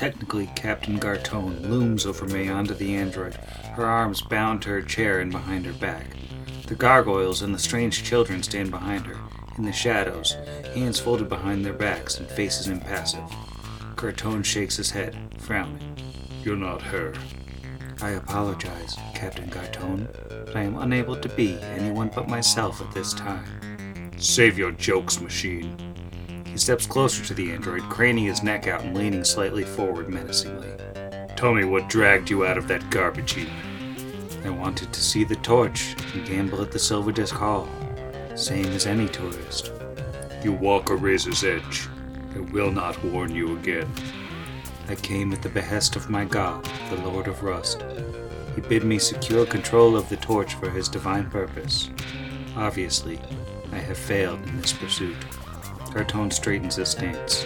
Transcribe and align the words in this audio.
Technically, 0.00 0.48
Captain 0.56 0.98
Gartone 0.98 1.68
looms 1.68 2.06
over 2.06 2.24
Meyanda 2.24 2.72
the 2.72 2.94
android, 2.94 3.34
her 3.74 3.84
arms 3.84 4.22
bound 4.22 4.62
to 4.62 4.70
her 4.70 4.80
chair 4.80 5.20
and 5.20 5.30
behind 5.30 5.66
her 5.66 5.74
back. 5.74 6.16
The 6.68 6.74
gargoyles 6.74 7.42
and 7.42 7.54
the 7.54 7.58
strange 7.58 8.02
children 8.02 8.42
stand 8.42 8.70
behind 8.70 9.04
her, 9.04 9.18
in 9.58 9.64
the 9.64 9.74
shadows, 9.74 10.38
hands 10.72 10.98
folded 10.98 11.28
behind 11.28 11.66
their 11.66 11.74
backs 11.74 12.18
and 12.18 12.26
faces 12.30 12.68
impassive. 12.68 13.28
Gartone 13.94 14.42
shakes 14.42 14.78
his 14.78 14.90
head, 14.90 15.18
frowning. 15.36 15.94
You're 16.42 16.56
not 16.56 16.80
her. 16.80 17.12
I 18.00 18.12
apologize, 18.12 18.96
Captain 19.14 19.50
Gartone, 19.50 20.08
but 20.46 20.56
I 20.56 20.62
am 20.62 20.78
unable 20.78 21.16
to 21.16 21.28
be 21.28 21.58
anyone 21.60 22.10
but 22.14 22.26
myself 22.26 22.80
at 22.80 22.94
this 22.94 23.12
time. 23.12 23.44
Save 24.16 24.56
your 24.56 24.72
jokes, 24.72 25.20
machine. 25.20 25.89
He 26.50 26.58
steps 26.58 26.84
closer 26.84 27.24
to 27.24 27.34
the 27.34 27.52
android, 27.52 27.82
craning 27.82 28.24
his 28.24 28.42
neck 28.42 28.66
out 28.66 28.82
and 28.82 28.96
leaning 28.96 29.22
slightly 29.22 29.62
forward 29.62 30.08
menacingly. 30.08 30.72
Tell 31.36 31.54
me 31.54 31.64
what 31.64 31.88
dragged 31.88 32.28
you 32.28 32.44
out 32.44 32.58
of 32.58 32.66
that 32.68 32.90
garbage 32.90 33.34
heap. 33.34 33.48
I 34.44 34.50
wanted 34.50 34.92
to 34.92 35.00
see 35.00 35.22
the 35.22 35.36
torch 35.36 35.94
and 36.12 36.26
gamble 36.26 36.60
at 36.60 36.72
the 36.72 36.78
Silver 36.78 37.12
Disc 37.12 37.34
Hall, 37.34 37.68
same 38.34 38.66
as 38.66 38.86
any 38.86 39.06
tourist. 39.08 39.70
You 40.42 40.52
walk 40.52 40.90
a 40.90 40.96
razor's 40.96 41.44
edge. 41.44 41.88
I 42.34 42.40
will 42.40 42.70
not 42.70 43.02
warn 43.04 43.34
you 43.34 43.56
again. 43.56 43.88
I 44.88 44.96
came 44.96 45.32
at 45.32 45.42
the 45.42 45.48
behest 45.48 45.94
of 45.94 46.10
my 46.10 46.24
god, 46.24 46.68
the 46.90 46.96
Lord 46.96 47.28
of 47.28 47.44
Rust. 47.44 47.84
He 48.56 48.60
bid 48.60 48.82
me 48.82 48.98
secure 48.98 49.46
control 49.46 49.96
of 49.96 50.08
the 50.08 50.16
torch 50.16 50.54
for 50.54 50.68
his 50.68 50.88
divine 50.88 51.30
purpose. 51.30 51.90
Obviously, 52.56 53.20
I 53.72 53.78
have 53.78 53.98
failed 53.98 54.42
in 54.48 54.60
this 54.60 54.72
pursuit. 54.72 55.16
Gartone 55.90 56.32
straightens 56.32 56.76
his 56.76 56.88
stance. 56.88 57.44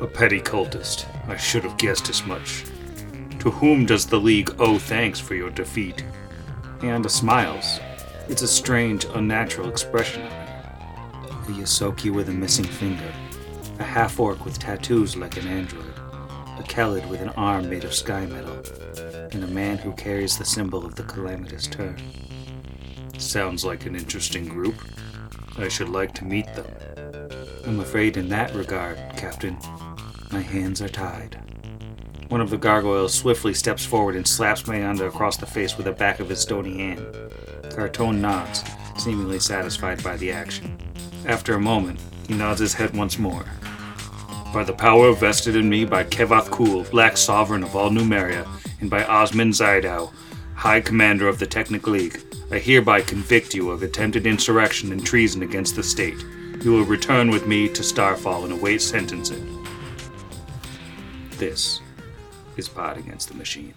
A 0.00 0.06
petty 0.06 0.40
cultist. 0.40 1.06
I 1.28 1.36
should 1.36 1.64
have 1.64 1.78
guessed 1.78 2.08
as 2.08 2.24
much. 2.24 2.64
To 3.40 3.50
whom 3.50 3.86
does 3.86 4.06
the 4.06 4.20
League 4.20 4.54
owe 4.58 4.78
thanks 4.78 5.20
for 5.20 5.34
your 5.34 5.50
defeat? 5.50 6.04
Anda 6.82 7.08
smiles. 7.08 7.80
It's 8.28 8.42
a 8.42 8.48
strange, 8.48 9.04
unnatural 9.14 9.68
expression 9.68 10.22
on 10.22 10.30
her. 10.30 10.72
A 11.48 11.52
Ysoki 11.52 12.12
with 12.12 12.28
a 12.28 12.32
missing 12.32 12.64
finger. 12.64 13.12
A 13.78 13.84
half 13.84 14.20
orc 14.20 14.44
with 14.44 14.58
tattoos 14.58 15.16
like 15.16 15.36
an 15.36 15.48
android 15.48 15.90
a 16.60 16.62
Khalid 16.62 17.08
with 17.08 17.22
an 17.22 17.30
arm 17.30 17.70
made 17.70 17.84
of 17.84 17.94
sky 17.94 18.26
metal, 18.26 18.62
and 19.32 19.42
a 19.42 19.46
man 19.46 19.78
who 19.78 19.92
carries 19.92 20.36
the 20.36 20.44
symbol 20.44 20.84
of 20.84 20.94
the 20.94 21.02
calamitous 21.04 21.66
turn. 21.66 21.98
Sounds 23.16 23.64
like 23.64 23.86
an 23.86 23.96
interesting 23.96 24.46
group. 24.46 24.74
I 25.56 25.68
should 25.68 25.88
like 25.88 26.12
to 26.14 26.24
meet 26.26 26.46
them. 26.54 26.66
I'm 27.66 27.80
afraid 27.80 28.16
in 28.16 28.28
that 28.28 28.54
regard, 28.54 28.98
Captain, 29.16 29.56
my 30.30 30.40
hands 30.40 30.80
are 30.80 30.88
tied. 30.88 31.38
One 32.28 32.40
of 32.40 32.50
the 32.50 32.58
gargoyles 32.58 33.14
swiftly 33.14 33.54
steps 33.54 33.84
forward 33.84 34.14
and 34.16 34.26
slaps 34.26 34.66
Meyanda 34.66 35.06
across 35.06 35.36
the 35.36 35.46
face 35.46 35.76
with 35.76 35.86
the 35.86 35.92
back 35.92 36.20
of 36.20 36.28
his 36.28 36.40
stony 36.40 36.78
hand. 36.78 37.00
Gartone 37.70 38.20
nods, 38.20 38.62
seemingly 38.96 39.40
satisfied 39.40 40.02
by 40.04 40.16
the 40.16 40.30
action. 40.30 40.78
After 41.26 41.54
a 41.54 41.60
moment, 41.60 41.98
he 42.28 42.34
nods 42.34 42.60
his 42.60 42.74
head 42.74 42.96
once 42.96 43.18
more. 43.18 43.44
By 44.52 44.64
the 44.64 44.72
power 44.72 45.12
vested 45.12 45.56
in 45.56 45.68
me 45.68 45.84
by 45.84 46.04
Kevoth-Kul, 46.04 46.84
Black 46.90 47.16
Sovereign 47.16 47.62
of 47.62 47.74
all 47.74 47.90
Numeria, 47.90 48.46
and 48.80 48.88
by 48.88 49.04
Osman 49.04 49.50
Zaidau, 49.50 50.12
High 50.54 50.80
Commander 50.80 51.28
of 51.28 51.38
the 51.38 51.46
Technic 51.46 51.86
League, 51.86 52.20
I 52.50 52.58
hereby 52.58 53.00
convict 53.00 53.54
you 53.54 53.70
of 53.70 53.82
attempted 53.82 54.26
insurrection 54.26 54.92
and 54.92 55.04
treason 55.04 55.42
against 55.42 55.76
the 55.76 55.82
state. 55.82 56.24
You 56.62 56.72
will 56.72 56.84
return 56.84 57.30
with 57.30 57.46
me 57.46 57.70
to 57.70 57.82
Starfall 57.82 58.44
and 58.44 58.52
await 58.52 58.82
sentencing. 58.82 59.66
This 61.38 61.80
is 62.58 62.68
Pod 62.68 62.98
Against 62.98 63.28
the 63.28 63.34
Machine. 63.34 63.72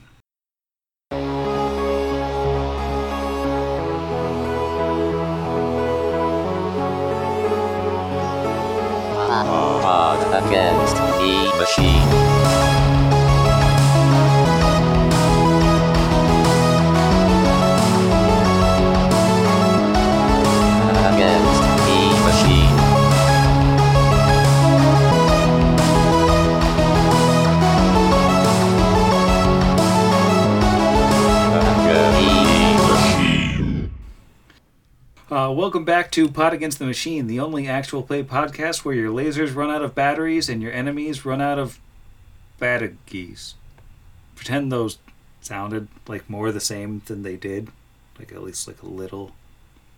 Pod 9.81 10.45
against 10.45 10.95
the 10.95 11.53
machine. 11.57 12.22
Back 36.03 36.11
to 36.11 36.27
Pod 36.27 36.51
Against 36.51 36.79
the 36.79 36.85
Machine, 36.85 37.27
the 37.27 37.39
only 37.39 37.65
actual 37.65 38.03
play 38.03 38.23
podcast 38.23 38.83
where 38.83 38.93
your 38.93 39.09
lasers 39.09 39.55
run 39.55 39.71
out 39.71 39.81
of 39.81 39.95
batteries 39.95 40.49
and 40.49 40.61
your 40.61 40.73
enemies 40.73 41.23
run 41.23 41.39
out 41.39 41.57
of 41.57 41.79
batteries. 42.59 43.55
Pretend 44.35 44.69
those 44.69 44.97
sounded 45.39 45.87
like 46.05 46.29
more 46.29 46.51
the 46.51 46.59
same 46.59 47.01
than 47.05 47.23
they 47.23 47.37
did, 47.37 47.69
like 48.19 48.33
at 48.33 48.43
least 48.43 48.67
like 48.67 48.81
a 48.81 48.85
little, 48.85 49.31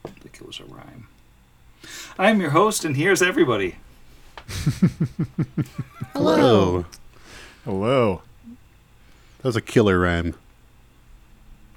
like 0.03 0.35
it 0.35 0.45
was 0.45 0.59
a 0.59 0.65
rhyme. 0.65 1.07
I'm 2.19 2.39
your 2.39 2.51
host, 2.51 2.85
and 2.85 2.95
here's 2.95 3.23
everybody. 3.23 3.77
Hello. 6.13 6.85
Hello. 7.63 8.21
That 9.39 9.45
was 9.45 9.55
a 9.55 9.61
killer 9.61 9.97
rhyme. 9.97 10.35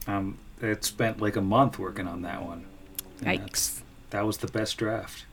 Um, 0.07 0.37
it 0.61 0.85
spent 0.85 1.19
like 1.19 1.37
a 1.37 1.41
month 1.41 1.79
working 1.79 2.07
on 2.07 2.21
that 2.23 2.45
one. 2.45 2.67
And 3.25 3.41
Yikes. 3.41 3.81
That's- 4.11 4.21
That 4.21 4.27
was 4.27 4.39
the 4.39 4.47
best 4.49 4.77
draft. 4.79 5.25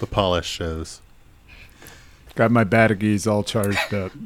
The 0.00 0.06
polish 0.06 0.46
shows. 0.48 1.00
Got 2.34 2.50
my 2.50 2.64
batteries 2.64 3.26
all 3.26 3.42
charged 3.42 3.92
up. 3.94 4.12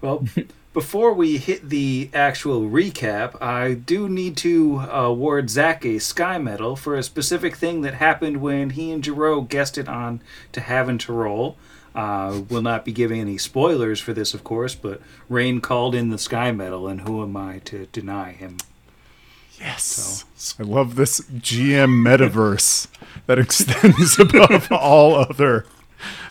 Well, 0.00 0.26
before 0.74 1.14
we 1.14 1.38
hit 1.38 1.70
the 1.70 2.10
actual 2.12 2.68
recap, 2.68 3.40
I 3.40 3.72
do 3.72 4.06
need 4.06 4.36
to 4.38 4.80
award 4.90 5.48
Zach 5.48 5.82
a 5.86 5.98
Sky 5.98 6.36
Medal 6.36 6.76
for 6.76 6.94
a 6.94 7.02
specific 7.02 7.56
thing 7.56 7.80
that 7.80 7.94
happened 7.94 8.42
when 8.42 8.70
he 8.70 8.92
and 8.92 9.02
Jero 9.02 9.48
it 9.78 9.88
on 9.88 10.20
to 10.52 10.60
Having 10.60 10.98
to 10.98 11.12
Roll. 11.14 11.56
Uh, 11.94 12.42
will 12.50 12.60
not 12.60 12.84
be 12.84 12.92
giving 12.92 13.18
any 13.18 13.38
spoilers 13.38 13.98
for 13.98 14.12
this, 14.12 14.34
of 14.34 14.44
course, 14.44 14.74
but 14.74 15.00
Rain 15.30 15.62
called 15.62 15.94
in 15.94 16.10
the 16.10 16.18
Sky 16.18 16.52
Medal, 16.52 16.86
and 16.86 17.00
who 17.02 17.22
am 17.22 17.34
I 17.34 17.60
to 17.60 17.86
deny 17.86 18.32
him? 18.32 18.58
Yes. 19.58 20.24
I 20.58 20.62
love 20.62 20.96
this 20.96 21.20
GM 21.20 22.02
metaverse 22.04 22.88
that 23.26 23.38
extends 23.38 24.18
above 24.18 24.70
all 24.70 25.14
other 25.14 25.66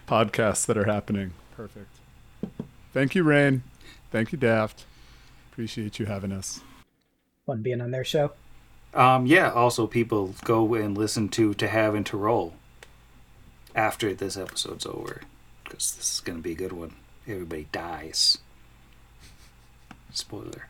podcasts 0.08 0.66
that 0.66 0.78
are 0.78 0.86
happening. 0.86 1.34
Perfect. 1.56 1.88
Thank 2.94 3.16
you, 3.16 3.24
Rain. 3.24 3.64
Thank 4.12 4.32
you, 4.32 4.38
Daft. 4.38 4.86
Appreciate 5.52 6.00
you 6.00 6.06
having 6.06 6.32
us. 6.32 6.62
Fun 7.46 7.62
being 7.62 7.82
on 7.82 7.92
their 7.92 8.04
show. 8.04 8.34
Um, 8.94 9.26
yeah, 9.26 9.52
also, 9.52 9.88
people 9.88 10.36
go 10.44 10.76
and 10.76 10.96
listen 10.98 11.30
to 11.30 11.54
To 11.56 11.68
Have 11.68 11.96
and 11.96 12.06
To 12.06 12.18
Roll 12.18 12.54
after 13.76 14.14
this 14.14 14.38
episode's 14.38 14.86
over, 14.86 15.22
because 15.64 15.96
this 15.96 16.14
is 16.16 16.20
going 16.20 16.38
to 16.38 16.44
be 16.44 16.52
a 16.52 16.56
good 16.56 16.74
one. 16.74 16.94
Everybody 17.28 17.68
dies. 17.72 18.38
Spoiler. 20.12 20.68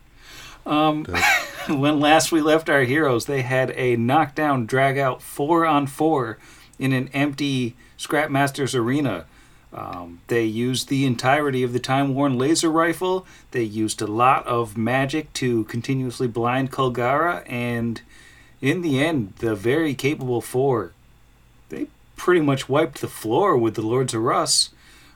Um, 0.65 1.05
when 1.67 1.99
last 1.99 2.31
we 2.31 2.41
left 2.41 2.69
our 2.69 2.83
heroes, 2.83 3.25
they 3.25 3.41
had 3.41 3.71
a 3.71 3.95
knockdown, 3.95 4.65
drag 4.65 4.97
out 4.97 5.21
four 5.21 5.65
on 5.65 5.87
four 5.87 6.37
in 6.79 6.93
an 6.93 7.09
empty 7.13 7.75
Scrapmasters 7.97 8.75
arena. 8.75 9.25
Um, 9.73 10.21
they 10.27 10.43
used 10.43 10.87
the 10.87 11.05
entirety 11.05 11.63
of 11.63 11.73
the 11.73 11.79
time 11.79 12.13
worn 12.13 12.37
laser 12.37 12.69
rifle. 12.69 13.25
They 13.51 13.63
used 13.63 14.01
a 14.01 14.07
lot 14.07 14.45
of 14.45 14.77
magic 14.77 15.33
to 15.33 15.63
continuously 15.65 16.27
blind 16.27 16.71
Kulgara, 16.71 17.43
and 17.49 18.01
in 18.61 18.81
the 18.81 19.03
end, 19.03 19.33
the 19.39 19.55
very 19.55 19.95
capable 19.95 20.41
four, 20.41 20.91
they 21.69 21.87
pretty 22.15 22.41
much 22.41 22.69
wiped 22.69 23.01
the 23.01 23.07
floor 23.07 23.57
with 23.57 23.73
the 23.73 23.81
Lords 23.81 24.13
of 24.13 24.21
Rust. 24.21 24.69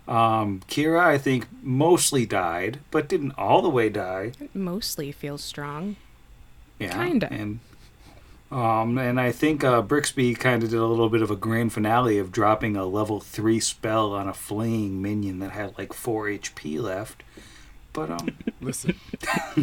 Um, 0.07 0.61
Kira, 0.69 1.01
I 1.01 1.17
think, 1.17 1.47
mostly 1.61 2.25
died, 2.25 2.79
but 2.91 3.09
didn't 3.09 3.33
all 3.37 3.61
the 3.61 3.69
way 3.69 3.89
die. 3.89 4.31
Mostly 4.53 5.11
feels 5.11 5.43
strong. 5.43 5.97
Yeah, 6.79 7.03
Kinda. 7.03 7.31
And 7.31 7.59
um, 8.49 8.97
and 8.97 9.19
I 9.19 9.33
think 9.33 9.63
uh, 9.63 9.81
Brixby 9.81 10.33
kind 10.35 10.63
of 10.63 10.69
did 10.69 10.79
a 10.79 10.85
little 10.85 11.09
bit 11.09 11.21
of 11.21 11.29
a 11.29 11.35
grand 11.35 11.73
finale 11.73 12.17
of 12.17 12.31
dropping 12.31 12.77
a 12.77 12.85
level 12.85 13.19
three 13.19 13.59
spell 13.59 14.13
on 14.13 14.29
a 14.29 14.33
fleeing 14.33 15.01
minion 15.01 15.39
that 15.39 15.51
had 15.51 15.77
like 15.77 15.91
four 15.91 16.27
HP 16.27 16.81
left. 16.81 17.23
But 17.91 18.09
um, 18.09 18.37
Listen, 18.61 18.95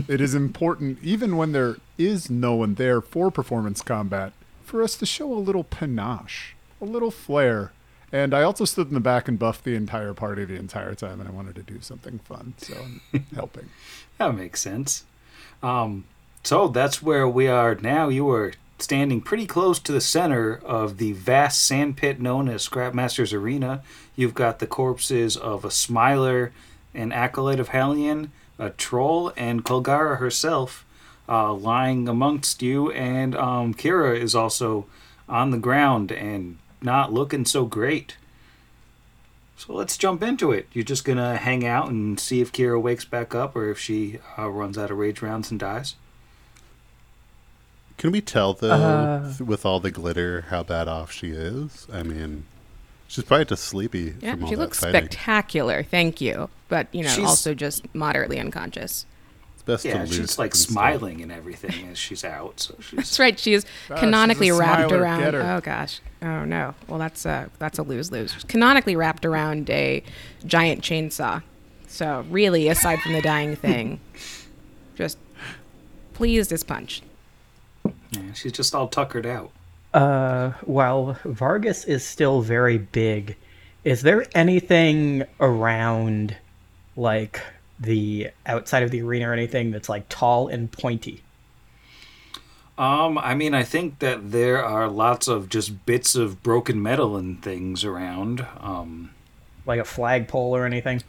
it 0.07 0.21
is 0.21 0.35
important, 0.35 0.99
even 1.03 1.37
when 1.39 1.53
there 1.53 1.77
is 1.97 2.29
no 2.29 2.57
one 2.57 2.75
there 2.75 3.01
for 3.01 3.31
performance 3.31 3.81
combat, 3.81 4.33
for 4.65 4.83
us 4.83 4.97
to 4.97 5.07
show 5.07 5.33
a 5.33 5.39
little 5.39 5.65
panache, 5.65 6.55
a 6.81 6.85
little 6.85 7.11
flair, 7.11 7.73
And 8.15 8.33
I 8.33 8.45
also 8.45 8.65
stood 8.65 8.87
in 8.87 8.95
the 8.95 9.01
back 9.01 9.27
and 9.27 9.41
buffed 9.41 9.65
the 9.65 9.75
entire 9.75 10.15
party 10.15 10.45
the 10.45 10.55
entire 10.55 10.95
time, 10.95 11.19
and 11.19 11.29
I 11.29 11.33
wanted 11.33 11.57
to 11.57 11.65
do 11.65 11.81
something 11.81 12.21
fun, 12.21 12.55
so 12.59 12.77
I'm 13.13 13.27
helping. 13.35 13.71
That 14.19 14.37
makes 14.37 14.61
sense. 14.61 15.03
Um, 15.65 16.05
so 16.45 16.69
that's 16.69 17.03
where 17.03 17.27
we 17.27 17.49
are 17.49 17.75
now. 17.75 18.09
You 18.11 18.31
are 18.31 18.53
standing 18.79 19.21
pretty 19.21 19.47
close 19.47 19.81
to 19.81 19.91
the 19.91 20.01
center 20.01 20.55
of 20.65 20.99
the 20.99 21.11
vast 21.11 21.67
sand 21.67 21.97
pit 21.97 22.21
known 22.21 22.49
as 22.49 22.63
Scrapmaster's 22.63 23.33
Arena. 23.33 23.83
You've 24.15 24.35
got 24.35 24.61
the 24.61 24.69
corpses 24.69 25.37
of 25.37 25.65
a 25.65 25.71
Smiler, 25.73 26.53
an 26.95 27.11
acolyte 27.11 27.59
of 27.59 27.71
Hellion, 27.71 28.31
a 28.61 28.71
troll, 28.71 29.33
and 29.37 29.65
Kulgara 29.65 30.19
herself 30.19 30.87
uh, 31.29 31.53
lying 31.53 32.09
amongst 32.09 32.63
you. 32.63 32.93
And 32.93 33.35
um, 33.35 33.75
Kira 33.75 34.17
is 34.17 34.37
also 34.37 34.87
on 35.29 35.51
the 35.51 35.59
ground 35.59 36.13
and 36.13 36.59
not 36.85 37.13
looking 37.13 37.45
so 37.45 37.65
great. 37.65 38.17
So 39.57 39.73
let's 39.73 39.97
jump 39.97 40.23
into 40.23 40.53
it. 40.53 40.69
You're 40.73 40.85
just 40.85 41.05
gonna 41.05 41.37
hang 41.37 41.65
out 41.67 41.89
and 41.89 42.19
see 42.21 42.41
if 42.41 42.53
Kira 42.53 42.81
wakes 42.81 43.05
back 43.05 43.35
up 43.35 43.57
or 43.57 43.71
if 43.71 43.79
she 43.79 44.19
uh, 44.39 44.49
runs 44.51 44.77
out 44.77 44.91
of 44.91 44.99
rage 44.99 45.23
rounds 45.23 45.51
and 45.51 45.59
dies. 45.61 45.95
Can 47.97 48.11
we 48.11 48.21
tell 48.21 48.53
though, 48.55 48.71
Uh. 48.73 49.33
with 49.45 49.65
all 49.65 49.81
the 49.81 49.91
glitter, 49.91 50.47
how 50.51 50.63
bad 50.65 50.89
off 50.89 51.13
she 51.13 51.31
is? 51.31 51.87
I 51.93 52.03
mean, 52.03 52.45
she's 53.07 53.25
probably 53.25 53.45
just 53.47 53.65
sleepy 53.65 54.15
Yeah, 54.21 54.33
from 54.33 54.43
all 54.45 54.49
she 54.51 54.55
that 54.57 54.61
looks 54.61 54.81
fighting. 54.81 55.03
spectacular. 55.05 55.83
Thank 55.85 56.21
you, 56.21 56.51
but 56.69 56.89
you 56.93 57.05
know, 57.05 57.11
She's- 57.11 57.27
also 57.29 57.55
just 57.55 57.93
moderately 57.95 58.41
unconscious. 58.41 59.07
It's 59.67 59.83
best 59.83 59.85
Yeah, 59.85 59.95
to 59.95 60.01
lose 60.01 60.15
she's 60.15 60.39
like 60.39 60.53
and 60.53 60.59
stuff. 60.61 60.73
smiling 60.73 61.21
and 61.23 61.33
everything 61.33 61.89
as 61.89 61.99
she's 61.99 62.25
out. 62.25 62.61
So 62.61 62.75
she's 62.81 62.97
That's 62.97 63.19
right. 63.19 63.39
She 63.39 63.55
is 63.55 63.65
Ah, 63.91 63.95
she's 63.95 64.01
canonically 64.01 64.49
a 64.51 64.55
wrapped 64.55 64.93
around. 64.93 65.21
Get. 65.21 65.35
Oh 65.35 65.61
gosh. 65.63 66.01
Oh 66.23 66.45
no. 66.45 66.75
Well, 66.89 66.99
that's 66.99 67.25
a 67.27 67.51
that's 67.59 67.79
a 67.79 67.83
lose 67.83 68.11
lose. 68.13 68.33
Canonically 68.49 68.97
wrapped 68.97 69.25
around 69.25 69.71
a 69.71 70.03
giant 70.47 70.83
chainsaw. 70.83 71.43
So 71.89 72.25
really, 72.31 72.69
aside 72.69 73.01
from 73.01 73.13
the 73.13 73.23
dying 73.23 73.57
thing, 73.67 74.01
just 74.97 75.17
pleased 76.13 76.53
as 76.53 76.63
punch. 76.63 77.03
yeah, 78.11 78.33
she's 78.35 78.53
just 78.53 78.75
all 78.75 78.89
tuckered 78.89 79.27
out. 79.27 79.51
Uh, 79.93 80.51
while 80.63 81.17
Vargas 81.25 81.85
is 81.85 82.05
still 82.05 82.41
very 82.41 82.79
big, 82.79 83.37
is 83.85 84.03
there 84.03 84.27
anything 84.35 85.23
around, 85.39 86.37
like 86.97 87.41
the 87.79 88.31
outside 88.47 88.83
of 88.83 88.91
the 88.91 89.03
arena 89.03 89.29
or 89.31 89.33
anything 89.33 89.71
that's 89.71 89.89
like 89.89 90.09
tall 90.09 90.49
and 90.49 90.71
pointy? 90.71 91.23
Um, 92.77 93.19
I 93.19 93.35
mean, 93.35 93.55
I 93.55 93.63
think 93.63 94.01
that 94.01 94.33
there 94.33 94.65
are 94.65 94.89
lots 94.89 95.29
of 95.29 95.49
just 95.49 95.87
bits 95.87 96.17
of 96.17 96.43
broken 96.43 96.83
metal 96.83 97.17
and 97.17 97.41
things 97.41 97.85
around. 97.85 98.45
Um, 98.59 99.11
Like 99.65 99.79
a 99.81 99.85
flagpole 99.85 100.57
or 100.57 100.67
anything? 100.67 101.03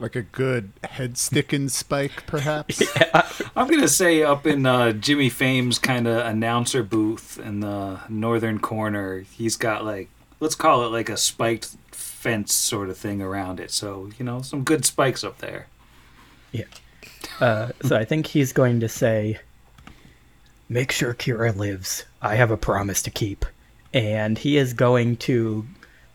Like 0.00 0.16
a 0.16 0.22
good 0.22 0.72
head 0.84 1.16
sticking 1.16 1.70
spike, 1.70 2.26
perhaps. 2.26 2.80
yeah. 2.96 3.26
I'm 3.56 3.66
gonna 3.68 3.88
say 3.88 4.22
up 4.22 4.46
in 4.46 4.66
uh, 4.66 4.92
Jimmy 4.92 5.30
Fame's 5.30 5.78
kind 5.78 6.06
of 6.06 6.26
announcer 6.26 6.82
booth 6.82 7.38
in 7.38 7.60
the 7.60 8.00
northern 8.08 8.58
corner, 8.58 9.20
he's 9.20 9.56
got 9.56 9.86
like 9.86 10.10
let's 10.40 10.54
call 10.54 10.84
it 10.84 10.90
like 10.90 11.08
a 11.08 11.16
spiked 11.16 11.76
fence 11.90 12.52
sort 12.52 12.90
of 12.90 12.98
thing 12.98 13.22
around 13.22 13.60
it. 13.60 13.70
So 13.70 14.10
you 14.18 14.26
know, 14.26 14.42
some 14.42 14.62
good 14.62 14.84
spikes 14.84 15.24
up 15.24 15.38
there. 15.38 15.68
Yeah. 16.52 16.64
Uh, 17.40 17.70
so 17.82 17.96
I 17.96 18.04
think 18.04 18.26
he's 18.26 18.52
going 18.52 18.80
to 18.80 18.88
say, 18.88 19.38
"Make 20.68 20.92
sure 20.92 21.14
Kira 21.14 21.54
lives. 21.54 22.04
I 22.20 22.36
have 22.36 22.50
a 22.50 22.56
promise 22.56 23.02
to 23.02 23.10
keep." 23.10 23.44
And 23.94 24.36
he 24.36 24.56
is 24.56 24.74
going 24.74 25.16
to, 25.18 25.66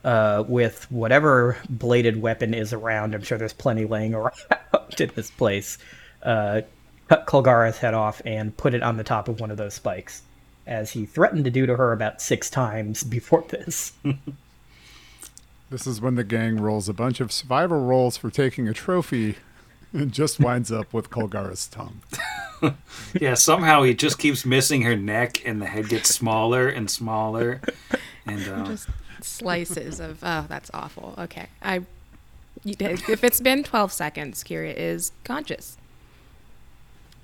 uh, 0.03 0.43
with 0.47 0.89
whatever 0.91 1.57
bladed 1.69 2.21
weapon 2.21 2.53
is 2.53 2.73
around. 2.73 3.15
I'm 3.15 3.23
sure 3.23 3.37
there's 3.37 3.53
plenty 3.53 3.85
laying 3.85 4.13
around 4.15 4.33
in 4.99 5.11
this 5.15 5.31
place. 5.31 5.77
Uh, 6.21 6.61
cut 7.07 7.25
Kulgara's 7.25 7.77
head 7.77 7.93
off 7.93 8.21
and 8.25 8.55
put 8.55 8.73
it 8.73 8.83
on 8.83 8.97
the 8.97 9.03
top 9.03 9.27
of 9.27 9.39
one 9.39 9.51
of 9.51 9.57
those 9.57 9.73
spikes, 9.73 10.21
as 10.67 10.91
he 10.91 11.05
threatened 11.05 11.45
to 11.45 11.51
do 11.51 11.65
to 11.65 11.75
her 11.75 11.91
about 11.91 12.21
six 12.21 12.49
times 12.49 13.03
before 13.03 13.43
this. 13.49 13.93
this 15.69 15.87
is 15.87 16.01
when 16.01 16.15
the 16.15 16.23
gang 16.23 16.57
rolls 16.57 16.87
a 16.89 16.93
bunch 16.93 17.19
of 17.19 17.31
survival 17.31 17.79
rolls 17.79 18.17
for 18.17 18.29
taking 18.29 18.67
a 18.67 18.73
trophy 18.73 19.37
and 19.93 20.11
just 20.11 20.39
winds 20.39 20.71
up 20.71 20.91
with 20.93 21.09
Kulgara's 21.09 21.67
tongue. 21.67 22.01
Yeah, 23.19 23.33
somehow 23.33 23.83
he 23.83 23.93
just 23.93 24.17
keeps 24.17 24.45
missing 24.45 24.83
her 24.83 24.95
neck, 24.95 25.45
and 25.45 25.61
the 25.61 25.65
head 25.65 25.89
gets 25.89 26.15
smaller 26.15 26.69
and 26.69 26.89
smaller. 26.89 27.59
And 28.25 28.47
uh, 28.47 28.63
Just 28.65 28.87
slices 29.21 29.99
of 29.99 30.19
oh, 30.23 30.45
that's 30.47 30.71
awful. 30.73 31.13
Okay, 31.17 31.47
I. 31.61 31.81
If 32.65 33.21
it's 33.23 33.41
been 33.41 33.63
12 33.63 33.91
seconds, 33.91 34.43
Kira 34.45 34.73
is 34.73 35.11
conscious. 35.25 35.77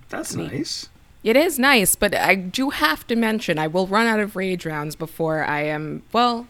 that's 0.10 0.36
nice. 0.36 0.90
It 1.24 1.38
is 1.38 1.58
nice, 1.58 1.96
but 1.96 2.14
I 2.14 2.36
do 2.36 2.72
have 2.72 3.08
to 3.08 3.16
mention 3.16 3.58
I 3.58 3.68
will 3.68 3.88
run 3.88 4.08
out 4.08 4.20
of 4.20 4.36
rage 4.36 4.66
rounds 4.66 4.98
before 4.98 5.46
I 5.46 5.62
am 5.62 6.04
well. 6.12 6.48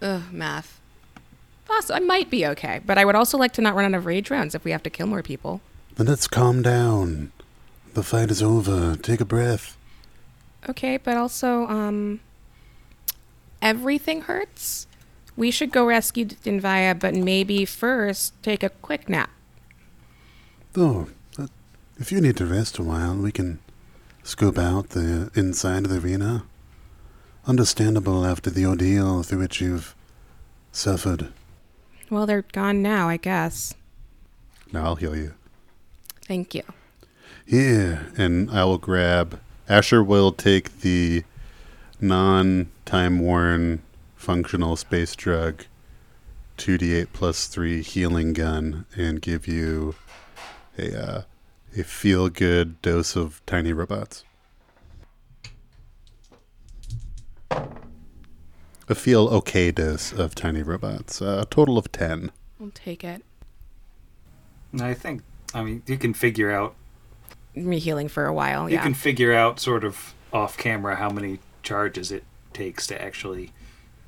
Ugh, 0.00 0.22
math. 0.32 0.77
I 1.90 2.00
might 2.00 2.30
be 2.30 2.46
okay, 2.46 2.80
but 2.84 2.98
I 2.98 3.04
would 3.04 3.14
also 3.14 3.38
like 3.38 3.52
to 3.54 3.62
not 3.62 3.74
run 3.74 3.94
out 3.94 3.98
of 3.98 4.06
rage 4.06 4.30
rounds 4.30 4.54
if 4.54 4.64
we 4.64 4.70
have 4.70 4.82
to 4.82 4.90
kill 4.90 5.06
more 5.06 5.22
people. 5.22 5.60
Then 5.96 6.06
let's 6.06 6.28
calm 6.28 6.62
down. 6.62 7.32
The 7.94 8.02
fight 8.02 8.30
is 8.30 8.42
over. 8.42 8.96
Take 8.96 9.20
a 9.20 9.24
breath. 9.24 9.76
Okay, 10.68 10.96
but 10.96 11.16
also, 11.16 11.66
um, 11.66 12.20
everything 13.62 14.22
hurts. 14.22 14.86
We 15.36 15.50
should 15.50 15.70
go 15.70 15.86
rescue 15.86 16.26
Dinvaya, 16.26 16.98
but 16.98 17.14
maybe 17.14 17.64
first 17.64 18.40
take 18.42 18.62
a 18.62 18.70
quick 18.70 19.08
nap. 19.08 19.30
Though, 20.72 21.08
uh, 21.38 21.46
if 21.98 22.12
you 22.12 22.20
need 22.20 22.36
to 22.36 22.46
rest 22.46 22.78
a 22.78 22.82
while, 22.82 23.16
we 23.16 23.32
can 23.32 23.60
scope 24.22 24.58
out 24.58 24.90
the 24.90 25.30
inside 25.34 25.84
of 25.84 25.90
the 25.90 26.00
arena. 26.00 26.44
Understandable 27.46 28.26
after 28.26 28.50
the 28.50 28.66
ordeal 28.66 29.22
through 29.22 29.38
which 29.38 29.60
you've 29.60 29.94
suffered. 30.72 31.32
Well, 32.10 32.26
they're 32.26 32.42
gone 32.52 32.82
now, 32.82 33.08
I 33.08 33.16
guess. 33.16 33.74
Now 34.72 34.84
I'll 34.84 34.96
heal 34.96 35.16
you. 35.16 35.34
Thank 36.22 36.54
you. 36.54 36.62
Yeah, 37.46 38.04
and 38.16 38.50
I 38.50 38.64
will 38.64 38.78
grab. 38.78 39.40
Asher 39.68 40.02
will 40.02 40.32
take 40.32 40.80
the 40.80 41.24
non 42.00 42.70
time 42.84 43.18
worn 43.18 43.82
functional 44.16 44.76
space 44.76 45.14
drug 45.14 45.64
2d8 46.58 47.08
plus 47.12 47.46
3 47.46 47.82
healing 47.82 48.32
gun 48.32 48.84
and 48.96 49.22
give 49.22 49.46
you 49.46 49.94
a, 50.76 51.00
uh, 51.00 51.22
a 51.76 51.84
feel 51.84 52.28
good 52.28 52.80
dose 52.82 53.16
of 53.16 53.40
tiny 53.46 53.72
robots. 53.72 54.24
A 58.88 58.94
feel 58.94 59.28
okay 59.28 59.70
dose 59.70 60.12
of 60.12 60.34
tiny 60.34 60.62
robots. 60.62 61.20
Uh, 61.20 61.40
a 61.42 61.46
total 61.46 61.76
of 61.76 61.92
10. 61.92 62.30
I'll 62.60 62.70
take 62.70 63.04
it. 63.04 63.22
I 64.80 64.94
think, 64.94 65.22
I 65.54 65.62
mean, 65.62 65.82
you 65.86 65.98
can 65.98 66.14
figure 66.14 66.50
out 66.50 66.74
Me 67.54 67.78
healing 67.78 68.08
for 68.08 68.26
a 68.26 68.32
while, 68.32 68.68
yeah. 68.68 68.72
you 68.72 68.76
yeah. 68.76 68.82
can 68.82 68.94
figure 68.94 69.32
out 69.32 69.60
sort 69.60 69.84
of 69.84 70.14
off 70.32 70.56
camera 70.56 70.96
how 70.96 71.10
many 71.10 71.38
charges 71.62 72.12
it 72.12 72.24
takes 72.52 72.86
to 72.86 73.00
actually 73.00 73.52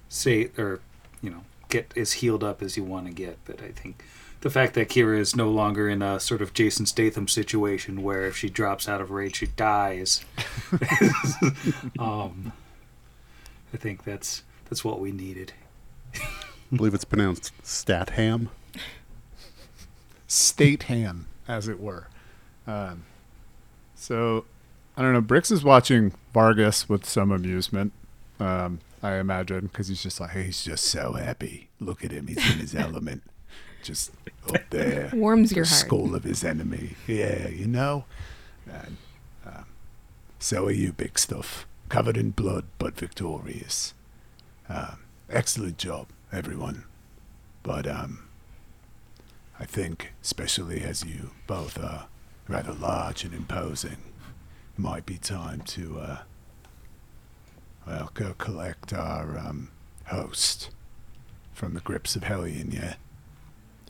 say 0.08 0.50
or 0.58 0.80
you 1.22 1.30
know 1.30 1.44
get 1.68 1.92
as 1.96 2.14
healed 2.14 2.42
up 2.42 2.62
as 2.62 2.76
you 2.76 2.82
want 2.82 3.06
to 3.06 3.12
get 3.12 3.38
but 3.44 3.62
i 3.62 3.68
think 3.68 4.04
the 4.40 4.50
fact 4.50 4.74
that 4.74 4.88
kira 4.88 5.18
is 5.18 5.36
no 5.36 5.48
longer 5.48 5.88
in 5.88 6.02
a 6.02 6.18
sort 6.18 6.42
of 6.42 6.52
jason 6.52 6.84
statham 6.84 7.28
situation 7.28 8.02
where 8.02 8.26
if 8.26 8.36
she 8.36 8.48
drops 8.48 8.88
out 8.88 9.00
of 9.00 9.10
rage 9.10 9.36
she 9.36 9.46
dies 9.46 10.24
um 11.98 12.52
i 13.72 13.76
think 13.76 14.04
that's 14.04 14.42
that's 14.70 14.84
what 14.84 15.00
we 15.00 15.12
needed 15.12 15.52
I 16.72 16.76
believe 16.76 16.94
it's 16.94 17.04
pronounced 17.04 17.52
Statham. 17.66 18.48
State 20.28 20.84
ham, 20.84 21.26
as 21.48 21.66
it 21.66 21.80
were. 21.80 22.06
Um, 22.66 23.04
so, 23.96 24.44
I 24.96 25.02
don't 25.02 25.12
know. 25.12 25.22
Brix 25.22 25.50
is 25.50 25.64
watching 25.64 26.12
Vargas 26.32 26.88
with 26.88 27.04
some 27.04 27.32
amusement, 27.32 27.92
um, 28.38 28.78
I 29.02 29.14
imagine, 29.16 29.62
because 29.62 29.88
he's 29.88 30.02
just 30.02 30.20
like, 30.20 30.30
hey, 30.30 30.44
he's 30.44 30.62
just 30.62 30.84
so 30.84 31.14
happy. 31.14 31.68
Look 31.80 32.04
at 32.04 32.12
him. 32.12 32.28
He's 32.28 32.52
in 32.52 32.58
his 32.60 32.74
element. 32.74 33.24
Just 33.82 34.12
up 34.48 34.60
there. 34.70 35.10
Warms 35.12 35.52
your 35.52 35.64
the 35.64 35.70
heart. 35.70 35.80
skull 35.80 36.14
of 36.14 36.22
his 36.22 36.44
enemy. 36.44 36.94
Yeah, 37.08 37.48
you 37.48 37.66
know? 37.66 38.04
And 38.70 38.96
um, 39.44 39.64
so 40.38 40.66
are 40.66 40.70
you, 40.70 40.92
big 40.92 41.18
stuff. 41.18 41.66
Covered 41.88 42.16
in 42.16 42.30
blood, 42.30 42.66
but 42.78 42.96
victorious. 42.96 43.94
Um, 44.70 45.00
excellent 45.28 45.78
job, 45.78 46.06
everyone. 46.32 46.84
But, 47.62 47.86
um, 47.86 48.28
I 49.58 49.64
think, 49.66 50.12
especially 50.22 50.82
as 50.82 51.04
you 51.04 51.30
both 51.46 51.78
are 51.82 52.06
rather 52.48 52.72
large 52.72 53.24
and 53.24 53.34
imposing, 53.34 53.92
it 53.92 54.78
might 54.78 55.04
be 55.04 55.18
time 55.18 55.60
to, 55.62 55.98
uh, 55.98 56.18
well, 57.86 58.10
go 58.14 58.34
collect 58.38 58.92
our 58.92 59.36
um, 59.38 59.70
host. 60.06 60.70
from 61.52 61.74
the 61.74 61.80
grips 61.80 62.16
of 62.16 62.24
Hellion 62.24 62.70
yet. 62.70 62.96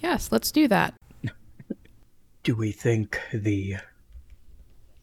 Yes, 0.00 0.32
let's 0.32 0.50
do 0.50 0.66
that. 0.68 0.94
Do 2.42 2.56
we 2.56 2.72
think 2.72 3.20
the 3.32 3.76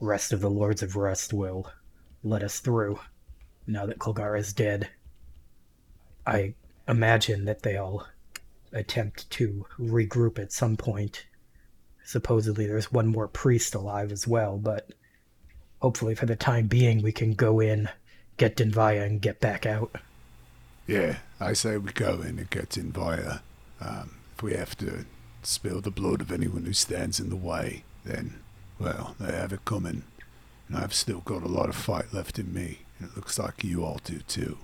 rest 0.01 0.33
of 0.33 0.41
the 0.41 0.49
Lords 0.49 0.83
of 0.83 0.95
Rust 0.97 1.31
will 1.33 1.69
let 2.23 2.43
us 2.43 2.59
through 2.59 2.99
now 3.67 3.85
that 3.85 3.99
Kolgar 3.99 4.37
is 4.37 4.51
dead? 4.51 4.89
I 6.27 6.53
imagine 6.87 7.45
that 7.45 7.63
they'll 7.63 8.05
attempt 8.73 9.29
to 9.31 9.65
regroup 9.79 10.37
at 10.37 10.51
some 10.51 10.75
point. 10.75 11.25
Supposedly, 12.03 12.67
there's 12.67 12.91
one 12.91 13.07
more 13.07 13.27
priest 13.27 13.73
alive 13.73 14.11
as 14.11 14.27
well, 14.27 14.57
but 14.57 14.91
hopefully, 15.81 16.15
for 16.15 16.25
the 16.25 16.35
time 16.35 16.67
being, 16.67 17.01
we 17.01 17.13
can 17.13 17.33
go 17.33 17.61
in, 17.61 17.89
get 18.35 18.57
Dinvaya, 18.57 19.05
and 19.05 19.21
get 19.21 19.39
back 19.39 19.65
out. 19.65 19.95
Yeah, 20.85 21.17
I 21.39 21.53
say 21.53 21.77
we 21.77 21.91
go 21.93 22.21
in 22.21 22.39
and 22.39 22.49
get 22.49 22.77
in 22.77 22.91
via. 22.91 23.39
Um, 23.79 24.15
if 24.35 24.43
we 24.43 24.53
have 24.53 24.77
to 24.79 25.05
spill 25.43 25.81
the 25.81 25.91
blood 25.91 26.21
of 26.21 26.31
anyone 26.31 26.65
who 26.65 26.73
stands 26.73 27.19
in 27.19 27.29
the 27.29 27.35
way, 27.35 27.83
then, 28.03 28.35
well, 28.79 29.15
they 29.19 29.31
have 29.31 29.53
it 29.53 29.65
coming. 29.65 30.03
And 30.67 30.77
I've 30.77 30.93
still 30.93 31.21
got 31.21 31.43
a 31.43 31.47
lot 31.47 31.69
of 31.69 31.75
fight 31.75 32.13
left 32.13 32.37
in 32.37 32.53
me, 32.53 32.79
and 32.99 33.09
it 33.09 33.15
looks 33.15 33.39
like 33.39 33.63
you 33.63 33.85
all 33.85 34.01
do 34.03 34.19
too. 34.19 34.57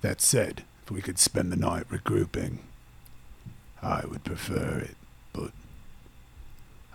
That 0.00 0.20
said, 0.20 0.64
if 0.84 0.90
we 0.90 1.02
could 1.02 1.18
spend 1.18 1.50
the 1.50 1.56
night 1.56 1.88
regrouping, 1.88 2.58
I 3.82 4.04
would 4.06 4.24
prefer 4.24 4.78
it, 4.78 4.96
but 5.32 5.50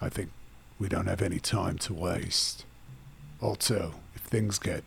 I 0.02 0.10
think 0.10 0.32
we 0.80 0.90
don't 0.90 1.08
have 1.08 1.22
any 1.22 1.40
time 1.40 1.78
to 1.80 1.94
waste. 1.94 2.66
Also, 3.42 3.96
if 4.16 4.22
things 4.22 4.58
get 4.58 4.84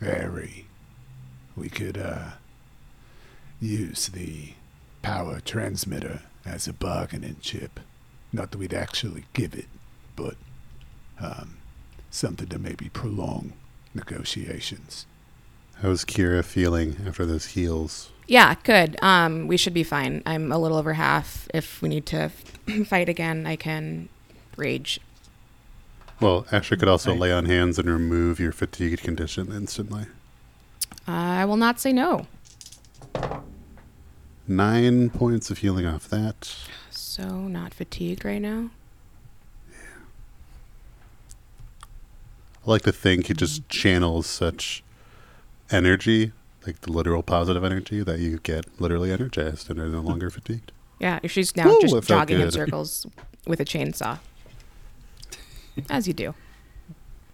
hairy, 0.00 0.66
we 1.56 1.68
could 1.68 1.98
uh, 1.98 2.32
use 3.60 4.08
the 4.08 4.54
power 5.02 5.40
transmitter 5.40 6.22
as 6.44 6.66
a 6.66 6.72
bargaining 6.72 7.36
chip. 7.40 7.80
Not 8.32 8.50
that 8.50 8.58
we'd 8.58 8.74
actually 8.74 9.24
give 9.32 9.54
it, 9.54 9.66
but 10.16 10.36
um, 11.20 11.58
something 12.10 12.48
to 12.48 12.58
maybe 12.58 12.88
prolong 12.88 13.52
negotiations. 13.94 15.06
How's 15.82 16.04
Kira 16.04 16.44
feeling 16.44 16.96
after 17.06 17.26
those 17.26 17.46
heals? 17.46 18.10
Yeah, 18.28 18.54
good. 18.62 18.96
Um, 19.02 19.48
we 19.48 19.56
should 19.56 19.74
be 19.74 19.82
fine. 19.82 20.22
I'm 20.24 20.52
a 20.52 20.58
little 20.58 20.78
over 20.78 20.94
half. 20.94 21.48
If 21.52 21.82
we 21.82 21.88
need 21.88 22.06
to 22.06 22.28
fight 22.86 23.08
again, 23.08 23.46
I 23.46 23.56
can 23.56 24.08
rage. 24.56 25.00
Well, 26.20 26.46
Asher 26.52 26.76
could 26.76 26.88
also 26.88 27.10
Right. 27.10 27.20
lay 27.20 27.32
on 27.32 27.46
hands 27.46 27.80
and 27.80 27.90
remove 27.90 28.38
your 28.38 28.52
fatigued 28.52 29.02
condition 29.02 29.52
instantly. 29.52 30.06
I 31.06 31.44
will 31.44 31.56
not 31.56 31.80
say 31.80 31.92
no. 31.92 32.28
Nine 34.46 35.10
points 35.10 35.50
of 35.50 35.58
healing 35.58 35.84
off 35.84 36.08
that. 36.10 36.54
So 36.90 37.24
not 37.48 37.74
fatigued 37.74 38.24
right 38.24 38.40
now. 38.40 38.70
Yeah. 39.68 39.76
I 42.64 42.70
like 42.70 42.82
to 42.82 42.92
think 42.92 43.26
he 43.26 43.34
just 43.34 43.68
channels 43.68 44.28
such 44.28 44.84
energy, 45.70 46.32
like 46.66 46.80
the 46.82 46.92
literal 46.92 47.22
positive 47.22 47.64
energy, 47.64 48.02
that 48.02 48.18
you 48.18 48.38
get 48.38 48.80
literally 48.80 49.12
energized 49.12 49.70
and 49.70 49.78
are 49.78 49.88
no 49.88 50.00
longer 50.00 50.30
fatigued. 50.30 50.72
Yeah, 50.98 51.18
she's 51.26 51.56
now 51.56 51.66
Woo, 51.66 51.78
it 51.78 51.88
just 51.88 52.08
jogging 52.08 52.40
in 52.40 52.50
circles 52.52 53.06
with 53.46 53.60
a 53.60 53.64
chainsaw. 53.64 54.18
As 55.90 56.06
you 56.06 56.14
do. 56.14 56.34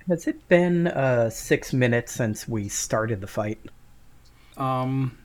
Has 0.08 0.26
it 0.26 0.48
been 0.48 0.86
uh, 0.86 1.28
six 1.28 1.74
minutes 1.74 2.12
since 2.12 2.48
we 2.48 2.68
started 2.68 3.20
the 3.20 3.26
fight? 3.26 3.58
Um, 4.56 5.18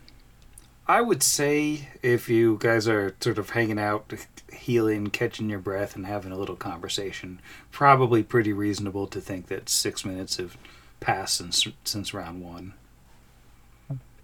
I 0.87 1.01
would 1.01 1.23
say 1.23 1.87
if 2.01 2.27
you 2.27 2.57
guys 2.59 2.87
are 2.89 3.15
sort 3.21 3.37
of 3.37 3.51
hanging 3.51 3.79
out, 3.79 4.13
healing, 4.51 5.07
catching 5.07 5.49
your 5.49 5.59
breath, 5.59 5.95
and 5.95 6.05
having 6.05 6.33
a 6.33 6.37
little 6.37 6.57
conversation, 6.57 7.39
probably 7.71 8.23
pretty 8.23 8.51
reasonable 8.51 9.07
to 9.07 9.21
think 9.21 9.47
that 9.47 9.69
six 9.69 10.03
minutes 10.03 10.35
have 10.37 10.57
passed 10.99 11.35
since 11.35 11.65
since 11.85 12.13
round 12.13 12.41
one. 12.41 12.73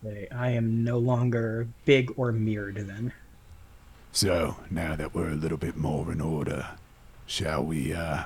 Okay, 0.06 0.27
I 0.32 0.51
am 0.51 0.84
no 0.84 0.98
longer 0.98 1.68
big 1.86 2.13
or 2.15 2.32
mirrored 2.32 2.75
then. 2.75 3.12
So, 4.12 4.56
now 4.72 4.96
that 4.96 5.13
we're 5.13 5.29
a 5.29 5.36
little 5.36 5.58
bit 5.58 5.75
more 5.75 6.12
in 6.12 6.22
order, 6.22 6.70
shall 7.25 7.63
we 7.63 7.94
uh, 7.94 8.24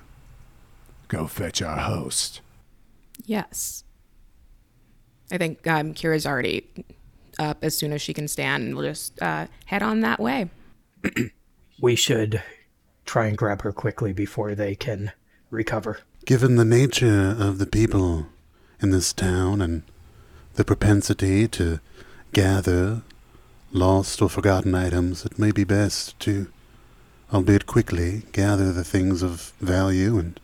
go 1.07 1.27
fetch 1.27 1.61
our 1.61 1.79
host? 1.79 2.41
Yes. 3.25 3.83
I 5.31 5.37
think 5.37 5.65
um, 5.67 5.93
Kira's 5.93 6.25
already 6.25 6.67
up 7.39 7.63
as 7.63 7.75
soon 7.77 7.91
as 7.91 8.01
she 8.01 8.13
can 8.13 8.27
stand, 8.27 8.63
and 8.63 8.75
we'll 8.75 8.85
just 8.87 9.21
uh, 9.21 9.47
head 9.65 9.81
on 9.81 10.01
that 10.01 10.19
way. 10.19 10.49
We 11.81 11.95
should 11.97 12.41
try 13.03 13.25
and 13.25 13.37
grab 13.37 13.63
her 13.63 13.73
quickly 13.73 14.13
before 14.13 14.55
they 14.55 14.73
can 14.73 15.11
recover. 15.49 15.99
Given 16.23 16.55
the 16.55 16.63
nature 16.63 17.35
of 17.37 17.57
the 17.57 17.65
people 17.65 18.27
in 18.81 18.91
this 18.91 19.11
town 19.11 19.61
and 19.61 19.83
the 20.55 20.65
propensity 20.65 21.47
to 21.47 21.79
gather 22.31 23.01
lost 23.71 24.21
or 24.21 24.29
forgotten 24.29 24.75
items, 24.75 25.25
it 25.25 25.39
may 25.39 25.51
be 25.51 25.63
best 25.63 26.19
to, 26.21 26.47
albeit 27.33 27.65
quickly, 27.65 28.23
gather 28.31 28.71
the 28.71 28.83
things 28.83 29.23
of 29.23 29.53
value 29.59 30.17
and 30.17 30.39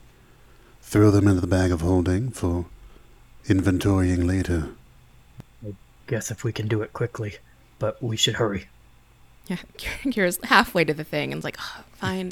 throw 0.82 1.12
them 1.12 1.28
into 1.28 1.42
the 1.42 1.48
bag 1.48 1.72
of 1.72 1.82
holding 1.82 2.32
for 2.32 2.66
inventorying 3.46 4.26
later. 4.26 4.70
I 5.66 5.76
guess 6.08 6.32
if 6.32 6.44
we 6.44 6.52
can 6.52 6.68
do 6.68 6.82
it 6.82 6.94
quickly, 6.94 7.38
but 7.78 8.02
we 8.02 8.18
should 8.18 8.36
hurry. 8.36 8.68
Yeah, 9.48 9.58
Kira's 9.78 10.40
halfway 10.44 10.84
to 10.86 10.94
the 10.94 11.04
thing 11.04 11.32
and 11.32 11.40
is 11.40 11.44
like, 11.44 11.58
"Oh, 11.60 11.84
fine. 11.94 12.32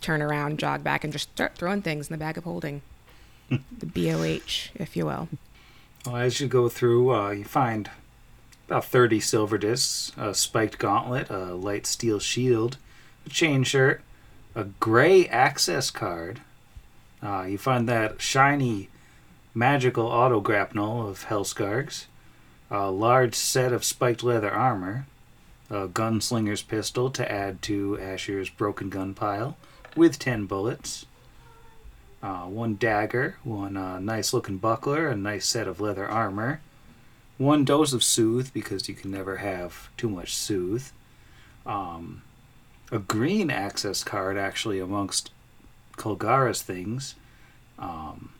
Turn 0.00 0.22
around, 0.22 0.58
jog 0.58 0.82
back, 0.82 1.04
and 1.04 1.12
just 1.12 1.30
start 1.30 1.54
throwing 1.54 1.82
things 1.82 2.08
in 2.08 2.12
the 2.12 2.18
bag 2.18 2.36
of 2.36 2.44
holding. 2.44 2.82
Hmm. 3.48 3.56
the 3.78 3.86
BOH, 3.86 4.70
if 4.74 4.94
you 4.94 5.06
will. 5.06 5.28
Well, 6.06 6.16
as 6.16 6.40
you 6.40 6.46
go 6.46 6.68
through, 6.68 7.12
uh, 7.12 7.30
you 7.30 7.44
find 7.44 7.90
about 8.68 8.84
30 8.84 9.20
silver 9.20 9.58
discs, 9.58 10.12
a 10.16 10.34
spiked 10.34 10.78
gauntlet, 10.78 11.28
a 11.30 11.54
light 11.54 11.86
steel 11.86 12.18
shield, 12.18 12.76
a 13.26 13.30
chain 13.30 13.64
shirt, 13.64 14.02
a 14.54 14.64
gray 14.64 15.26
access 15.26 15.90
card. 15.90 16.40
Uh, 17.22 17.42
you 17.42 17.58
find 17.58 17.88
that 17.88 18.20
shiny 18.20 18.88
magical 19.54 20.06
auto 20.06 20.40
grapnel 20.40 21.08
of 21.08 21.24
Hellskargs, 21.26 22.06
a 22.70 22.90
large 22.90 23.34
set 23.34 23.72
of 23.72 23.84
spiked 23.84 24.22
leather 24.22 24.52
armor, 24.52 25.06
a 25.70 25.88
gunslinger's 25.88 26.62
pistol 26.62 27.10
to 27.10 27.30
add 27.30 27.60
to 27.62 27.98
Asher's 28.00 28.50
broken 28.50 28.88
gun 28.88 29.14
pile 29.14 29.56
with 29.96 30.18
10 30.18 30.46
bullets, 30.46 31.06
uh, 32.22 32.44
one 32.44 32.74
dagger, 32.74 33.36
one 33.44 33.76
uh, 33.76 33.98
nice 34.00 34.32
looking 34.32 34.58
buckler, 34.58 35.08
a 35.08 35.16
nice 35.16 35.46
set 35.46 35.68
of 35.68 35.80
leather 35.80 36.06
armor, 36.06 36.60
one 37.36 37.64
dose 37.64 37.92
of 37.92 38.02
soothe 38.02 38.52
because 38.52 38.88
you 38.88 38.94
can 38.94 39.10
never 39.10 39.36
have 39.36 39.88
too 39.96 40.08
much 40.08 40.34
soothe, 40.34 40.88
um, 41.64 42.22
a 42.90 42.98
green 42.98 43.50
access 43.50 44.02
card 44.02 44.36
actually 44.36 44.80
amongst 44.80 45.30
Kulgara's 45.96 46.62
things. 46.62 47.14
Um, 47.78 48.30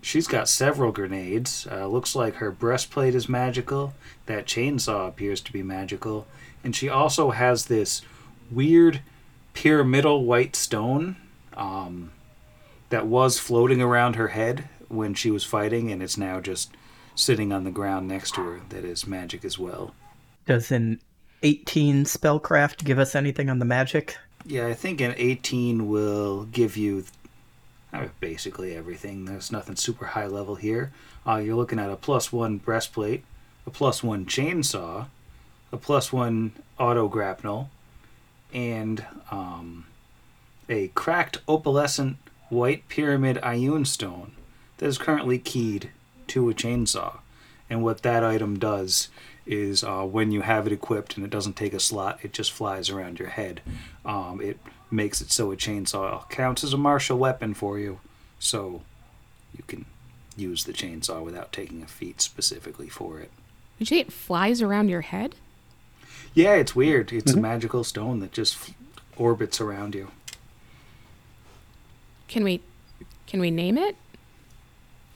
she's 0.00 0.26
got 0.26 0.48
several 0.48 0.92
grenades. 0.92 1.66
Uh, 1.70 1.86
looks 1.86 2.14
like 2.14 2.36
her 2.36 2.50
breastplate 2.50 3.14
is 3.14 3.28
magical. 3.28 3.94
That 4.26 4.46
chainsaw 4.46 5.08
appears 5.08 5.40
to 5.42 5.52
be 5.52 5.62
magical, 5.62 6.26
and 6.64 6.74
she 6.74 6.88
also 6.88 7.30
has 7.30 7.66
this 7.66 8.02
weird 8.50 9.00
pyramidal 9.52 10.24
white 10.24 10.56
stone. 10.56 11.16
Um, 11.56 12.12
that 12.90 13.06
was 13.06 13.38
floating 13.38 13.80
around 13.80 14.16
her 14.16 14.28
head 14.28 14.68
when 14.88 15.14
she 15.14 15.30
was 15.30 15.44
fighting, 15.44 15.90
and 15.90 16.02
it's 16.02 16.18
now 16.18 16.40
just 16.40 16.70
sitting 17.14 17.52
on 17.52 17.64
the 17.64 17.70
ground 17.70 18.08
next 18.08 18.34
to 18.34 18.42
her. 18.42 18.60
That 18.68 18.84
is 18.84 19.06
magic 19.06 19.44
as 19.44 19.58
well. 19.58 19.94
Does 20.46 20.70
an 20.70 21.00
18 21.42 22.04
spellcraft 22.04 22.84
give 22.84 22.98
us 22.98 23.14
anything 23.14 23.48
on 23.48 23.58
the 23.58 23.64
magic? 23.64 24.16
Yeah, 24.44 24.66
I 24.66 24.74
think 24.74 25.00
an 25.00 25.14
18 25.16 25.88
will 25.88 26.44
give 26.44 26.76
you 26.76 27.04
uh, 27.92 28.08
basically 28.20 28.74
everything. 28.74 29.24
There's 29.24 29.52
nothing 29.52 29.76
super 29.76 30.06
high 30.06 30.26
level 30.26 30.56
here. 30.56 30.92
Uh, 31.26 31.36
you're 31.36 31.56
looking 31.56 31.78
at 31.78 31.90
a 31.90 31.96
plus 31.96 32.32
one 32.32 32.58
breastplate, 32.58 33.24
a 33.66 33.70
plus 33.70 34.02
one 34.02 34.26
chainsaw, 34.26 35.06
a 35.70 35.76
plus 35.76 36.12
one 36.12 36.52
auto 36.78 37.06
grapnel, 37.08 37.70
and 38.52 39.04
um, 39.30 39.86
a 40.68 40.88
cracked 40.88 41.44
opalescent 41.46 42.16
white 42.50 42.88
pyramid 42.88 43.38
Ioun 43.42 43.86
stone 43.86 44.32
that 44.78 44.86
is 44.86 44.98
currently 44.98 45.38
keyed 45.38 45.90
to 46.28 46.50
a 46.50 46.54
chainsaw. 46.54 47.18
And 47.68 47.82
what 47.82 48.02
that 48.02 48.24
item 48.24 48.58
does 48.58 49.08
is 49.46 49.82
uh, 49.82 50.02
when 50.02 50.32
you 50.32 50.42
have 50.42 50.66
it 50.66 50.72
equipped 50.72 51.16
and 51.16 51.24
it 51.24 51.30
doesn't 51.30 51.56
take 51.56 51.72
a 51.72 51.80
slot, 51.80 52.18
it 52.22 52.32
just 52.32 52.52
flies 52.52 52.90
around 52.90 53.18
your 53.18 53.28
head. 53.28 53.60
Um, 54.04 54.40
it 54.42 54.58
makes 54.90 55.20
it 55.20 55.30
so 55.30 55.52
a 55.52 55.56
chainsaw 55.56 56.28
counts 56.28 56.64
as 56.64 56.72
a 56.72 56.78
martial 56.78 57.18
weapon 57.18 57.54
for 57.54 57.78
you, 57.78 58.00
so 58.38 58.82
you 59.56 59.62
can 59.66 59.86
use 60.36 60.64
the 60.64 60.72
chainsaw 60.72 61.22
without 61.22 61.52
taking 61.52 61.82
a 61.82 61.86
feat 61.86 62.20
specifically 62.20 62.88
for 62.88 63.20
it. 63.20 63.30
Did 63.78 63.90
you 63.90 63.96
say 63.96 64.00
it 64.00 64.12
flies 64.12 64.60
around 64.60 64.88
your 64.88 65.00
head? 65.02 65.36
Yeah, 66.34 66.54
it's 66.54 66.76
weird. 66.76 67.12
It's 67.12 67.32
a 67.32 67.40
magical 67.40 67.82
stone 67.82 68.20
that 68.20 68.32
just 68.32 68.54
f- 68.56 68.74
orbits 69.16 69.60
around 69.60 69.94
you. 69.94 70.10
Can 72.30 72.44
we 72.44 72.60
can 73.26 73.40
we 73.40 73.50
name 73.50 73.76
it? 73.76 73.96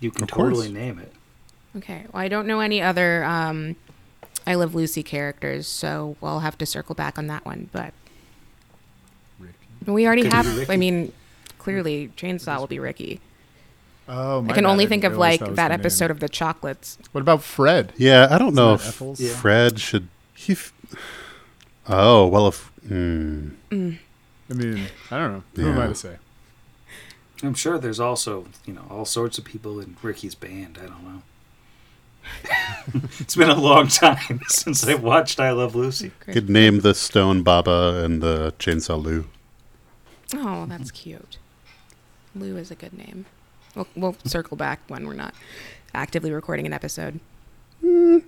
You 0.00 0.10
can 0.10 0.24
Of 0.24 0.30
course. 0.32 0.48
totally 0.58 0.72
name 0.72 0.98
it. 0.98 1.12
Okay. 1.76 2.04
Well, 2.12 2.20
I 2.22 2.28
don't 2.28 2.46
know 2.46 2.58
any 2.60 2.82
other 2.82 3.22
um, 3.24 3.76
I 4.46 4.54
Love 4.56 4.74
Lucy 4.74 5.02
characters, 5.04 5.66
so 5.68 6.16
we'll 6.20 6.40
have 6.40 6.58
to 6.58 6.66
circle 6.66 6.94
back 6.96 7.16
on 7.16 7.28
that 7.28 7.46
one. 7.46 7.70
But 7.72 7.94
we 9.86 10.06
already 10.06 10.22
Could 10.22 10.30
be 10.30 10.36
have. 10.36 10.58
Ricky. 10.58 10.72
I 10.72 10.76
mean, 10.76 11.12
clearly, 11.58 12.10
Chainsaw 12.16 12.58
will 12.58 12.66
be 12.66 12.78
Ricky. 12.78 13.20
Oh, 14.08 14.42
my 14.42 14.50
I 14.50 14.54
can 14.54 14.64
bad, 14.64 14.70
only 14.70 14.84
didn't 14.84 14.90
think 14.90 15.04
of 15.04 15.12
realize 15.12 15.40
like 15.40 15.50
was 15.50 15.56
that 15.56 15.68
the 15.68 15.76
name. 15.76 15.80
episode 15.80 16.10
of 16.10 16.20
the 16.20 16.28
chocolates. 16.28 16.98
What 17.12 17.20
about 17.22 17.42
Fred? 17.42 17.92
Yeah, 17.96 18.28
I 18.30 18.38
don't 18.38 18.54
know 18.54 18.76
that 18.76 18.88
if 18.88 18.98
Effels? 18.98 19.20
Yeah. 19.20 19.34
Fred 19.34 19.80
should. 19.80 20.08
He. 20.34 20.52
F- 20.54 20.72
oh 21.88 22.26
well, 22.26 22.48
if. 22.48 22.70
Hmm. 22.88 23.48
I 23.70 24.52
mean, 24.52 24.86
I 25.10 25.18
don't 25.18 25.32
know. 25.32 25.42
Who 25.56 25.68
am 25.70 25.78
I 25.78 25.82
Yeah. 25.82 25.86
to 25.88 25.94
say? 25.94 26.16
I'm 27.46 27.54
sure 27.54 27.78
there's 27.78 28.00
also, 28.00 28.46
you 28.64 28.74
know, 28.74 28.86
all 28.90 29.04
sorts 29.04 29.38
of 29.38 29.44
people 29.44 29.80
in 29.80 29.96
Ricky's 30.02 30.34
band. 30.34 30.78
I 30.82 30.86
don't 30.86 31.04
know. 31.04 31.22
it's 33.18 33.36
been 33.36 33.50
a 33.50 33.58
long 33.58 33.88
time 33.88 34.40
since 34.48 34.86
I 34.86 34.94
watched 34.94 35.40
I 35.40 35.50
Love 35.50 35.74
Lucy. 35.74 36.12
Could 36.20 36.48
name 36.48 36.80
the 36.80 36.94
Stone 36.94 37.42
Baba 37.42 38.02
and 38.04 38.22
the 38.22 38.54
Chainsaw 38.58 39.02
Lou. 39.02 39.26
Oh, 40.34 40.66
that's 40.66 40.90
cute. 40.90 41.38
Lou 42.34 42.56
is 42.56 42.70
a 42.70 42.74
good 42.74 42.92
name. 42.92 43.26
We'll, 43.74 43.88
we'll 43.94 44.16
circle 44.24 44.56
back 44.56 44.80
when 44.88 45.06
we're 45.06 45.14
not 45.14 45.34
actively 45.94 46.32
recording 46.32 46.66
an 46.66 46.72
episode. 46.72 47.20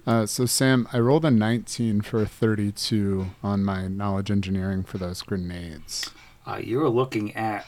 Uh, 0.06 0.26
so 0.26 0.44
Sam, 0.44 0.87
I 0.92 0.99
rolled 0.99 1.25
a 1.25 1.30
19 1.30 2.02
for 2.02 2.23
a 2.23 2.26
32 2.26 3.30
on 3.42 3.64
my 3.64 3.88
knowledge 3.88 4.30
engineering 4.30 4.82
for 4.82 4.99
those 4.99 5.23
grenades. 5.23 6.11
Uh, 6.46 6.61
you're 6.62 6.88
looking 6.88 7.35
at 7.35 7.66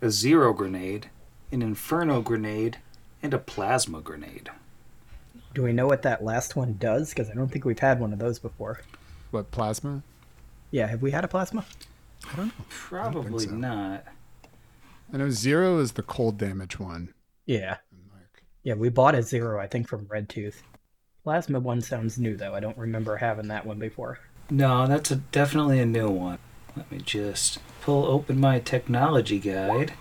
a 0.00 0.10
zero 0.10 0.52
grenade, 0.52 1.10
an 1.52 1.62
inferno 1.62 2.20
grenade, 2.22 2.78
and 3.22 3.34
a 3.34 3.38
plasma 3.38 4.00
grenade. 4.00 4.50
Do 5.54 5.62
we 5.62 5.72
know 5.72 5.86
what 5.86 6.02
that 6.02 6.24
last 6.24 6.56
one 6.56 6.76
does? 6.78 7.10
Because 7.10 7.28
I 7.28 7.34
don't 7.34 7.48
think 7.48 7.64
we've 7.64 7.78
had 7.78 8.00
one 8.00 8.12
of 8.12 8.18
those 8.18 8.38
before. 8.38 8.82
What 9.30 9.50
plasma? 9.50 10.02
Yeah, 10.70 10.86
have 10.86 11.02
we 11.02 11.10
had 11.10 11.24
a 11.24 11.28
plasma? 11.28 11.64
I 12.32 12.36
don't 12.36 12.46
know. 12.46 12.64
Probably 12.68 13.20
I 13.20 13.30
don't 13.30 13.40
so. 13.40 13.56
not. 13.56 14.04
I 15.12 15.16
know 15.16 15.30
zero 15.30 15.78
is 15.78 15.92
the 15.92 16.02
cold 16.02 16.38
damage 16.38 16.78
one. 16.78 17.12
Yeah. 17.46 17.78
Yeah, 18.62 18.74
we 18.74 18.90
bought 18.90 19.14
a 19.14 19.22
zero, 19.22 19.58
I 19.58 19.66
think, 19.66 19.88
from 19.88 20.06
Red 20.08 20.28
Tooth. 20.28 20.62
Plasma 21.24 21.60
one 21.60 21.80
sounds 21.80 22.18
new, 22.18 22.36
though. 22.36 22.54
I 22.54 22.60
don't 22.60 22.76
remember 22.76 23.16
having 23.16 23.48
that 23.48 23.66
one 23.66 23.78
before. 23.78 24.18
No, 24.50 24.86
that's 24.86 25.10
a, 25.10 25.16
definitely 25.16 25.80
a 25.80 25.86
new 25.86 26.10
one. 26.10 26.38
Let 26.76 26.90
me 26.90 26.98
just 26.98 27.58
pull 27.82 28.04
open 28.06 28.38
my 28.38 28.58
technology 28.58 29.38
guide. 29.38 29.92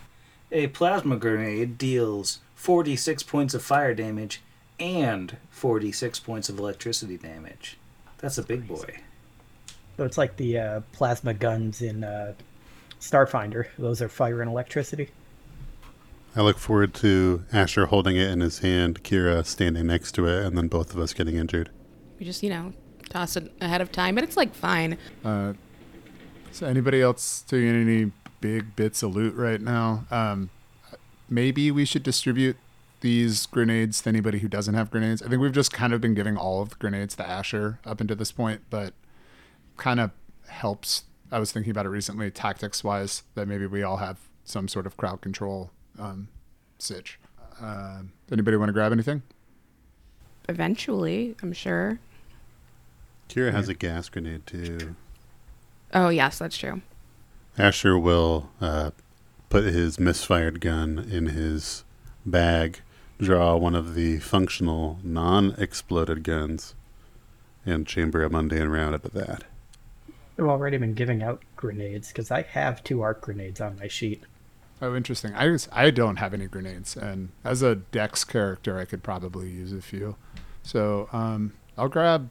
A 0.51 0.67
plasma 0.67 1.17
grenade 1.17 1.77
deals 1.77 2.39
46 2.55 3.23
points 3.23 3.53
of 3.53 3.63
fire 3.63 3.93
damage 3.93 4.41
and 4.79 5.37
46 5.49 6.19
points 6.19 6.49
of 6.49 6.57
electricity 6.59 7.17
damage. 7.17 7.77
That's 8.19 8.37
a 8.37 8.43
big 8.43 8.67
boy. 8.67 8.99
So 9.97 10.05
it's 10.05 10.17
like 10.17 10.37
the 10.37 10.57
uh, 10.57 10.81
plasma 10.91 11.33
guns 11.33 11.81
in 11.81 12.03
uh, 12.03 12.33
Starfinder. 12.99 13.67
Those 13.77 14.01
are 14.01 14.09
fire 14.09 14.41
and 14.41 14.49
electricity. 14.49 15.09
I 16.35 16.41
look 16.41 16.57
forward 16.57 16.93
to 16.95 17.43
Asher 17.51 17.87
holding 17.87 18.15
it 18.15 18.29
in 18.29 18.39
his 18.39 18.59
hand, 18.59 19.03
Kira 19.03 19.45
standing 19.45 19.87
next 19.87 20.13
to 20.13 20.27
it, 20.27 20.45
and 20.45 20.57
then 20.57 20.67
both 20.67 20.93
of 20.93 20.99
us 20.99 21.13
getting 21.13 21.35
injured. 21.35 21.69
We 22.19 22.25
just, 22.25 22.43
you 22.43 22.49
know, 22.49 22.73
toss 23.09 23.35
it 23.35 23.51
ahead 23.61 23.81
of 23.81 23.91
time, 23.91 24.15
but 24.15 24.23
it's 24.23 24.37
like 24.37 24.53
fine. 24.53 24.97
uh, 25.25 25.53
so 26.51 26.67
anybody 26.67 27.01
else 27.01 27.41
doing 27.47 27.67
any 27.67 28.11
big 28.41 28.75
bits 28.75 29.03
of 29.03 29.15
loot 29.15 29.35
right 29.35 29.61
now? 29.61 30.05
Um, 30.11 30.49
maybe 31.29 31.71
we 31.71 31.85
should 31.85 32.03
distribute 32.03 32.57
these 33.01 33.45
grenades 33.45 34.01
to 34.01 34.09
anybody 34.09 34.39
who 34.39 34.47
doesn't 34.47 34.73
have 34.73 34.91
grenades. 34.91 35.21
I 35.21 35.29
think 35.29 35.41
we've 35.41 35.53
just 35.53 35.71
kind 35.71 35.93
of 35.93 36.01
been 36.01 36.13
giving 36.13 36.37
all 36.37 36.61
of 36.61 36.69
the 36.69 36.75
grenades 36.75 37.15
to 37.17 37.27
Asher 37.27 37.79
up 37.85 38.01
until 38.01 38.17
this 38.17 38.31
point, 38.31 38.61
but 38.69 38.93
kind 39.77 39.99
of 39.99 40.11
helps. 40.47 41.03
I 41.31 41.39
was 41.39 41.51
thinking 41.51 41.71
about 41.71 41.85
it 41.85 41.89
recently, 41.89 42.29
tactics 42.31 42.83
wise, 42.83 43.23
that 43.35 43.47
maybe 43.47 43.65
we 43.65 43.83
all 43.83 43.97
have 43.97 44.17
some 44.43 44.67
sort 44.67 44.85
of 44.85 44.97
crowd 44.97 45.21
control 45.21 45.71
um, 45.97 46.27
sitch. 46.77 47.19
Uh, 47.61 48.01
anybody 48.31 48.57
want 48.57 48.69
to 48.69 48.73
grab 48.73 48.91
anything? 48.91 49.21
Eventually, 50.47 51.35
I'm 51.43 51.53
sure. 51.53 51.99
Kira 53.29 53.51
has 53.51 53.69
a 53.69 53.73
gas 53.75 54.09
grenade 54.09 54.47
too. 54.47 54.95
Oh, 55.93 56.09
yes, 56.09 56.39
that's 56.39 56.57
true. 56.57 56.81
Asher 57.57 57.97
will 57.97 58.49
uh, 58.61 58.91
put 59.49 59.65
his 59.65 59.99
misfired 59.99 60.61
gun 60.61 60.99
in 61.11 61.27
his 61.27 61.83
bag, 62.25 62.81
draw 63.19 63.55
one 63.55 63.75
of 63.75 63.95
the 63.95 64.19
functional 64.19 64.99
non-exploded 65.03 66.23
guns, 66.23 66.75
and 67.65 67.87
chamber 67.87 68.23
a 68.23 68.29
mundane 68.29 68.69
round 68.69 68.95
out 68.95 69.05
of 69.05 69.13
that. 69.13 69.43
I've 70.37 70.45
already 70.45 70.77
been 70.77 70.93
giving 70.93 71.21
out 71.21 71.41
grenades 71.57 72.07
because 72.09 72.31
I 72.31 72.43
have 72.43 72.83
two 72.83 73.01
arc 73.01 73.21
grenades 73.21 73.59
on 73.59 73.77
my 73.77 73.87
sheet. 73.89 74.23
Oh, 74.81 74.95
interesting. 74.95 75.33
I 75.33 75.47
just, 75.49 75.67
I 75.73 75.91
don't 75.91 76.15
have 76.15 76.33
any 76.33 76.47
grenades, 76.47 76.95
and 76.95 77.29
as 77.43 77.61
a 77.61 77.75
Dex 77.75 78.23
character, 78.23 78.77
I 78.77 78.85
could 78.85 79.03
probably 79.03 79.49
use 79.49 79.73
a 79.73 79.81
few. 79.81 80.15
So 80.63 81.09
um, 81.11 81.53
I'll 81.77 81.89
grab 81.89 82.29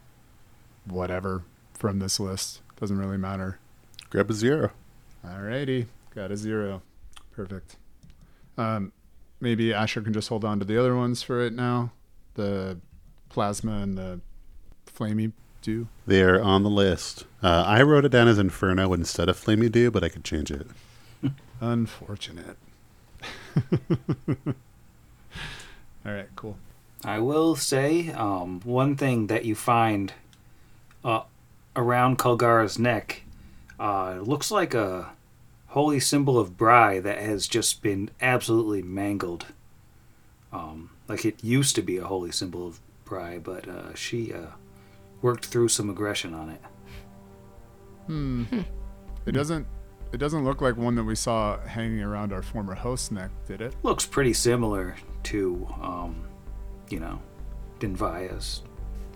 whatever 0.85 1.43
from 1.73 1.99
this 1.99 2.19
list. 2.19 2.61
Doesn't 2.79 2.97
really 2.97 3.17
matter. 3.17 3.59
Grab 4.09 4.29
a 4.29 4.33
zero. 4.33 4.71
Alrighty, 5.25 5.87
got 6.15 6.31
a 6.31 6.37
zero. 6.37 6.81
Perfect. 7.31 7.75
Um, 8.57 8.91
maybe 9.39 9.73
Asher 9.73 10.01
can 10.01 10.13
just 10.13 10.29
hold 10.29 10.45
on 10.45 10.59
to 10.59 10.65
the 10.65 10.77
other 10.77 10.95
ones 10.95 11.21
for 11.21 11.41
it 11.41 11.53
now. 11.53 11.91
The 12.35 12.77
plasma 13.29 13.79
and 13.79 13.97
the 13.97 14.21
flamey 14.85 15.33
dew. 15.61 15.87
They 16.07 16.21
are 16.21 16.41
on 16.41 16.63
the 16.63 16.69
list. 16.69 17.25
Uh, 17.43 17.63
I 17.65 17.81
wrote 17.81 18.05
it 18.05 18.09
down 18.09 18.27
as 18.27 18.37
Inferno 18.37 18.93
instead 18.93 19.29
of 19.29 19.37
Flamey 19.37 19.71
Dew, 19.71 19.91
but 19.91 20.03
I 20.03 20.09
could 20.09 20.23
change 20.23 20.51
it. 20.51 20.67
Unfortunate. 21.61 22.57
All 26.05 26.13
right, 26.13 26.29
cool. 26.35 26.57
I 27.03 27.19
will 27.19 27.55
say 27.55 28.09
um, 28.11 28.61
one 28.63 28.95
thing 28.95 29.27
that 29.27 29.45
you 29.45 29.55
find 29.55 30.13
uh, 31.03 31.23
around 31.75 32.17
Kulgara's 32.17 32.77
neck 32.79 33.23
uh, 33.79 34.15
it 34.17 34.23
looks 34.23 34.51
like 34.51 34.73
a 34.73 35.11
holy 35.67 35.99
symbol 35.99 36.37
of 36.37 36.57
Brigh 36.57 36.99
that 36.99 37.19
has 37.19 37.47
just 37.47 37.81
been 37.81 38.09
absolutely 38.21 38.81
mangled. 38.81 39.45
Um, 40.51 40.91
like 41.07 41.25
it 41.25 41.43
used 41.43 41.75
to 41.75 41.81
be 41.81 41.97
a 41.97 42.03
holy 42.03 42.31
symbol 42.31 42.67
of 42.67 42.81
Brigh, 43.05 43.37
but 43.37 43.67
uh, 43.67 43.93
she 43.95 44.33
uh, 44.33 44.47
worked 45.21 45.45
through 45.45 45.69
some 45.69 45.89
aggression 45.89 46.33
on 46.33 46.49
it. 46.49 46.61
Hmm. 48.07 48.43
It 49.25 49.31
doesn't. 49.31 49.67
It 50.11 50.17
doesn't 50.17 50.43
look 50.43 50.59
like 50.59 50.75
one 50.75 50.95
that 50.95 51.03
we 51.03 51.13
saw 51.13 51.59
hanging 51.59 52.01
around 52.01 52.33
our 52.33 52.41
former 52.41 52.73
host's 52.73 53.11
neck, 53.11 53.29
did 53.45 53.61
it? 53.61 53.75
Looks 53.83 54.07
pretty 54.07 54.33
similar 54.33 54.95
to, 55.25 55.67
um, 55.79 56.27
you 56.89 56.99
know, 56.99 57.21
Dinvaya's. 57.79 58.63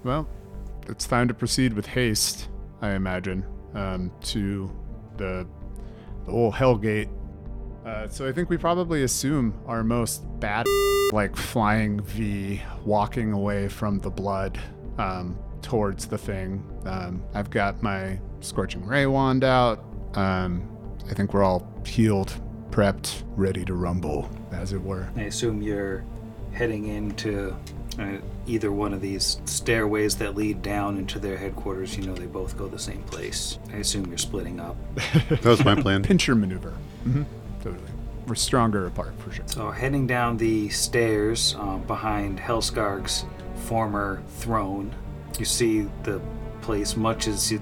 Well, 0.03 0.27
it's 0.87 1.07
time 1.07 1.27
to 1.27 1.33
proceed 1.33 1.73
with 1.73 1.85
haste, 1.85 2.49
I 2.81 2.91
imagine, 2.91 3.45
um, 3.73 4.11
to 4.23 4.71
the 5.17 5.47
the 6.25 6.31
whole 6.31 6.51
Hellgate. 6.51 7.09
Uh, 7.85 8.07
so 8.07 8.27
I 8.27 8.31
think 8.31 8.49
we 8.49 8.57
probably 8.57 9.03
assume 9.03 9.53
our 9.65 9.83
most 9.83 10.23
bad, 10.39 10.65
like 11.11 11.35
flying 11.35 12.01
V, 12.01 12.61
walking 12.85 13.33
away 13.33 13.67
from 13.67 13.99
the 13.99 14.09
blood 14.09 14.57
um, 14.97 15.37
towards 15.61 16.05
the 16.05 16.17
thing. 16.17 16.63
Um, 16.85 17.23
I've 17.33 17.49
got 17.49 17.83
my 17.83 18.19
scorching 18.39 18.85
ray 18.85 19.05
wand 19.05 19.43
out. 19.43 19.83
Um, 20.13 20.69
I 21.09 21.13
think 21.13 21.33
we're 21.33 21.43
all 21.43 21.67
healed, 21.85 22.33
prepped, 22.69 23.23
ready 23.35 23.65
to 23.65 23.73
rumble, 23.73 24.29
as 24.51 24.71
it 24.71 24.81
were. 24.81 25.09
I 25.17 25.23
assume 25.23 25.61
you're 25.61 26.05
heading 26.53 26.87
into 26.87 27.53
uh, 27.99 28.17
either 28.47 28.71
one 28.71 28.93
of 28.93 29.01
these 29.01 29.39
stairways 29.45 30.15
that 30.17 30.35
lead 30.35 30.61
down 30.61 30.97
into 30.97 31.19
their 31.19 31.37
headquarters. 31.37 31.97
You 31.97 32.05
know, 32.05 32.13
they 32.13 32.25
both 32.25 32.57
go 32.57 32.67
the 32.67 32.79
same 32.79 33.03
place. 33.03 33.59
I 33.71 33.77
assume 33.77 34.05
you're 34.07 34.17
splitting 34.17 34.59
up. 34.59 34.75
That 35.29 35.45
was 35.45 35.63
my 35.65 35.75
plan. 35.75 36.03
Pincher 36.11 36.35
maneuver. 36.35 36.71
hmm 37.03 37.23
Totally. 37.63 37.83
We're 38.27 38.35
stronger 38.35 38.87
apart 38.87 39.13
for 39.19 39.31
sure. 39.31 39.45
So, 39.47 39.69
heading 39.71 40.07
down 40.07 40.37
the 40.37 40.69
stairs 40.69 41.55
um, 41.59 41.81
behind 41.83 42.39
Helskarg's 42.39 43.25
former 43.55 44.21
throne, 44.37 44.93
you 45.39 45.45
see 45.45 45.87
the 46.03 46.21
place 46.61 46.95
much 46.95 47.27
as 47.27 47.51
it 47.51 47.61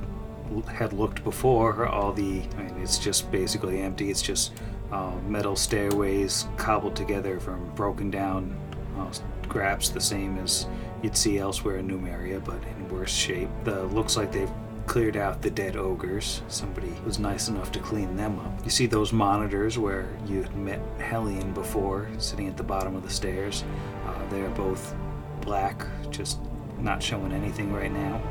had 0.67 0.93
looked 0.93 1.23
before. 1.23 1.87
All 1.87 2.13
the, 2.13 2.41
I 2.57 2.63
mean, 2.63 2.75
it's 2.81 2.99
just 2.99 3.31
basically 3.31 3.81
empty. 3.81 4.11
It's 4.11 4.21
just 4.21 4.53
uh, 4.91 5.15
metal 5.27 5.55
stairways 5.55 6.47
cobbled 6.57 6.95
together 6.95 7.39
from 7.39 7.73
broken 7.75 8.11
down 8.11 8.55
uh, 8.99 9.11
scraps, 9.51 9.89
the 9.89 9.99
same 9.99 10.37
as 10.37 10.65
you'd 11.01 11.17
see 11.17 11.37
elsewhere 11.37 11.79
in 11.79 11.87
Numeria, 11.89 12.41
but 12.43 12.63
in 12.63 12.87
worse 12.87 13.13
shape. 13.13 13.49
The 13.65 13.83
looks 13.87 14.15
like 14.15 14.31
they've 14.31 14.49
cleared 14.85 15.17
out 15.17 15.41
the 15.41 15.49
dead 15.49 15.75
ogres. 15.75 16.41
Somebody 16.47 16.93
was 17.05 17.19
nice 17.19 17.49
enough 17.49 17.69
to 17.73 17.79
clean 17.79 18.15
them 18.15 18.39
up. 18.39 18.63
You 18.63 18.69
see 18.69 18.85
those 18.85 19.11
monitors 19.11 19.77
where 19.77 20.07
you 20.25 20.41
had 20.41 20.55
met 20.55 20.79
Hellion 20.99 21.53
before, 21.53 22.07
sitting 22.17 22.47
at 22.47 22.55
the 22.55 22.63
bottom 22.63 22.95
of 22.95 23.03
the 23.03 23.09
stairs. 23.09 23.65
Uh, 24.05 24.25
they're 24.29 24.49
both 24.51 24.95
black, 25.41 25.85
just 26.11 26.39
not 26.79 27.03
showing 27.03 27.33
anything 27.33 27.73
right 27.73 27.91
now. 27.91 28.21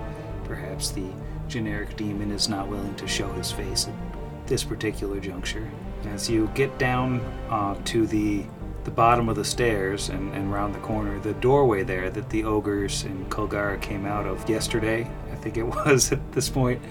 Perhaps 0.44 0.90
the 0.90 1.12
generic 1.48 1.98
demon 1.98 2.30
is 2.30 2.48
not 2.48 2.66
willing 2.66 2.94
to 2.94 3.06
show 3.06 3.30
his 3.35 3.52
face 3.52 3.88
at 3.88 4.46
this 4.46 4.64
particular 4.64 5.20
juncture. 5.20 5.70
As 6.06 6.30
you 6.30 6.50
get 6.54 6.78
down 6.78 7.20
uh, 7.50 7.74
to 7.85 8.06
the 8.06 8.46
the 8.90 8.96
bottom 8.96 9.29
of 9.29 9.37
the 9.37 9.44
stairs 9.44 10.09
and, 10.09 10.35
and 10.35 10.74
the 10.74 10.79
corner, 10.81 11.20
the 11.20 11.35
doorway 11.35 11.85
there 11.85 12.11
that 12.11 12.29
the 12.29 12.42
ogres 12.42 13.05
in 13.05 13.24
Kulgara 13.26 13.81
came 13.81 14.05
out 14.05 14.26
of 14.26 14.48
yesterday, 14.48 15.09
I 15.31 15.37
think 15.37 15.57
it 15.57 15.62
was 15.87 16.11
at 16.11 16.33
this 16.33 16.48
point, 16.48 16.83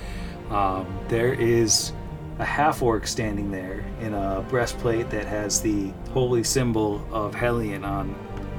um, 0.50 0.88
there 1.10 1.34
is 1.34 1.92
a 2.40 2.46
half 2.46 2.82
orc 2.82 3.06
standing 3.06 3.52
there 3.52 3.84
in 4.00 4.14
a 4.14 4.46
breastplate 4.48 5.10
that 5.10 5.28
has 5.28 5.60
the 5.62 5.92
holy 6.12 6.42
symbol 6.42 7.06
of 7.12 7.36
Hellion 7.36 7.84
on 7.84 8.16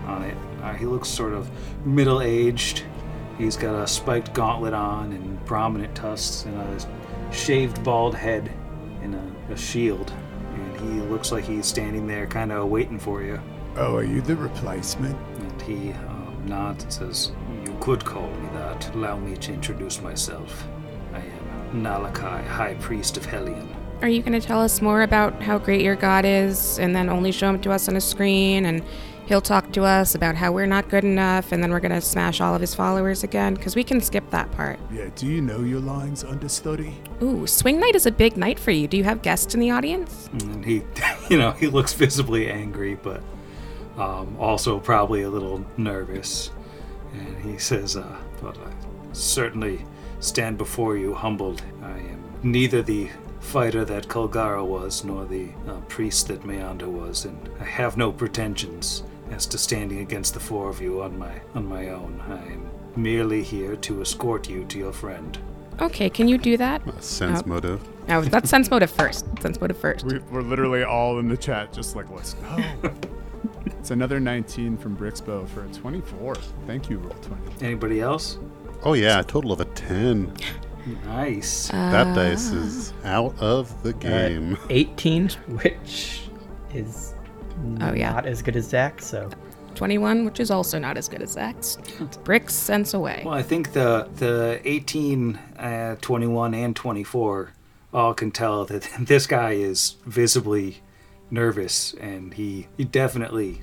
on 0.07 0.23
it. 0.23 0.37
Uh, 0.63 0.75
he 0.75 0.85
looks 0.85 1.09
sort 1.09 1.33
of 1.33 1.51
middle 1.87 2.21
aged. 2.21 2.83
He's 3.39 3.57
got 3.57 3.75
a 3.75 3.87
spiked 3.87 4.35
gauntlet 4.35 4.75
on 4.75 5.13
and 5.13 5.43
prominent 5.47 5.95
tusks 5.95 6.45
and 6.45 6.57
a 6.57 7.33
shaved 7.33 7.83
bald 7.83 8.15
head 8.15 8.51
and 9.03 9.15
a, 9.15 9.53
a 9.53 9.57
shield. 9.57 10.13
And 10.81 10.95
he 10.95 11.09
looks 11.09 11.31
like 11.31 11.45
he's 11.45 11.67
standing 11.67 12.07
there 12.07 12.27
kind 12.27 12.51
of 12.53 12.69
waiting 12.69 12.99
for 12.99 13.23
you. 13.23 13.41
Oh, 13.77 13.97
are 13.97 14.05
you 14.05 14.21
the 14.23 14.37
replacement? 14.37 15.17
And 15.39 15.63
he 15.63 15.93
um, 15.93 16.43
nods 16.47 16.85
and 16.85 16.93
says, 16.93 17.33
You 17.65 17.77
could 17.81 18.05
call 18.05 18.29
me 18.29 18.49
that. 18.55 18.95
Allow 18.95 19.19
me 19.19 19.37
to 19.37 19.53
introduce 19.53 20.01
myself. 20.01 20.67
I 21.13 21.19
am 21.19 21.83
Nalakai, 21.83 22.47
High 22.47 22.75
Priest 22.75 23.17
of 23.17 23.27
Hellion. 23.27 23.69
Are 24.01 24.09
you 24.09 24.23
going 24.23 24.41
to 24.41 24.47
tell 24.47 24.61
us 24.61 24.81
more 24.81 25.03
about 25.03 25.43
how 25.43 25.59
great 25.59 25.83
your 25.83 25.97
god 25.97 26.25
is 26.25 26.79
and 26.79 26.97
then 26.97 27.11
only 27.11 27.33
show 27.33 27.51
him 27.51 27.61
to 27.61 27.71
us 27.71 27.87
on 27.87 27.97
a 27.97 28.01
screen 28.01 28.65
and 28.65 28.83
he'll 29.27 29.41
talk 29.41 29.73
to 29.73 29.85
us 29.85 30.15
about 30.15 30.35
how 30.35 30.51
we're 30.51 30.67
not 30.67 30.89
good 30.89 31.05
enough 31.05 31.53
and 31.53 31.63
then 31.63 31.71
we're 31.71 31.81
going 31.81 31.93
to 31.93 32.01
smash 32.01 32.41
all 32.41 32.55
of 32.55 32.61
his 32.61 32.75
followers 32.75 33.23
again? 33.23 33.55
Because 33.55 33.77
we 33.77 33.85
can 33.85 34.01
skip 34.01 34.29
that 34.31 34.51
part. 34.53 34.79
Yeah, 34.93 35.09
do 35.15 35.27
you 35.27 35.41
know 35.41 35.61
your 35.61 35.81
lines, 35.81 36.25
understudy? 36.25 36.97
Ooh, 37.23 37.47
swing 37.47 37.79
night 37.79 37.95
is 37.95 38.07
a 38.07 38.11
big 38.11 38.37
night 38.37 38.59
for 38.59 38.71
you. 38.71 38.89
Do 38.89 38.97
you 38.97 39.05
have 39.05 39.23
guests 39.23 39.55
in 39.55 39.61
the 39.61 39.71
audience? 39.71 40.29
And 40.33 40.65
he, 40.65 40.83
you 41.31 41.39
know, 41.39 41.53
he 41.53 41.69
looks 41.69 41.93
visibly 41.93 42.51
angry, 42.51 42.97
but 42.97 43.23
um, 43.97 44.37
also 44.39 44.81
probably 44.81 45.23
a 45.23 45.31
little 45.31 45.65
nervous. 45.77 46.51
And 47.13 47.39
he 47.45 47.59
says, 47.59 47.97
uh, 47.97 48.17
But 48.43 48.57
I 48.59 48.73
certainly 49.13 49.85
stand 50.21 50.59
before 50.59 50.97
you 50.97 51.15
humbled. 51.15 51.63
I 51.83 51.99
am 51.99 52.23
neither 52.43 52.83
the 52.83 53.11
fighter 53.41 53.85
that 53.85 54.09
Kulgara 54.09 54.65
was, 54.65 55.05
nor 55.05 55.25
the 55.25 55.49
uh, 55.67 55.81
priest 55.89 56.29
that 56.29 56.45
Meyanda 56.45 56.89
was, 56.89 57.25
and 57.25 57.49
I 57.59 57.65
have 57.65 57.97
no 57.97 58.13
pretensions 58.13 59.03
as 59.31 59.47
to 59.47 59.59
standing 59.59 60.01
against 60.01 60.35
the 60.35 60.41
four 60.41 60.69
of 60.69 60.81
you 60.81 61.03
on 61.03 61.19
my 61.19 61.33
on 61.55 61.67
my 61.67 61.89
own. 61.89 62.21
I 62.29 62.53
am 62.53 62.69
merely 62.97 63.43
here 63.43 63.77
to 63.77 64.01
escort 64.03 64.49
you 64.49 64.65
to 64.67 64.79
your 64.79 64.93
friend. 64.93 65.39
Okay, 65.81 66.11
can 66.11 66.29
you 66.29 66.37
do 66.37 66.57
that? 66.57 66.87
A 66.87 67.01
sense 67.03 67.41
Oh. 67.45 67.49
motive. 67.49 67.81
No, 68.09 68.21
that's 68.23 68.51
sense 68.55 68.71
motive 68.71 68.91
first. 68.91 69.25
Sense 69.41 69.61
motive 69.61 69.79
first. 69.79 70.05
We, 70.05 70.19
we're 70.31 70.43
literally 70.43 70.83
all 70.83 71.19
in 71.21 71.29
the 71.29 71.37
chat, 71.37 71.73
just 71.73 71.97
like, 71.97 72.11
let's 72.11 72.35
go. 72.35 72.63
it's 73.67 73.91
another 73.91 74.21
19 74.21 74.77
from 74.77 74.95
Brixby 74.97 75.47
for 75.49 75.65
a 75.65 75.69
24. 75.69 76.35
Thank 76.67 76.91
you, 76.91 76.99
roll 76.99 77.11
20. 77.23 77.65
Anybody 77.65 78.01
else? 78.01 78.39
Oh 78.83 78.93
yeah, 78.95 79.21
a 79.21 79.25
total 79.25 79.53
of 79.53 79.61
a 79.61 79.65
ten. 79.67 80.33
Nice. 81.05 81.69
that 81.69 82.15
dice 82.15 82.51
is 82.51 82.95
out 83.05 83.39
of 83.39 83.83
the 83.83 83.91
Uh, 83.91 83.93
game. 83.93 84.59
18, 84.71 85.29
which 85.49 86.23
is 86.75 87.15
Oh, 87.81 87.93
yeah. 87.93 88.13
not 88.13 88.27
as 88.27 88.43
good 88.43 88.57
as 88.57 88.69
Zach, 88.69 89.01
so 89.01 89.31
21, 89.75 90.25
which 90.25 90.41
is 90.41 90.51
also 90.51 90.79
not 90.79 90.97
as 90.97 91.09
good 91.09 91.23
as 91.23 91.33
Zach's. 91.33 91.77
Bricks 92.25 92.55
sense 92.55 92.95
away. 92.95 93.23
Well, 93.25 93.35
I 93.35 93.43
think 93.43 93.73
the 93.73 94.09
the 94.17 94.61
18, 94.65 95.37
uh, 95.59 95.97
21, 96.01 96.55
and 96.55 96.77
24 96.77 97.53
all 97.93 98.15
can 98.15 98.31
tell 98.31 98.65
that 98.67 98.89
this 99.01 99.27
guy 99.27 99.53
is 99.53 99.97
visibly 100.07 100.79
nervous, 101.31 101.95
and 101.95 102.35
he 102.35 102.69
he 102.77 102.85
definitely 102.85 103.61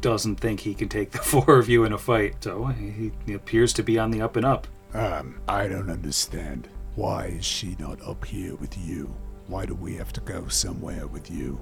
doesn't 0.00 0.36
think 0.36 0.60
he 0.60 0.74
can 0.74 0.88
take 0.88 1.10
the 1.10 1.18
four 1.32 1.58
of 1.58 1.68
you 1.68 1.84
in 1.84 1.92
a 1.92 1.98
fight. 1.98 2.42
So 2.42 2.66
he, 2.66 3.12
he 3.26 3.34
appears 3.34 3.72
to 3.74 3.82
be 3.82 3.98
on 3.98 4.10
the 4.10 4.22
up 4.22 4.36
and 4.36 4.46
up. 4.46 4.66
Um, 4.94 5.40
I 5.48 5.68
don't 5.68 5.90
understand. 5.90 6.68
Why 6.94 7.26
is 7.26 7.44
she 7.44 7.76
not 7.78 8.00
up 8.02 8.24
here 8.24 8.54
with 8.56 8.76
you? 8.78 9.14
Why 9.46 9.66
do 9.66 9.74
we 9.74 9.94
have 9.96 10.12
to 10.14 10.20
go 10.20 10.48
somewhere 10.48 11.06
with 11.06 11.30
you? 11.30 11.60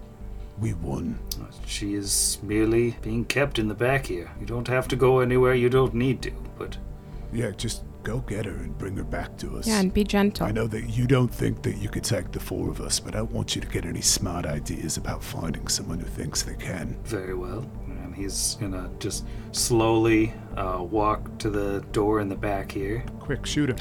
We 0.59 0.73
won. 0.75 1.19
She 1.67 1.95
is 1.95 2.39
merely 2.43 2.97
being 3.03 3.25
kept 3.25 3.59
in 3.59 3.69
the 3.69 3.75
back 3.75 4.07
here. 4.07 4.31
You 4.41 4.47
don't 4.47 4.69
have 4.69 4.89
to 4.89 4.97
go 4.97 5.21
anywhere 5.21 5.55
you 5.55 5.69
don't 5.69 5.95
need 5.95 6.23
to, 6.23 6.31
but 6.59 6.77
Yeah, 7.33 7.51
just 7.51 7.83
go 8.03 8.21
get 8.21 8.45
her 8.47 8.53
and 8.53 8.79
bring 8.79 8.97
her 8.97 9.05
back 9.05 9.37
to 9.39 9.57
us. 9.59 9.67
Yeah, 9.67 9.81
and 9.81 9.93
be 9.93 10.05
gentle. 10.05 10.47
I 10.47 10.53
know 10.53 10.67
that 10.69 10.89
you 10.91 11.07
don't 11.07 11.33
think 11.35 11.63
that 11.63 11.77
you 11.79 11.89
could 11.89 12.05
take 12.05 12.31
the 12.33 12.39
four 12.41 12.71
of 12.71 12.81
us, 12.81 13.01
but 13.01 13.15
I 13.15 13.19
don't 13.19 13.33
want 13.33 13.55
you 13.57 13.61
to 13.61 13.69
get 13.69 13.85
any 13.85 14.01
smart 14.01 14.47
ideas 14.47 14.97
about 14.97 15.23
finding 15.25 15.67
someone 15.69 15.99
who 15.99 16.07
thinks 16.07 16.43
they 16.43 16.55
can. 16.55 16.97
very 17.05 17.35
well. 17.35 17.69
And 17.89 18.15
he's 18.15 18.57
gonna 18.61 18.89
just 19.01 19.27
slowly 19.53 20.33
uh, 20.57 20.83
walk 20.89 21.37
to 21.39 21.51
the 21.51 21.81
door 21.93 22.21
in 22.21 22.29
the 22.29 22.37
back 22.37 22.71
here. 22.71 23.05
Quick, 23.19 23.45
shoot 23.45 23.71
him. 23.71 23.77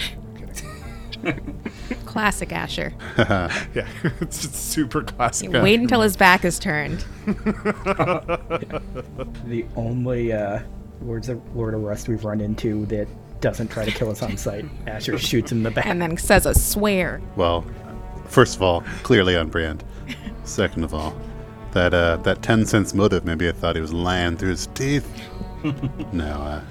Kidding. 1.26 1.72
Classic 2.06 2.52
Asher. 2.52 2.94
Yeah, 3.18 3.88
it's 4.22 4.42
just 4.42 4.56
super 4.56 5.04
classic. 5.04 5.52
Wait 5.52 5.80
until 5.80 6.02
his 6.02 6.16
back 6.16 6.46
is 6.46 6.60
turned. 6.60 7.04
the 9.46 9.66
only 9.76 10.32
uh, 10.32 10.60
Lords 11.02 11.28
of, 11.30 11.42
Lord 11.56 11.74
of 11.74 11.82
Rust 11.82 12.08
we've 12.08 12.24
run 12.24 12.40
into 12.42 12.86
that 12.88 13.08
doesn't 13.42 13.70
try 13.70 13.84
to 13.86 13.92
kill 13.92 14.10
us 14.12 14.22
on 14.22 14.38
sight. 14.38 14.66
Asher 14.88 15.18
shoots 15.18 15.52
him 15.52 15.60
in 15.60 15.64
the 15.64 15.72
back. 15.72 15.86
And 15.86 16.02
then 16.02 16.18
says 16.18 16.46
a 16.46 16.54
swear. 16.54 17.22
Well, 17.36 17.66
first 18.28 18.56
of 18.56 18.62
all, 18.62 18.82
clearly 19.04 19.36
on 19.36 19.50
brand. 19.50 19.84
Second 20.46 20.84
of 20.84 20.94
all, 20.94 21.14
that 21.72 21.94
uh, 21.94 22.18
that 22.18 22.42
ten 22.42 22.66
sense 22.66 22.94
motive. 22.94 23.26
Maybe 23.26 23.50
I 23.50 23.52
thought 23.52 23.76
he 23.76 23.82
was 23.82 23.94
lying 23.94 24.38
through 24.38 24.52
his 24.52 24.68
teeth. 24.68 25.08
no, 26.14 26.26
uh, 26.26 26.62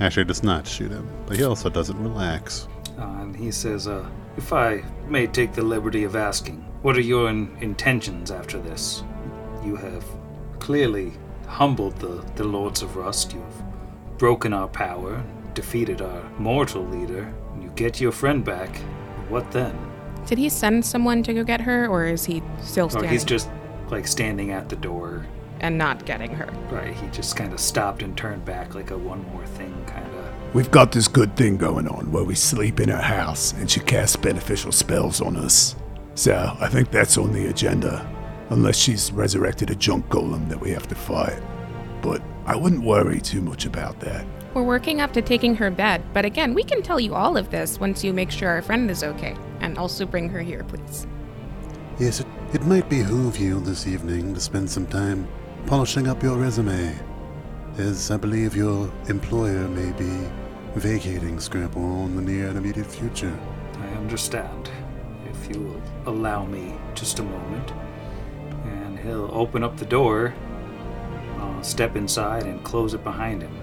Asher 0.00 0.24
does 0.24 0.42
not 0.42 0.66
shoot 0.66 0.90
him, 0.90 1.08
but 1.26 1.36
he 1.36 1.44
also 1.44 1.68
doesn't 1.68 2.02
relax. 2.02 2.66
Uh, 2.98 3.02
and 3.22 3.36
he 3.36 3.50
says, 3.50 3.88
uh, 3.88 4.08
If 4.36 4.52
I 4.52 4.82
may 5.08 5.26
take 5.26 5.52
the 5.52 5.62
liberty 5.62 6.04
of 6.04 6.16
asking, 6.16 6.58
what 6.82 6.96
are 6.96 7.00
your 7.02 7.28
in- 7.28 7.56
intentions 7.60 8.30
after 8.30 8.58
this? 8.60 9.02
You 9.64 9.76
have 9.76 10.04
clearly 10.58 11.12
humbled 11.46 11.96
the, 11.98 12.24
the 12.36 12.44
Lords 12.44 12.82
of 12.82 12.96
Rust. 12.96 13.32
You've 13.32 13.62
broken 14.18 14.52
our 14.52 14.68
power, 14.68 15.22
defeated 15.54 16.00
our 16.02 16.22
mortal 16.38 16.84
leader. 16.84 17.32
You 17.60 17.70
get 17.76 18.00
your 18.00 18.12
friend 18.12 18.44
back. 18.44 18.76
What 19.28 19.50
then? 19.50 19.76
Did 20.26 20.38
he 20.38 20.48
send 20.48 20.84
someone 20.84 21.22
to 21.24 21.34
go 21.34 21.44
get 21.44 21.60
her, 21.62 21.86
or 21.86 22.06
is 22.06 22.24
he 22.24 22.42
still 22.62 22.86
Or 22.86 22.90
standing 22.90 23.10
he's 23.10 23.24
just 23.24 23.48
like 23.90 24.06
standing 24.06 24.50
at 24.52 24.68
the 24.68 24.76
door. 24.76 25.26
and 25.60 25.76
not 25.78 26.04
getting 26.06 26.30
her? 26.34 26.46
Right, 26.70 26.94
he 26.94 27.06
just 27.08 27.36
kind 27.36 27.52
of 27.52 27.60
stopped 27.60 28.02
and 28.02 28.16
turned 28.16 28.44
back 28.44 28.74
like 28.74 28.90
a 28.90 28.96
one 28.98 29.22
more 29.32 29.46
thing 29.46 29.74
kind 29.86 30.06
of. 30.06 30.13
We've 30.54 30.70
got 30.70 30.92
this 30.92 31.08
good 31.08 31.36
thing 31.36 31.56
going 31.56 31.88
on 31.88 32.12
where 32.12 32.22
we 32.22 32.36
sleep 32.36 32.78
in 32.78 32.88
her 32.88 33.02
house 33.02 33.52
and 33.54 33.68
she 33.68 33.80
casts 33.80 34.14
beneficial 34.14 34.70
spells 34.70 35.20
on 35.20 35.36
us. 35.36 35.74
So 36.14 36.56
I 36.60 36.68
think 36.68 36.92
that's 36.92 37.18
on 37.18 37.32
the 37.32 37.48
agenda. 37.48 38.08
Unless 38.50 38.78
she's 38.78 39.10
resurrected 39.10 39.70
a 39.70 39.74
junk 39.74 40.06
golem 40.10 40.48
that 40.48 40.60
we 40.60 40.70
have 40.70 40.86
to 40.86 40.94
fight. 40.94 41.42
But 42.02 42.22
I 42.46 42.54
wouldn't 42.54 42.84
worry 42.84 43.20
too 43.20 43.40
much 43.40 43.66
about 43.66 43.98
that. 43.98 44.24
We're 44.54 44.62
working 44.62 45.00
up 45.00 45.12
to 45.14 45.22
taking 45.22 45.56
her 45.56 45.72
bed, 45.72 46.04
but 46.12 46.24
again, 46.24 46.54
we 46.54 46.62
can 46.62 46.82
tell 46.82 47.00
you 47.00 47.16
all 47.16 47.36
of 47.36 47.50
this 47.50 47.80
once 47.80 48.04
you 48.04 48.12
make 48.12 48.30
sure 48.30 48.48
our 48.48 48.62
friend 48.62 48.88
is 48.92 49.02
okay. 49.02 49.36
And 49.58 49.76
also 49.76 50.06
bring 50.06 50.28
her 50.28 50.40
here, 50.40 50.62
please. 50.62 51.08
Yes, 51.98 52.20
it, 52.20 52.28
it 52.52 52.62
might 52.62 52.88
behoove 52.88 53.38
you 53.38 53.58
this 53.58 53.88
evening 53.88 54.32
to 54.34 54.40
spend 54.40 54.70
some 54.70 54.86
time 54.86 55.26
polishing 55.66 56.06
up 56.06 56.22
your 56.22 56.36
resume, 56.36 56.96
as 57.76 58.12
I 58.12 58.18
believe 58.18 58.54
your 58.54 58.88
employer 59.08 59.66
may 59.66 59.90
be 59.98 60.28
vacating 60.74 61.36
Scrapwall 61.36 62.06
in 62.06 62.16
the 62.16 62.22
near 62.22 62.48
and 62.48 62.58
immediate 62.58 62.86
future. 62.86 63.36
I 63.80 63.86
understand. 63.96 64.70
If 65.30 65.48
you 65.48 65.62
will 65.62 66.12
allow 66.12 66.44
me 66.44 66.74
just 66.94 67.18
a 67.18 67.22
moment. 67.22 67.72
And 68.64 68.98
he'll 68.98 69.30
open 69.32 69.62
up 69.62 69.76
the 69.76 69.84
door, 69.84 70.34
uh, 71.38 71.62
step 71.62 71.96
inside, 71.96 72.44
and 72.44 72.62
close 72.64 72.94
it 72.94 73.04
behind 73.04 73.42
him. 73.42 73.56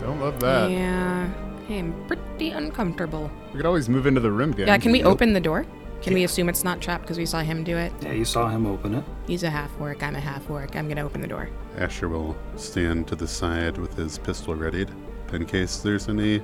Don't 0.00 0.20
love 0.20 0.38
that. 0.40 0.70
yeah, 0.70 1.32
I 1.68 1.72
am 1.72 2.06
pretty 2.06 2.50
uncomfortable. 2.50 3.30
We 3.52 3.58
could 3.58 3.66
always 3.66 3.88
move 3.88 4.06
into 4.06 4.20
the 4.20 4.30
room, 4.30 4.52
gang. 4.52 4.68
Yeah, 4.68 4.78
can 4.78 4.92
we 4.92 5.02
open 5.02 5.32
the 5.32 5.40
door? 5.40 5.66
Can 6.02 6.14
we 6.14 6.24
assume 6.24 6.48
it's 6.48 6.62
not 6.62 6.80
trapped 6.80 7.04
because 7.04 7.18
we 7.18 7.26
saw 7.26 7.40
him 7.40 7.64
do 7.64 7.76
it? 7.76 7.92
Yeah, 8.02 8.12
you 8.12 8.24
saw 8.24 8.48
him 8.48 8.66
open 8.66 8.94
it. 8.94 9.04
He's 9.26 9.42
a 9.42 9.50
half 9.50 9.72
orc. 9.80 10.02
I'm 10.02 10.14
a 10.14 10.20
half 10.20 10.48
orc. 10.48 10.76
I'm 10.76 10.88
gonna 10.88 11.04
open 11.04 11.20
the 11.20 11.26
door. 11.26 11.48
Asher 11.78 12.08
will 12.08 12.36
stand 12.54 13.08
to 13.08 13.16
the 13.16 13.26
side 13.26 13.78
with 13.78 13.94
his 13.96 14.18
pistol 14.18 14.54
readied 14.54 14.90
in 15.32 15.44
case 15.46 15.78
there's 15.78 16.08
any 16.08 16.42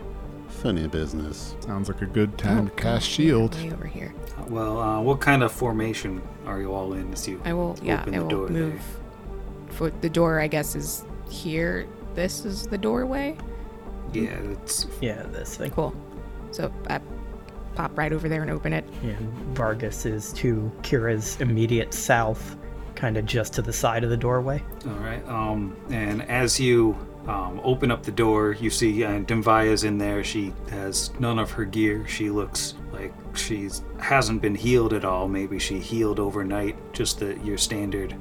Funny 0.49 0.87
business. 0.87 1.57
Sounds 1.61 1.89
like 1.89 2.03
a 2.03 2.07
good 2.07 2.37
time 2.37 2.67
to 2.67 2.73
Oh, 2.73 2.77
cast 2.77 3.07
God, 3.07 3.11
shield. 3.11 3.55
Way 3.57 3.73
over 3.73 3.87
here. 3.87 4.15
Well, 4.49 4.79
uh, 4.79 5.01
what 5.01 5.19
kind 5.19 5.43
of 5.43 5.51
formation 5.51 6.21
are 6.47 6.61
you 6.61 6.73
all 6.75 6.93
in 6.93 7.11
as 7.13 7.27
you 7.27 7.41
I 7.45 7.53
will. 7.55 7.77
Yeah, 7.83 8.03
open 8.03 8.15
I 8.15 8.19
the 8.19 8.23
will 8.25 8.31
door 8.31 8.49
there? 8.49 8.63
move. 8.67 8.83
For 9.71 9.91
the 10.03 10.11
door, 10.11 10.41
I 10.41 10.47
guess 10.49 10.77
is 10.77 11.05
here. 11.29 11.87
This 12.15 12.45
is 12.45 12.67
the 12.67 12.77
doorway. 12.77 13.37
Yeah, 14.13 14.35
it's 14.35 14.87
Yeah, 15.01 15.23
this 15.23 15.57
thing. 15.57 15.71
Cool. 15.71 15.95
So 16.51 16.71
I 16.91 17.01
pop 17.75 17.97
right 17.97 18.13
over 18.13 18.29
there 18.29 18.43
and 18.43 18.51
open 18.51 18.75
it. 18.75 18.85
And 19.03 19.33
Vargas 19.57 20.05
is 20.05 20.35
to 20.35 20.71
Kira's 20.83 21.41
immediate 21.41 21.95
south, 21.95 22.57
kind 22.95 23.17
of 23.17 23.25
just 23.25 23.55
to 23.55 23.63
the 23.63 23.73
side 23.73 24.05
of 24.05 24.11
the 24.11 24.19
doorway. 24.19 24.63
all 24.87 24.93
right. 24.97 25.27
Um, 25.29 25.75
and 25.89 26.23
as 26.29 26.61
you 26.61 26.95
um, 27.27 27.61
open 27.63 27.91
up 27.91 28.03
the 28.03 28.13
door, 28.13 28.57
you 28.59 28.69
see 28.69 29.05
uh, 29.05 29.21
Dinvaya's 29.21 29.85
in 29.85 29.99
there. 29.99 30.25
She 30.25 30.53
has 30.71 31.13
none 31.21 31.39
of 31.39 31.53
her 31.53 31.65
gear. 31.65 32.07
She 32.09 32.31
looks 32.31 32.75
like 32.93 33.13
she 33.35 33.71
hasn't 33.99 34.43
been 34.43 34.55
healed 34.55 34.93
at 34.93 35.05
all. 35.05 35.29
Maybe 35.29 35.59
she 35.59 35.79
healed 35.79 36.19
overnight, 36.19 36.77
just 36.93 37.21
the 37.21 37.39
your 37.45 37.59
standard 37.59 38.17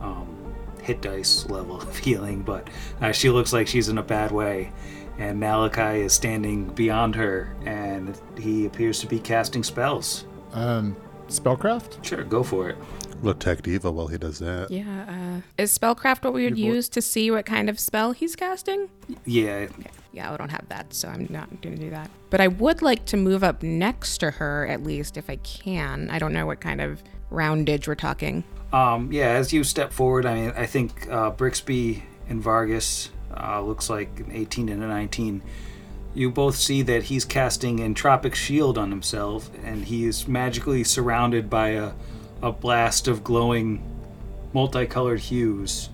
um, 0.00 0.54
hit 0.82 1.00
dice 1.00 1.46
level 1.48 1.80
of 1.80 1.96
healing. 1.98 2.42
But 2.42 2.68
uh, 3.00 3.12
she 3.12 3.30
looks 3.30 3.52
like 3.52 3.68
she's 3.68 3.88
in 3.88 3.98
a 3.98 4.02
bad 4.02 4.32
way. 4.32 4.72
And 5.18 5.38
Malachi 5.38 6.00
is 6.00 6.14
standing 6.14 6.64
beyond 6.70 7.14
her, 7.14 7.54
and 7.66 8.18
he 8.38 8.64
appears 8.66 8.98
to 9.00 9.06
be 9.06 9.20
casting 9.20 9.62
spells. 9.62 10.24
Um, 10.52 10.96
spellcraft? 11.28 12.02
Sure, 12.04 12.24
go 12.24 12.42
for 12.42 12.70
it. 12.70 12.78
Look 13.22 13.38
tech 13.38 13.62
diva 13.62 13.90
while 13.90 14.08
he 14.08 14.18
does 14.18 14.40
that. 14.40 14.70
Yeah. 14.70 15.04
Uh, 15.08 15.62
is 15.62 15.76
spellcraft 15.76 16.24
what 16.24 16.32
we 16.32 16.44
would 16.44 16.58
use 16.58 16.88
to 16.90 17.00
see 17.00 17.30
what 17.30 17.46
kind 17.46 17.70
of 17.70 17.78
spell 17.78 18.12
he's 18.12 18.34
casting? 18.34 18.88
Yeah, 19.24 19.68
Yeah, 20.12 20.32
I 20.32 20.36
don't 20.36 20.50
have 20.50 20.68
that, 20.68 20.92
so 20.92 21.08
I'm 21.08 21.28
not 21.30 21.48
going 21.62 21.76
to 21.76 21.80
do 21.80 21.90
that. 21.90 22.10
But 22.30 22.40
I 22.40 22.48
would 22.48 22.82
like 22.82 23.04
to 23.06 23.16
move 23.16 23.44
up 23.44 23.62
next 23.62 24.18
to 24.18 24.32
her, 24.32 24.66
at 24.66 24.82
least, 24.82 25.16
if 25.16 25.30
I 25.30 25.36
can. 25.36 26.10
I 26.10 26.18
don't 26.18 26.32
know 26.32 26.46
what 26.46 26.60
kind 26.60 26.80
of 26.80 27.02
roundage 27.30 27.86
we're 27.86 27.94
talking. 27.94 28.42
Um, 28.72 29.12
yeah, 29.12 29.28
as 29.28 29.52
you 29.52 29.64
step 29.64 29.92
forward, 29.92 30.26
I 30.26 30.34
mean, 30.34 30.52
I 30.56 30.66
think 30.66 31.08
uh, 31.10 31.30
Brixby 31.30 32.02
and 32.28 32.42
Vargas 32.42 33.10
uh, 33.36 33.60
looks 33.60 33.88
like 33.88 34.18
an 34.20 34.32
18 34.32 34.68
and 34.68 34.82
a 34.82 34.86
19. 34.86 35.42
You 36.14 36.30
both 36.30 36.56
see 36.56 36.82
that 36.82 37.04
he's 37.04 37.24
casting 37.24 37.78
Entropic 37.78 38.34
Shield 38.34 38.76
on 38.76 38.90
himself, 38.90 39.50
and 39.64 39.84
he 39.84 40.04
is 40.04 40.26
magically 40.28 40.84
surrounded 40.84 41.48
by 41.48 41.68
a, 41.68 41.92
a 42.42 42.52
blast 42.52 43.08
of 43.08 43.22
glowing, 43.24 43.82
multicolored 44.52 45.20
hues. 45.20 45.88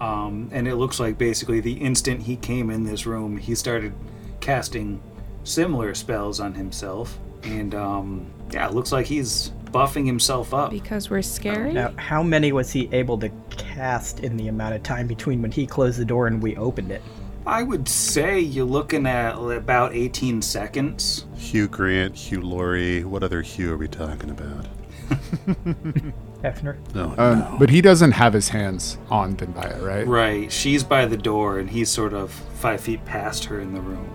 Um, 0.00 0.48
and 0.52 0.66
it 0.66 0.76
looks 0.76 0.98
like 0.98 1.18
basically 1.18 1.60
the 1.60 1.74
instant 1.74 2.22
he 2.22 2.36
came 2.36 2.70
in 2.70 2.84
this 2.84 3.04
room, 3.06 3.36
he 3.36 3.54
started 3.54 3.92
casting 4.40 5.02
similar 5.44 5.94
spells 5.94 6.40
on 6.40 6.54
himself. 6.54 7.18
And 7.42 7.74
um, 7.74 8.30
yeah, 8.50 8.66
it 8.66 8.74
looks 8.74 8.92
like 8.92 9.06
he's 9.06 9.52
buffing 9.66 10.06
himself 10.06 10.52
up. 10.54 10.70
Because 10.70 11.10
we're 11.10 11.22
scary? 11.22 11.72
Now, 11.72 11.92
how 11.96 12.22
many 12.22 12.52
was 12.52 12.70
he 12.72 12.88
able 12.92 13.18
to 13.18 13.30
cast 13.50 14.20
in 14.20 14.36
the 14.36 14.48
amount 14.48 14.74
of 14.74 14.82
time 14.82 15.06
between 15.06 15.42
when 15.42 15.52
he 15.52 15.66
closed 15.66 15.98
the 15.98 16.04
door 16.04 16.26
and 16.26 16.42
we 16.42 16.56
opened 16.56 16.90
it? 16.90 17.02
I 17.46 17.62
would 17.62 17.88
say 17.88 18.38
you're 18.38 18.66
looking 18.66 19.06
at 19.06 19.34
about 19.34 19.94
18 19.94 20.42
seconds. 20.42 21.26
Hugh 21.36 21.68
Grant, 21.68 22.14
Hugh 22.14 22.42
Laurie. 22.42 23.04
What 23.04 23.22
other 23.22 23.42
Hugh 23.42 23.72
are 23.72 23.78
we 23.78 23.88
talking 23.88 24.30
about? 24.30 24.66
Hefner? 26.42 26.76
No, 26.94 27.14
Um, 27.18 27.40
no. 27.40 27.56
But 27.58 27.70
he 27.70 27.80
doesn't 27.80 28.12
have 28.12 28.32
his 28.32 28.48
hands 28.48 28.98
on 29.10 29.36
Dinvaya, 29.36 29.84
right? 29.84 30.06
Right. 30.06 30.50
She's 30.52 30.82
by 30.84 31.06
the 31.06 31.16
door, 31.16 31.58
and 31.58 31.68
he's 31.68 31.90
sort 31.90 32.14
of 32.14 32.30
five 32.30 32.80
feet 32.80 33.04
past 33.04 33.44
her 33.46 33.60
in 33.60 33.74
the 33.74 33.80
room. 33.80 34.08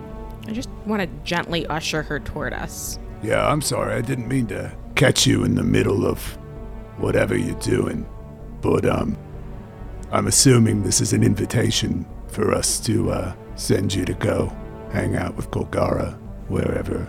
I 0.47 0.51
just 0.51 0.69
want 0.85 1.01
to 1.01 1.07
gently 1.23 1.65
usher 1.67 2.03
her 2.03 2.19
toward 2.19 2.53
us. 2.53 2.99
Yeah, 3.23 3.47
I'm 3.47 3.61
sorry. 3.61 3.93
I 3.95 4.01
didn't 4.01 4.27
mean 4.27 4.47
to 4.47 4.71
catch 4.95 5.25
you 5.25 5.43
in 5.43 5.55
the 5.55 5.63
middle 5.63 6.05
of 6.05 6.21
whatever 6.97 7.35
you're 7.37 7.59
doing. 7.59 8.07
But 8.61 8.85
um 8.85 9.17
I'm 10.11 10.27
assuming 10.27 10.83
this 10.83 11.01
is 11.01 11.11
an 11.13 11.23
invitation 11.23 12.05
for 12.27 12.53
us 12.53 12.79
to 12.81 13.11
uh 13.11 13.33
send 13.55 13.93
you 13.93 14.05
to 14.05 14.13
go 14.13 14.55
hang 14.91 15.15
out 15.15 15.35
with 15.35 15.49
Kulgara 15.51 16.13
wherever 16.47 17.07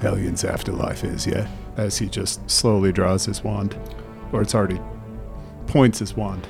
Hellion's 0.00 0.44
afterlife 0.44 1.04
is, 1.04 1.26
yeah? 1.26 1.46
As 1.78 1.96
he 1.96 2.08
just 2.08 2.50
slowly 2.50 2.92
draws 2.92 3.24
his 3.24 3.42
wand. 3.42 3.78
Or 4.32 4.42
it's 4.42 4.54
already 4.54 4.80
points 5.66 6.00
his 6.00 6.14
wand. 6.14 6.46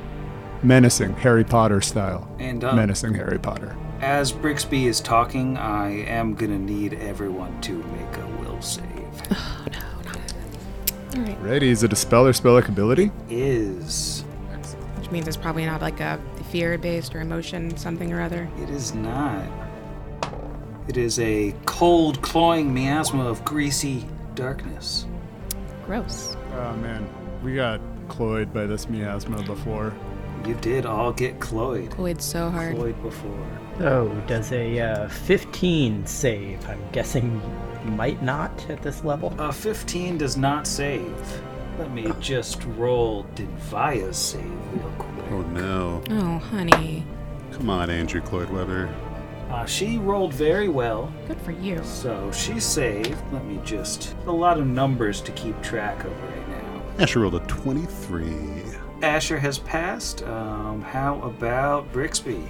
Menacing, 0.64 1.14
Harry 1.16 1.44
Potter 1.44 1.80
style. 1.80 2.28
And 2.40 2.64
uh, 2.64 2.74
Menacing 2.74 3.14
Harry 3.14 3.38
Potter. 3.38 3.76
as 4.00 4.32
Brixby 4.32 4.86
is 4.86 5.00
talking, 5.00 5.56
I 5.56 5.90
am 6.06 6.34
going 6.34 6.50
to 6.50 6.58
need 6.58 6.94
everyone 6.94 7.60
to 7.60 7.74
make 7.74 8.16
a 8.16 8.26
will 8.42 8.60
save. 8.60 8.84
Oh 9.40 9.66
no, 9.72 10.02
not 10.04 10.18
All 11.16 11.22
right. 11.22 11.40
Ready? 11.42 11.68
Is 11.68 11.82
it 11.82 11.92
a 11.92 11.96
spell 11.96 12.26
or 12.26 12.32
spell 12.32 12.54
like 12.54 12.68
ability? 12.68 13.10
Is. 13.28 14.24
Which 14.96 15.10
means 15.10 15.28
it's 15.28 15.36
probably 15.36 15.66
not 15.66 15.80
like 15.82 16.00
a 16.00 16.18
fear 16.50 16.78
based 16.78 17.14
or 17.14 17.20
emotion 17.20 17.76
something 17.76 18.12
or 18.12 18.20
other. 18.22 18.48
It 18.58 18.70
is 18.70 18.94
not. 18.94 19.44
It 20.88 20.96
is 20.96 21.18
a 21.18 21.54
cold, 21.66 22.22
clawing 22.22 22.72
miasma 22.72 23.24
of 23.28 23.44
greasy 23.44 24.06
darkness. 24.34 25.06
Gross. 25.88 26.36
Oh 26.52 26.76
man, 26.76 27.08
we 27.42 27.54
got 27.54 27.80
cloyed 28.08 28.52
by 28.52 28.66
this 28.66 28.90
miasma 28.90 29.42
before. 29.44 29.94
You 30.46 30.52
did 30.56 30.84
all 30.84 31.14
get 31.14 31.40
cloyed. 31.40 31.92
Cloyed 31.92 32.20
so 32.20 32.50
hard. 32.50 32.76
Cloyed 32.76 33.02
before. 33.02 33.46
Oh, 33.80 34.08
does 34.26 34.52
a 34.52 34.80
uh, 34.80 35.08
15 35.08 36.04
save? 36.04 36.68
I'm 36.68 36.78
guessing 36.92 37.40
might 37.96 38.22
not 38.22 38.68
at 38.68 38.82
this 38.82 39.02
level. 39.02 39.34
A 39.38 39.50
15 39.50 40.18
does 40.18 40.36
not 40.36 40.66
save. 40.66 41.42
Let 41.78 41.90
me 41.92 42.12
just 42.20 42.62
roll 42.76 43.24
Dinvaya's 43.34 44.18
save 44.18 44.44
real 44.74 44.92
quick. 44.98 45.24
Oh 45.30 45.40
no. 45.40 46.02
Oh, 46.10 46.36
honey. 46.36 47.02
Come 47.52 47.70
on, 47.70 47.88
Andrew 47.88 48.20
Cloyd 48.20 48.50
Webber. 48.50 48.94
Uh, 49.50 49.64
she 49.64 49.96
rolled 49.98 50.32
very 50.34 50.68
well, 50.68 51.12
Good 51.26 51.40
for 51.40 51.52
you. 51.52 51.82
so 51.82 52.30
she 52.32 52.60
saved. 52.60 53.16
Let 53.32 53.44
me 53.46 53.58
just. 53.64 54.14
A 54.26 54.30
lot 54.32 54.58
of 54.58 54.66
numbers 54.66 55.20
to 55.22 55.32
keep 55.32 55.60
track 55.62 56.04
of 56.04 56.22
right 56.22 56.48
now. 56.48 56.82
Asher 56.98 57.20
rolled 57.20 57.34
a 57.36 57.40
23. 57.46 58.26
Asher 59.02 59.38
has 59.38 59.58
passed. 59.60 60.22
Um, 60.24 60.82
how 60.82 61.20
about 61.22 61.90
Brixby? 61.92 62.44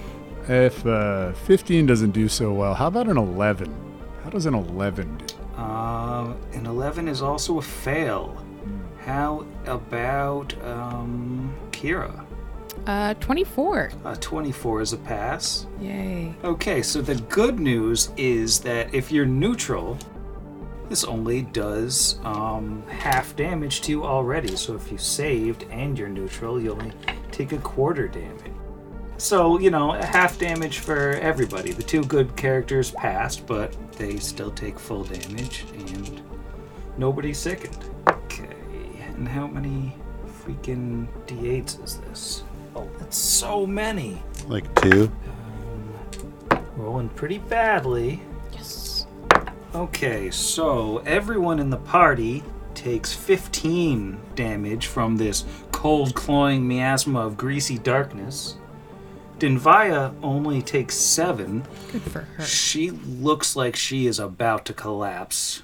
If 0.47 0.85
uh, 0.85 1.31
15 1.33 1.85
doesn't 1.85 2.11
do 2.11 2.27
so 2.27 2.51
well, 2.51 2.73
how 2.73 2.87
about 2.87 3.07
an 3.07 3.17
11? 3.17 3.73
How 4.23 4.29
does 4.31 4.45
an 4.45 4.55
11 4.55 5.17
do? 5.25 5.61
Um, 5.61 6.37
an 6.53 6.65
11 6.65 7.07
is 7.07 7.21
also 7.21 7.59
a 7.59 7.61
fail. 7.61 8.35
How 9.05 9.45
about 9.65 10.53
um, 10.65 11.53
Kira? 11.71 12.25
Uh, 12.89 13.13
24. 13.19 13.91
A 14.05 14.15
24 14.15 14.81
is 14.81 14.93
a 14.93 14.97
pass. 14.97 15.67
Yay. 15.79 16.33
Okay, 16.43 16.81
so 16.81 17.03
the 17.03 17.13
good 17.13 17.59
news 17.59 18.09
is 18.17 18.59
that 18.61 18.91
if 18.95 19.11
you're 19.11 19.27
neutral, 19.27 19.95
this 20.89 21.03
only 21.03 21.43
does 21.43 22.17
um, 22.23 22.81
half 22.87 23.35
damage 23.35 23.81
to 23.81 23.91
you 23.91 24.03
already. 24.03 24.55
So 24.55 24.73
if 24.73 24.91
you 24.91 24.97
saved 24.97 25.67
and 25.69 25.99
you're 25.99 26.09
neutral, 26.09 26.59
you 26.59 26.71
only 26.71 26.91
take 27.31 27.51
a 27.51 27.59
quarter 27.59 28.07
damage. 28.07 28.53
So, 29.17 29.59
you 29.59 29.69
know, 29.69 29.91
half 29.91 30.39
damage 30.39 30.79
for 30.79 31.11
everybody. 31.21 31.73
The 31.73 31.83
two 31.83 32.03
good 32.05 32.35
characters 32.35 32.89
passed, 32.89 33.45
but 33.45 33.71
they 33.99 34.17
still 34.17 34.49
take 34.49 34.79
full 34.79 35.03
damage, 35.03 35.63
and 35.77 36.19
nobody's 36.97 37.37
sickened. 37.37 37.85
Okay, 38.07 38.55
and 39.15 39.27
how 39.27 39.45
many 39.45 39.93
freaking 40.43 41.07
d8s 41.27 41.83
is 41.83 41.97
this? 41.97 42.43
Oh, 42.75 42.89
that's 42.99 43.17
so 43.17 43.65
many. 43.65 44.21
Like 44.47 44.73
two. 44.81 45.11
Rolling 46.75 47.09
pretty 47.09 47.39
badly. 47.39 48.21
Yes. 48.53 49.05
Okay, 49.75 50.31
so 50.31 50.99
everyone 50.99 51.59
in 51.59 51.69
the 51.69 51.77
party 51.77 52.43
takes 52.73 53.13
15 53.13 54.19
damage 54.35 54.87
from 54.87 55.17
this 55.17 55.45
cold, 55.71 56.15
clawing 56.15 56.67
miasma 56.67 57.19
of 57.19 57.37
greasy 57.37 57.77
darkness. 57.77 58.55
Dinvaya 59.37 60.13
only 60.21 60.61
takes 60.61 60.95
7. 60.95 61.63
Good 61.91 62.01
for 62.01 62.21
her. 62.21 62.43
She 62.43 62.91
looks 62.91 63.55
like 63.55 63.75
she 63.75 64.07
is 64.07 64.19
about 64.19 64.65
to 64.65 64.73
collapse. 64.73 65.63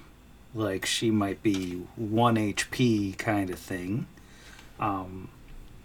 Like 0.53 0.85
she 0.85 1.11
might 1.11 1.43
be 1.43 1.83
1 1.95 2.35
HP 2.35 3.17
kind 3.17 3.49
of 3.49 3.59
thing. 3.59 4.07
Um, 4.79 5.29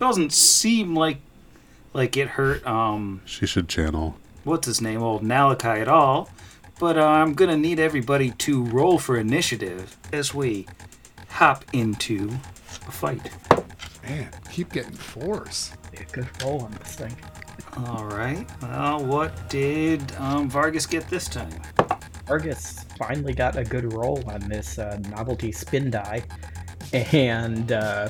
doesn't 0.00 0.32
seem 0.32 0.96
like 0.96 1.18
like 1.92 2.16
it 2.16 2.28
hurt 2.28 2.66
um 2.66 3.20
She 3.24 3.46
should 3.46 3.68
channel. 3.68 4.16
what's 4.44 4.66
his 4.66 4.80
name, 4.80 5.02
old 5.02 5.22
Nalakai 5.22 5.80
at 5.80 5.88
all. 5.88 6.28
But 6.80 6.96
uh, 6.96 7.06
I'm 7.06 7.34
gonna 7.34 7.56
need 7.58 7.78
everybody 7.78 8.30
to 8.30 8.64
roll 8.64 8.98
for 8.98 9.18
initiative 9.18 9.96
as 10.12 10.32
we 10.34 10.66
hop 11.28 11.64
into 11.74 12.30
a 12.88 12.90
fight. 12.90 13.30
Man, 14.02 14.30
keep 14.50 14.72
getting 14.72 14.92
fours. 14.94 15.72
Be 15.92 15.98
a 15.98 16.04
good 16.06 16.26
roll 16.42 16.62
on 16.62 16.70
this 16.72 16.94
thing. 16.94 17.14
All 17.86 18.06
right. 18.06 18.48
Well, 18.62 19.04
what 19.04 19.48
did 19.50 20.00
um, 20.16 20.48
Vargas 20.48 20.86
get 20.86 21.08
this 21.10 21.28
time? 21.28 21.52
Vargas 22.26 22.84
finally 22.98 23.34
got 23.34 23.56
a 23.56 23.64
good 23.64 23.92
roll 23.92 24.22
on 24.26 24.40
this 24.48 24.78
uh, 24.78 24.98
novelty 25.10 25.52
spin 25.52 25.90
die 25.90 26.22
and 27.12 27.72
uh, 27.72 28.08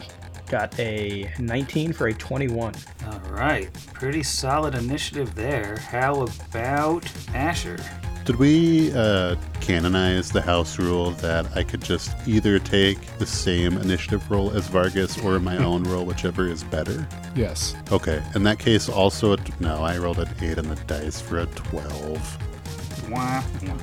got 0.51 0.77
a 0.81 1.33
19 1.39 1.93
for 1.93 2.09
a 2.09 2.13
21. 2.15 2.75
All 3.07 3.21
right, 3.31 3.73
pretty 3.95 4.25
solid 4.25 4.75
initiative 4.75 5.35
there. 5.37 5.77
How 5.77 6.23
about 6.23 7.11
Asher? 7.33 7.79
Did 8.25 8.37
we 8.37 8.93
uh, 8.93 9.37
canonize 9.61 10.31
the 10.31 10.43
house 10.43 10.79
rule 10.79 11.13
that 11.13 11.57
I 11.57 11.63
could 11.63 11.83
just 11.83 12.13
either 12.27 12.59
take 12.59 13.01
the 13.19 13.27
same 13.27 13.79
initiative 13.79 14.29
roll 14.31 14.51
as 14.51 14.67
Vargas 14.67 15.19
or 15.19 15.39
my 15.39 15.57
own 15.65 15.85
roll, 15.85 16.05
whichever 16.05 16.47
is 16.49 16.65
better? 16.65 17.07
Yes. 17.37 17.77
Okay, 17.93 18.23
in 18.35 18.43
that 18.43 18.59
case, 18.59 18.89
also, 18.89 19.35
a, 19.35 19.39
no, 19.61 19.85
I 19.85 19.99
rolled 19.99 20.19
an 20.19 20.29
8 20.41 20.59
on 20.59 20.69
the 20.69 20.77
dice 20.87 21.21
for 21.21 21.39
a 21.39 21.47
12. 21.47 23.11
Wah, 23.11 23.43
wah. 23.63 23.79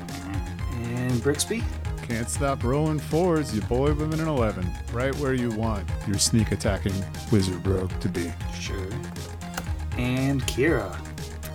And 0.82 1.22
Brixby? 1.24 1.64
Can't 2.08 2.30
stop 2.30 2.64
rolling 2.64 3.00
fours, 3.00 3.54
you 3.54 3.62
boy 3.64 3.94
with 3.94 4.14
an 4.14 4.26
11. 4.26 4.66
Right 4.94 5.14
where 5.16 5.34
you 5.34 5.52
want 5.52 5.90
your 6.08 6.18
sneak 6.18 6.54
attacking 6.54 6.94
wizard 7.34 7.66
rogue 7.68 7.92
to 8.00 8.08
be. 8.08 8.32
Sure. 8.58 8.88
And 9.98 10.42
Kira. 10.44 10.98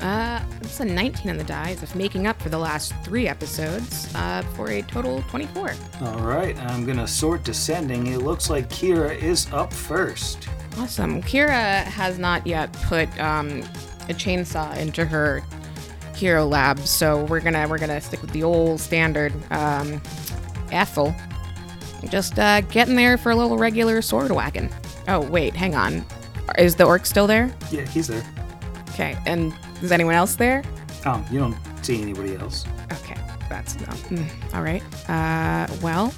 Uh, 0.02 0.42
it's 0.60 0.80
a 0.80 0.84
19 0.84 1.30
on 1.30 1.38
the 1.38 1.44
die, 1.44 1.70
as 1.70 1.82
if 1.82 1.94
making 1.94 2.26
up 2.26 2.42
for 2.42 2.50
the 2.50 2.58
last 2.58 2.92
three 3.04 3.28
episodes, 3.28 4.12
uh, 4.14 4.42
for 4.54 4.68
a 4.68 4.82
total 4.82 5.22
24. 5.30 5.72
All 6.02 6.18
right, 6.18 6.58
I'm 6.58 6.84
gonna 6.84 7.06
sort 7.06 7.44
descending. 7.44 8.08
It 8.08 8.18
looks 8.18 8.50
like 8.50 8.68
Kira 8.68 9.16
is 9.16 9.50
up 9.52 9.72
first. 9.72 10.48
Awesome. 10.76 11.22
Kira 11.22 11.84
has 11.84 12.18
not 12.18 12.46
yet 12.46 12.72
put 12.84 13.08
um, 13.20 13.60
a 14.08 14.14
chainsaw 14.14 14.76
into 14.76 15.04
her 15.04 15.42
hero 16.16 16.44
lab, 16.46 16.78
so 16.80 17.24
we're 17.24 17.40
gonna 17.40 17.66
we're 17.68 17.78
gonna 17.78 18.00
stick 18.00 18.20
with 18.22 18.32
the 18.32 18.42
old 18.42 18.80
standard 18.80 19.32
um, 19.52 20.00
Ethel. 20.72 21.14
Just 22.08 22.38
uh, 22.38 22.62
getting 22.62 22.96
there 22.96 23.16
for 23.16 23.30
a 23.30 23.36
little 23.36 23.56
regular 23.58 24.02
sword 24.02 24.30
whacking. 24.32 24.72
Oh 25.08 25.20
wait, 25.20 25.54
hang 25.54 25.74
on. 25.74 26.04
Is 26.58 26.74
the 26.74 26.84
orc 26.84 27.06
still 27.06 27.26
there? 27.26 27.54
Yeah, 27.70 27.84
he's 27.86 28.08
there. 28.08 28.24
Okay, 28.90 29.16
and 29.26 29.54
is 29.82 29.92
anyone 29.92 30.14
else 30.14 30.34
there? 30.34 30.62
Um, 31.04 31.24
you 31.30 31.38
don't 31.38 31.56
see 31.82 32.02
anybody 32.02 32.34
else. 32.36 32.64
Okay, 32.92 33.16
that's 33.48 33.78
no. 33.80 33.86
Mm, 33.86 34.54
all 34.54 34.62
right. 34.62 34.82
Uh, 35.08 35.72
well, 35.82 36.12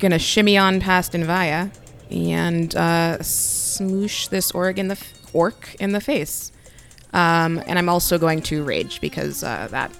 gonna 0.00 0.18
shimmy 0.18 0.58
on 0.58 0.80
past 0.80 1.12
Dinvaya 1.12 1.70
and 2.10 2.74
uh, 2.76 3.18
smoosh 3.20 4.28
this 4.28 4.50
orc 4.52 4.78
in 4.78 4.88
the 4.88 4.92
f- 4.92 5.12
orc 5.32 5.74
in 5.80 5.92
the 5.92 6.00
face. 6.00 6.52
Um, 7.12 7.62
and 7.66 7.78
I'm 7.78 7.88
also 7.88 8.18
going 8.18 8.42
to 8.42 8.62
rage 8.64 9.00
because 9.00 9.42
uh, 9.42 9.68
that 9.70 9.90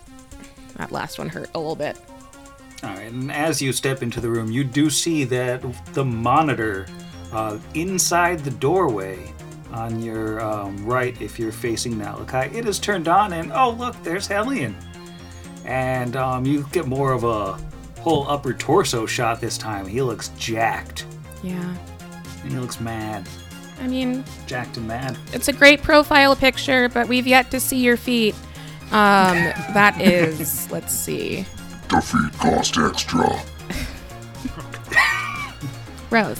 that 0.76 0.92
last 0.92 1.18
one 1.18 1.28
hurt 1.28 1.48
a 1.54 1.58
little 1.58 1.76
bit. 1.76 1.96
All 2.82 2.90
right, 2.90 3.10
and 3.10 3.32
as 3.32 3.60
you 3.62 3.72
step 3.72 4.02
into 4.02 4.20
the 4.20 4.28
room, 4.28 4.50
you 4.50 4.62
do 4.64 4.90
see 4.90 5.24
that 5.24 5.62
the 5.94 6.04
monitor 6.04 6.86
uh, 7.32 7.58
inside 7.74 8.40
the 8.40 8.50
doorway 8.50 9.32
on 9.72 10.00
your 10.02 10.40
um, 10.40 10.84
right, 10.86 11.20
if 11.20 11.38
you're 11.38 11.52
facing 11.52 11.96
Malachi, 11.98 12.56
it 12.56 12.66
is 12.66 12.78
turned 12.78 13.08
on, 13.08 13.32
and 13.32 13.52
oh 13.52 13.70
look, 13.70 14.00
there's 14.02 14.26
Hellion. 14.26 14.76
And 15.64 16.14
um, 16.16 16.46
you 16.46 16.66
get 16.70 16.86
more 16.86 17.12
of 17.12 17.24
a 17.24 17.58
whole 18.00 18.28
upper 18.28 18.52
torso 18.54 19.04
shot 19.06 19.40
this 19.40 19.58
time. 19.58 19.86
He 19.86 20.00
looks 20.02 20.28
jacked, 20.38 21.06
Yeah. 21.42 21.74
and 22.44 22.52
he 22.52 22.58
looks 22.58 22.78
mad, 22.80 23.26
I 23.80 23.88
mean, 23.88 24.22
jacked 24.46 24.76
and 24.76 24.86
mad. 24.86 25.18
it's 25.32 25.48
a 25.48 25.52
great 25.52 25.82
profile 25.82 26.36
picture, 26.36 26.88
but 26.88 27.08
we've 27.08 27.26
yet 27.26 27.50
to 27.50 27.58
see 27.60 27.78
your 27.78 27.96
feet. 27.96 28.34
Um, 28.92 29.34
that 29.74 30.00
is, 30.00 30.70
let's 30.70 30.92
see, 30.94 31.44
The 31.88 32.00
feet 32.00 32.32
cost 32.38 32.76
extra. 32.78 33.22
Rose. 36.10 36.38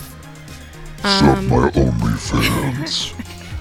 Suck 1.01 1.43
my 1.43 1.69
OnlyFans. 1.71 3.13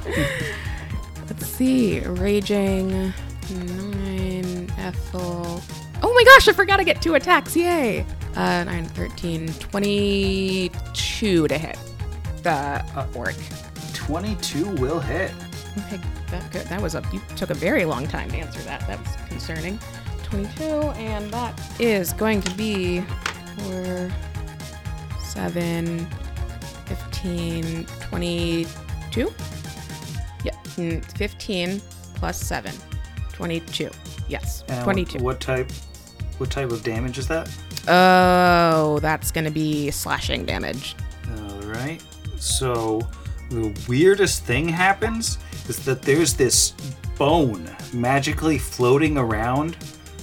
Let's 1.28 1.46
see. 1.46 2.00
Raging. 2.00 3.12
Nine. 3.50 4.70
Ethel. 4.78 5.62
Oh 6.02 6.12
my 6.12 6.24
gosh, 6.24 6.48
I 6.48 6.52
forgot 6.52 6.76
to 6.78 6.84
get 6.84 7.00
two 7.00 7.14
attacks. 7.14 7.56
Yay. 7.56 8.04
Uh, 8.34 8.64
9, 8.64 8.84
13, 8.86 9.48
22 9.48 11.48
to 11.48 11.58
hit 11.58 11.78
the 12.42 12.50
uh, 12.50 13.06
orc. 13.14 13.34
22 13.94 14.68
will 14.76 15.00
hit. 15.00 15.32
Okay, 15.78 16.00
that, 16.30 16.52
that 16.52 16.80
was 16.80 16.94
a. 16.94 17.02
You 17.12 17.20
took 17.34 17.50
a 17.50 17.54
very 17.54 17.84
long 17.84 18.06
time 18.06 18.30
to 18.30 18.36
answer 18.36 18.60
that. 18.60 18.86
That 18.86 18.98
was 19.00 19.16
concerning. 19.28 19.78
22, 20.26 20.64
and 20.64 21.30
that 21.30 21.58
is 21.80 22.12
going 22.12 22.42
to 22.42 22.54
be 22.56 23.00
4, 23.58 24.10
7, 25.20 26.06
15, 26.86 27.86
22? 27.86 29.32
Yeah, 30.44 30.52
mm, 30.52 31.04
15 31.16 31.80
plus 32.16 32.40
7. 32.40 32.72
22. 33.32 33.90
Yes, 34.28 34.64
And 34.68 34.82
22. 34.82 35.18
What, 35.18 35.22
what 35.24 35.40
type? 35.40 35.70
What 36.38 36.50
type 36.50 36.70
of 36.70 36.82
damage 36.82 37.18
is 37.18 37.28
that? 37.28 37.48
Oh, 37.86 38.98
that's 39.00 39.30
going 39.30 39.44
to 39.44 39.50
be 39.50 39.90
slashing 39.92 40.44
damage. 40.44 40.96
All 41.38 41.60
right. 41.62 42.02
So 42.36 43.06
the 43.50 43.78
weirdest 43.88 44.42
thing 44.44 44.68
happens 44.68 45.38
is 45.68 45.84
that 45.84 46.02
there's 46.02 46.34
this 46.34 46.72
bone 47.16 47.70
magically 47.92 48.58
floating 48.58 49.16
around 49.16 49.76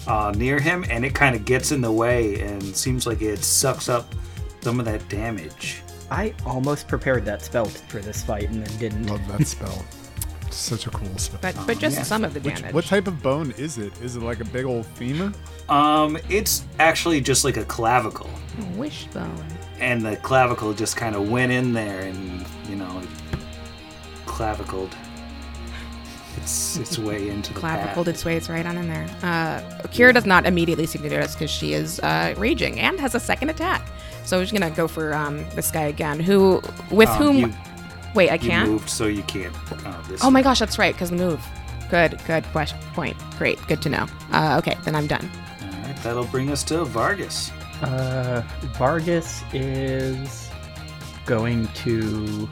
uh, 0.07 0.31
near 0.35 0.59
him, 0.59 0.85
and 0.89 1.05
it 1.05 1.13
kind 1.15 1.35
of 1.35 1.45
gets 1.45 1.71
in 1.71 1.81
the 1.81 1.91
way 1.91 2.39
and 2.41 2.61
seems 2.75 3.05
like 3.07 3.21
it 3.21 3.39
sucks 3.39 3.89
up 3.89 4.13
some 4.61 4.79
of 4.79 4.85
that 4.85 5.07
damage. 5.09 5.81
I 6.11 6.33
almost 6.45 6.87
prepared 6.87 7.25
that 7.25 7.41
spell 7.41 7.65
for 7.65 7.99
this 7.99 8.23
fight 8.23 8.49
and 8.49 8.65
then 8.65 8.77
didn't. 8.79 9.07
Love 9.07 9.25
that 9.29 9.47
spell. 9.47 9.83
Such 10.51 10.85
a 10.85 10.91
cool 10.91 11.17
spell. 11.17 11.39
But 11.41 11.55
but 11.65 11.79
just 11.79 11.97
yeah. 11.97 12.03
some 12.03 12.23
of 12.23 12.33
the 12.33 12.39
Which, 12.41 12.57
damage. 12.57 12.73
what 12.75 12.85
type 12.85 13.07
of 13.07 13.23
bone 13.23 13.51
is 13.57 13.77
it? 13.79 13.91
Is 14.01 14.15
it 14.15 14.21
like 14.21 14.39
a 14.39 14.45
big 14.45 14.65
old 14.65 14.85
femur? 14.85 15.31
Um, 15.69 16.17
it's 16.29 16.65
actually 16.79 17.21
just 17.21 17.43
like 17.43 17.57
a 17.57 17.65
clavicle, 17.65 18.29
A 18.59 18.77
Wishbone. 18.77 19.43
and 19.79 20.01
the 20.05 20.17
clavicle 20.17 20.73
just 20.73 20.95
kind 20.95 21.15
of 21.15 21.29
went 21.31 21.51
in 21.51 21.73
there 21.73 22.01
and 22.01 22.45
you 22.69 22.75
know 22.75 23.01
clavicled 24.25 24.91
its 26.37 26.77
its 26.77 26.97
way 26.99 27.29
into 27.29 27.53
the 27.53 27.59
clavicled 27.59 28.05
pad. 28.05 28.07
its 28.07 28.25
way. 28.25 28.35
It's 28.37 28.49
right 28.49 28.65
on 28.65 28.77
in 28.77 28.87
there. 28.87 29.05
Uh, 29.21 29.61
Kira 29.87 30.13
does 30.13 30.25
not 30.25 30.45
immediately 30.45 30.85
seem 30.85 31.01
to 31.03 31.09
notice 31.09 31.33
because 31.35 31.51
she 31.51 31.73
is 31.73 31.99
uh, 32.01 32.33
raging 32.37 32.79
and 32.79 32.99
has 32.99 33.15
a 33.15 33.19
second 33.19 33.49
attack. 33.49 33.87
So 34.25 34.37
we're 34.37 34.43
just 34.45 34.53
gonna 34.53 34.73
go 34.75 34.87
for 34.87 35.13
um, 35.13 35.45
this 35.55 35.69
guy 35.71 35.83
again. 35.83 36.19
Who 36.19 36.61
with 36.91 37.09
Um, 37.09 37.17
whom? 37.17 37.35
you, 37.37 37.53
wait, 38.15 38.29
I 38.29 38.35
you 38.35 38.39
can't. 38.49 38.69
moved, 38.69 38.89
so 38.89 39.07
you 39.07 39.23
can't. 39.23 39.53
Uh, 39.85 40.01
this 40.07 40.23
Oh 40.23 40.31
my 40.31 40.41
gosh, 40.41 40.59
that's 40.59 40.77
right. 40.79 40.93
Because 40.93 41.09
the 41.09 41.15
move. 41.17 41.43
Good, 41.89 42.19
good 42.25 42.43
question. 42.45 42.79
Point. 42.93 43.15
Great, 43.37 43.59
good 43.67 43.81
to 43.83 43.89
know. 43.89 44.07
Uh, 44.31 44.55
okay, 44.59 44.75
then 44.83 44.95
I'm 44.95 45.05
done. 45.07 45.29
All 45.61 45.67
right, 45.83 45.95
that'll 46.03 46.25
bring 46.25 46.49
us 46.49 46.63
to 46.65 46.83
Vargas. 46.85 47.51
Uh, 47.83 48.41
Vargas 48.77 49.43
is 49.53 50.49
going 51.25 51.67
to 51.69 52.47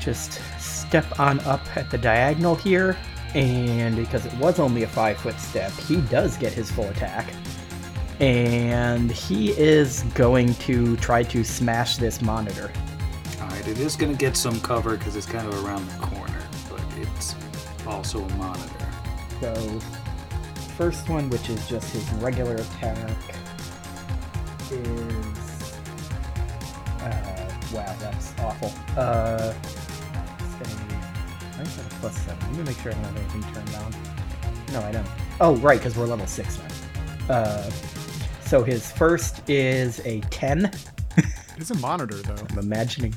just 0.00 0.40
step 0.88 1.20
on 1.20 1.38
up 1.40 1.60
at 1.76 1.90
the 1.90 1.98
diagonal 1.98 2.54
here, 2.54 2.96
and 3.34 3.94
because 3.94 4.24
it 4.24 4.34
was 4.34 4.58
only 4.58 4.84
a 4.84 4.88
five 4.88 5.18
foot 5.18 5.38
step, 5.38 5.70
he 5.72 6.00
does 6.02 6.36
get 6.38 6.52
his 6.52 6.70
full 6.70 6.88
attack. 6.88 7.26
And 8.20 9.12
he 9.12 9.50
is 9.50 10.02
going 10.14 10.54
to 10.54 10.96
try 10.96 11.22
to 11.24 11.44
smash 11.44 11.98
this 11.98 12.20
monitor. 12.20 12.72
All 13.40 13.48
right, 13.48 13.68
it 13.68 13.78
is 13.78 13.94
going 13.96 14.10
to 14.10 14.18
get 14.18 14.36
some 14.36 14.60
cover 14.60 14.96
because 14.96 15.14
it's 15.14 15.26
kind 15.26 15.46
of 15.46 15.64
around 15.64 15.88
the 15.88 16.06
corner, 16.06 16.42
but 16.68 16.80
it's 16.96 17.36
also 17.86 18.24
a 18.24 18.34
monitor. 18.34 18.88
So, 19.40 19.54
first 20.76 21.08
one, 21.08 21.28
which 21.30 21.48
is 21.48 21.68
just 21.68 21.92
his 21.92 22.10
regular 22.14 22.56
attack, 22.56 23.16
is. 24.72 25.72
Uh, 27.00 27.52
wow, 27.72 27.96
that's 28.00 28.34
awful. 28.40 28.72
Uh. 28.96 29.52
I 31.58 31.64
think 31.64 31.92
a 31.92 31.94
plus 31.96 32.16
seven. 32.20 32.46
Let 32.48 32.58
me 32.58 32.64
make 32.64 32.78
sure 32.78 32.92
I 32.92 32.94
don't 32.94 33.04
have 33.04 33.16
anything 33.16 33.42
turned 33.54 33.74
on. 33.76 33.92
No, 34.72 34.80
I 34.86 34.92
don't. 34.92 35.06
Oh, 35.40 35.56
right, 35.56 35.78
because 35.78 35.96
we're 35.96 36.06
level 36.06 36.26
six 36.26 36.58
now. 37.28 37.34
Uh, 37.34 37.70
so 38.44 38.62
his 38.62 38.90
first 38.92 39.48
is 39.48 40.00
a 40.06 40.20
10. 40.30 40.70
It's 41.56 41.70
a 41.72 41.76
monitor, 41.78 42.14
though. 42.16 42.36
I'm 42.50 42.58
imagining. 42.58 43.14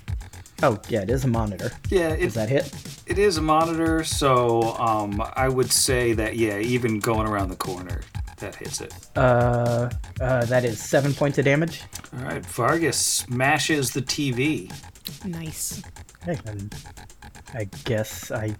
Oh, 0.64 0.80
yeah, 0.90 1.02
it 1.02 1.10
is 1.10 1.26
a 1.26 1.28
monitor. 1.28 1.72
Yeah, 1.90 2.16
Does 2.16 2.34
that 2.34 2.50
hit? 2.50 2.74
it 3.06 3.18
is 3.20 3.38
a 3.38 3.42
monitor, 3.42 4.04
so 4.04 4.76
um, 4.78 5.22
I 5.36 5.48
would 5.50 5.72
say 5.72 6.14
that, 6.14 6.38
yeah, 6.38 6.58
even 6.60 7.00
going 7.00 7.28
around 7.28 7.50
the 7.50 7.56
corner, 7.56 8.02
that 8.38 8.56
hits 8.56 8.82
it. 8.82 8.94
Uh, 9.16 9.90
uh, 10.20 10.46
that 10.46 10.64
is 10.66 10.80
seven 10.82 11.14
points 11.14 11.38
of 11.38 11.46
damage. 11.46 11.84
All 12.18 12.24
right, 12.24 12.46
Vargas 12.46 12.98
smashes 12.98 13.92
the 13.92 14.02
TV. 14.02 14.72
Nice. 15.26 15.82
Okay, 16.28 16.40
then 16.46 16.70
I 17.54 17.66
guess 17.84 18.32
I 18.32 18.56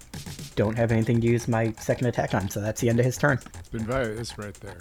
don't 0.56 0.78
have 0.78 0.92
anything 0.92 1.22
to 1.22 1.28
use 1.28 1.48
my 1.48 1.74
second 1.80 2.08
attack 2.08 2.34
on, 2.34 2.50
so 2.50 2.60
that's 2.62 2.82
the 2.82 2.90
end 2.90 3.00
of 3.00 3.06
his 3.06 3.18
turn. 3.18 3.38
Dinvaya 3.72 4.20
is 4.20 4.38
right 4.38 4.54
there. 4.56 4.78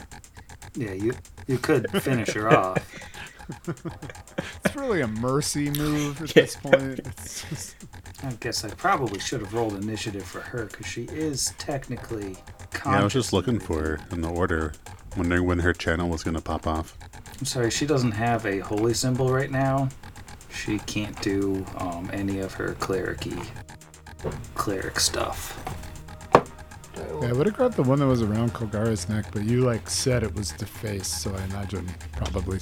Yeah, 0.75 0.93
you 0.93 1.13
you 1.47 1.59
could 1.59 1.91
finish 2.03 2.33
her 2.33 2.57
off. 2.57 2.79
It's 4.65 4.77
really 4.77 5.01
a 5.01 5.09
mercy 5.09 5.71
move 5.71 6.23
at 6.23 6.29
this 6.31 6.55
point. 6.63 7.01
It's 7.01 7.49
just, 7.49 7.75
I 8.23 8.31
guess 8.39 8.65
I 8.65 8.69
probably 8.69 9.19
should 9.19 9.41
have 9.41 9.53
rolled 9.53 9.75
initiative 9.75 10.23
for 10.23 10.41
her 10.41 10.67
because 10.67 10.87
she 10.87 11.05
is 11.07 11.53
technically. 11.59 12.37
Conscious. 12.71 12.87
Yeah, 12.87 13.01
I 13.01 13.03
was 13.03 13.13
just 13.13 13.33
looking 13.33 13.59
for 13.59 13.81
her 13.81 14.01
in 14.13 14.21
the 14.21 14.29
order, 14.31 14.75
wondering 15.17 15.45
when 15.45 15.59
her 15.59 15.73
channel 15.73 16.09
was 16.09 16.23
going 16.23 16.37
to 16.37 16.41
pop 16.41 16.69
off. 16.69 16.97
I'm 17.41 17.47
sorry, 17.47 17.73
she 17.73 17.87
doesn't 17.87 18.13
have 18.13 18.47
a 18.47 18.61
holy 18.61 18.95
symbol 18.95 19.33
right 19.33 19.51
now. 19.51 19.89
She 20.53 20.79
can't 20.81 21.21
do 21.21 21.67
um, 21.79 22.09
any 22.13 22.39
of 22.39 22.53
her 22.55 22.75
clericy 22.75 23.45
cleric 24.55 25.01
stuff. 25.01 25.63
yeah, 26.35 27.29
I 27.29 27.33
would 27.33 27.47
have 27.47 27.57
grabbed 27.57 27.77
the 27.77 27.83
one 27.83 27.99
that 28.01 28.07
was 28.07 28.23
around 28.23 28.53
Kulgara's 28.53 29.09
neck, 29.09 29.27
but 29.33 29.45
you 29.45 29.63
like 29.63 29.89
said 29.89 30.23
it 30.23 30.35
was 30.35 30.51
defaced, 30.53 31.23
so 31.23 31.35
I 31.35 31.43
imagine 31.45 31.89
probably 32.13 32.61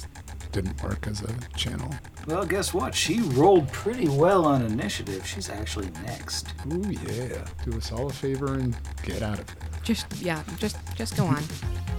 didn't 0.51 0.81
work 0.81 1.07
as 1.07 1.21
a 1.21 1.33
channel. 1.55 1.93
Well, 2.27 2.45
guess 2.45 2.73
what? 2.73 2.95
She 2.95 3.21
rolled 3.21 3.71
pretty 3.71 4.07
well 4.07 4.45
on 4.45 4.63
initiative. 4.63 5.25
She's 5.25 5.49
actually 5.49 5.89
next. 6.05 6.53
Ooh 6.71 6.89
yeah. 6.89 7.45
Do 7.63 7.77
us 7.77 7.91
all 7.91 8.07
a 8.07 8.13
favor 8.13 8.55
and 8.55 8.75
get 9.03 9.21
out 9.21 9.39
of 9.39 9.49
it. 9.49 9.55
Just 9.83 10.05
yeah, 10.21 10.43
just 10.57 10.77
just 10.95 11.15
go 11.17 11.25
on. 11.25 11.43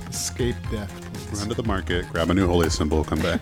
Escape 0.09 0.57
death, 0.71 0.93
please. 1.13 1.41
Run 1.41 1.49
to 1.49 1.55
the 1.55 1.63
market, 1.63 2.09
grab 2.11 2.31
a 2.31 2.35
new 2.35 2.47
holy 2.47 2.71
symbol, 2.71 3.05
come 3.05 3.21
back. 3.21 3.41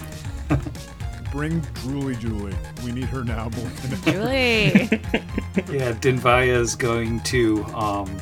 Bring 1.31 1.63
Julie 1.83 2.17
Julie. 2.17 2.57
We 2.85 2.93
need 2.93 3.05
her 3.05 3.25
now 3.25 3.51
more 3.57 3.69
than 3.69 3.93
ever. 3.93 4.13
Julie. 4.13 5.03
Yeah, 5.71 5.93
Dinvaya's 5.93 6.77
going 6.77 7.21
to, 7.25 7.65
um, 7.75 8.17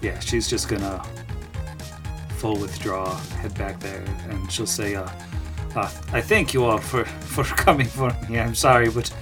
yeah, 0.00 0.18
she's 0.20 0.48
just 0.48 0.68
gonna 0.68 1.02
full 2.36 2.56
withdraw, 2.56 3.14
head 3.40 3.56
back 3.58 3.80
there, 3.80 4.04
and 4.28 4.50
she'll 4.52 4.66
say, 4.66 4.94
uh, 4.94 5.08
uh, 5.74 5.90
I 6.12 6.20
thank 6.20 6.54
you 6.54 6.64
all 6.64 6.78
for, 6.78 7.04
for 7.04 7.42
coming 7.56 7.86
for 7.86 8.16
me. 8.28 8.38
I'm 8.38 8.54
sorry, 8.54 8.88
but 8.88 9.12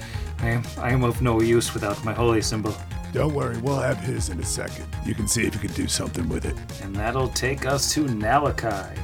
I 0.41 0.51
am, 0.51 0.63
I 0.79 0.91
am 0.91 1.05
of 1.05 1.23
no 1.23 1.41
use 1.41 1.73
without 1.73 2.05
my 2.05 2.13
holy 2.13 2.43
symbol. 2.43 2.75
Don't 3.13 3.35
worry, 3.35 3.57
we'll 3.59 3.81
have 3.81 3.99
his 3.99 4.29
in 4.29 4.39
a 4.39 4.45
second. 4.45 4.87
You 5.05 5.15
can 5.15 5.27
see 5.27 5.47
if 5.47 5.55
you 5.55 5.61
can 5.61 5.73
do 5.73 5.87
something 5.89 6.29
with 6.29 6.45
it. 6.45 6.57
And 6.83 6.95
that'll 6.95 7.29
take 7.29 7.67
us 7.67 7.93
to 7.95 8.05
Nalakai. 8.05 8.99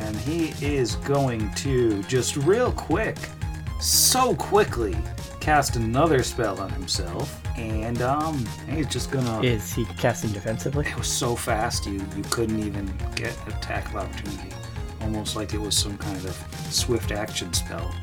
And 0.00 0.16
he 0.16 0.52
is 0.64 0.96
going 0.96 1.52
to 1.54 2.02
just 2.04 2.36
real 2.36 2.72
quick, 2.72 3.16
so 3.80 4.34
quickly, 4.36 4.96
cast 5.40 5.76
another 5.76 6.22
spell 6.22 6.60
on 6.60 6.70
himself. 6.70 7.40
And 7.56 8.02
um, 8.02 8.44
he's 8.68 8.88
just 8.88 9.10
gonna. 9.12 9.40
Is 9.42 9.72
he 9.72 9.84
casting 9.84 10.32
defensively? 10.32 10.86
It 10.86 10.96
was 10.96 11.06
so 11.06 11.36
fast, 11.36 11.86
you 11.86 12.04
you 12.16 12.22
couldn't 12.30 12.60
even 12.60 12.92
get 13.14 13.36
an 13.46 13.52
attack 13.52 13.88
of 13.90 13.96
opportunity. 13.96 14.50
Almost 15.02 15.36
like 15.36 15.54
it 15.54 15.60
was 15.60 15.76
some 15.76 15.96
kind 15.98 16.16
of 16.24 16.36
swift 16.70 17.12
action 17.12 17.52
spell. 17.52 17.94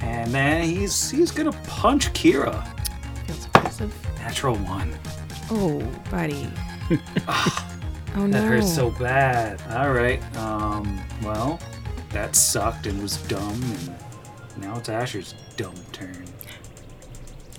And 0.00 0.32
then 0.32 0.64
he's 0.64 1.10
he's 1.10 1.30
gonna 1.30 1.52
punch 1.68 2.12
Kira. 2.12 2.64
Feels 3.26 3.46
aggressive. 3.46 3.94
Natural 4.18 4.56
one. 4.56 4.98
Oh, 5.50 5.80
buddy. 6.10 6.50
oh 8.16 8.26
no. 8.26 8.28
That 8.28 8.44
hurts 8.44 8.74
so 8.74 8.90
bad. 8.90 9.62
All 9.76 9.92
right. 9.92 10.20
Um. 10.36 11.00
Well, 11.22 11.60
that 12.10 12.34
sucked 12.34 12.86
and 12.86 13.00
was 13.02 13.16
dumb, 13.22 13.62
and 13.62 13.94
now 14.58 14.76
it's 14.78 14.88
Asher's 14.88 15.34
dumb 15.56 15.74
turn. 15.92 16.24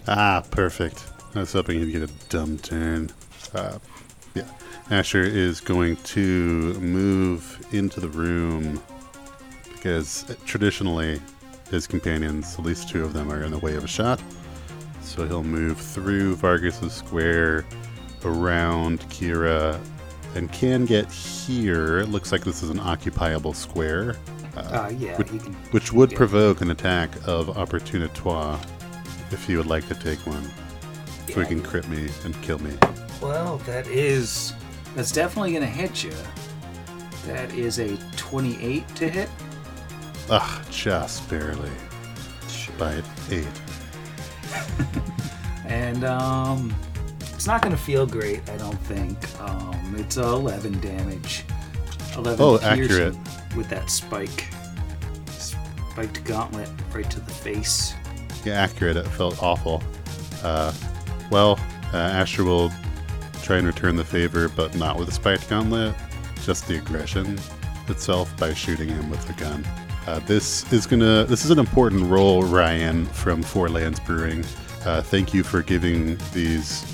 Ah, 0.07 0.43
perfect. 0.51 1.05
I 1.35 1.39
was 1.39 1.53
hoping 1.53 1.79
he'd 1.79 1.91
get 1.91 2.01
a 2.01 2.13
dumb 2.29 2.57
turn. 2.57 3.11
Uh, 3.53 3.79
yeah. 4.33 4.47
Asher 4.89 5.23
is 5.23 5.61
going 5.61 5.95
to 5.97 6.73
move 6.79 7.65
into 7.71 7.99
the 7.99 8.09
room 8.09 8.81
because 9.71 10.35
traditionally 10.45 11.21
his 11.69 11.87
companions, 11.87 12.55
at 12.59 12.65
least 12.65 12.89
two 12.89 13.03
of 13.03 13.13
them, 13.13 13.31
are 13.31 13.43
in 13.43 13.51
the 13.51 13.59
way 13.59 13.75
of 13.75 13.83
a 13.83 13.87
shot. 13.87 14.21
So 15.01 15.25
he'll 15.25 15.43
move 15.43 15.79
through 15.79 16.35
Vargas's 16.35 16.93
square, 16.93 17.65
around 18.25 18.99
Kira, 19.09 19.79
and 20.35 20.51
can 20.51 20.85
get 20.85 21.11
here. 21.11 21.99
It 21.99 22.09
looks 22.09 22.31
like 22.31 22.43
this 22.43 22.63
is 22.63 22.69
an 22.69 22.79
occupiable 22.79 23.53
square, 23.53 24.15
Uh, 24.55 24.91
yeah, 24.97 25.17
which, 25.17 25.27
can. 25.27 25.53
which 25.71 25.93
would 25.93 26.11
yeah. 26.11 26.17
provoke 26.17 26.61
an 26.61 26.71
attack 26.71 27.09
of 27.27 27.47
opportunitoire 27.47 28.59
if 29.31 29.47
you 29.49 29.57
would 29.57 29.67
like 29.67 29.87
to 29.87 29.95
take 29.95 30.19
one. 30.27 30.43
So 31.31 31.39
he 31.41 31.47
can 31.47 31.61
crit 31.61 31.87
me 31.87 32.09
and 32.25 32.39
kill 32.41 32.59
me. 32.59 32.73
Well, 33.21 33.57
that 33.59 33.87
is. 33.87 34.53
That's 34.95 35.11
definitely 35.11 35.53
gonna 35.53 35.65
hit 35.67 36.03
you. 36.03 36.11
That 37.27 37.53
is 37.53 37.79
a 37.79 37.95
28 38.17 38.87
to 38.95 39.07
hit. 39.09 39.29
Ugh, 40.29 40.65
just 40.69 41.29
barely. 41.29 41.71
By 42.77 43.01
eight. 43.29 43.47
And 45.65 46.03
um, 46.03 46.75
it's 47.41 47.47
not 47.47 47.63
gonna 47.63 47.75
feel 47.75 48.05
great, 48.05 48.47
I 48.51 48.57
don't 48.57 48.79
think. 48.81 49.17
Um, 49.41 49.95
it's 49.97 50.17
11 50.17 50.79
damage. 50.79 51.43
11 52.15 52.37
Oh, 52.39 52.59
accurate. 52.59 53.15
with 53.57 53.67
that 53.69 53.89
spike. 53.89 54.45
Spiked 55.31 56.23
gauntlet 56.23 56.69
right 56.93 57.09
to 57.09 57.19
the 57.19 57.31
face. 57.31 57.95
Yeah, 58.45 58.61
accurate. 58.61 58.95
It 58.95 59.07
felt 59.07 59.41
awful. 59.41 59.81
Uh, 60.43 60.71
well, 61.31 61.59
uh, 61.91 61.97
Asher 61.97 62.43
will 62.43 62.71
try 63.41 63.57
and 63.57 63.65
return 63.65 63.95
the 63.95 64.05
favor, 64.05 64.47
but 64.47 64.75
not 64.75 64.99
with 64.99 65.09
a 65.09 65.11
spiked 65.11 65.49
gauntlet. 65.49 65.95
Just 66.43 66.67
the 66.67 66.77
aggression 66.77 67.39
itself 67.87 68.37
by 68.37 68.53
shooting 68.53 68.89
him 68.89 69.09
with 69.09 69.25
the 69.25 69.33
gun. 69.33 69.65
Uh, 70.05 70.19
this 70.27 70.71
is 70.71 70.85
gonna. 70.85 71.23
This 71.23 71.43
is 71.43 71.49
an 71.49 71.57
important 71.57 72.03
role, 72.03 72.43
Ryan 72.43 73.07
from 73.07 73.41
Four 73.41 73.67
Lands 73.67 73.99
Brewing. 74.01 74.45
Uh, 74.85 75.01
thank 75.01 75.33
you 75.33 75.41
for 75.41 75.63
giving 75.63 76.19
these 76.33 76.85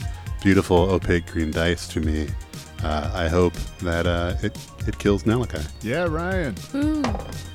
beautiful 0.47 0.77
opaque 0.77 1.25
green 1.25 1.51
dice 1.51 1.89
to 1.89 1.99
me. 1.99 2.25
Uh, 2.81 3.11
I 3.13 3.27
hope 3.27 3.51
that 3.81 4.07
uh, 4.07 4.33
it 4.41 4.57
it 4.87 4.97
kills 4.97 5.23
Nalakai. 5.23 5.61
Yeah, 5.83 6.05
Ryan. 6.05 6.55
Ooh. 6.73 7.03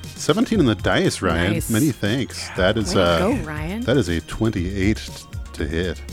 17 0.03 0.59
in 0.59 0.67
the 0.67 0.75
dice, 0.75 1.19
Ryan. 1.19 1.53
Nice. 1.53 1.71
Many 1.71 1.91
thanks. 1.91 2.47
That 2.49 2.77
is 2.77 2.89
Way 2.89 2.93
to 2.93 3.01
uh, 3.01 3.19
go, 3.19 3.33
Ryan. 3.37 3.81
that 3.81 3.97
is 3.97 4.09
a 4.09 4.21
28 4.21 5.09
to 5.53 5.65
hit. 5.67 6.03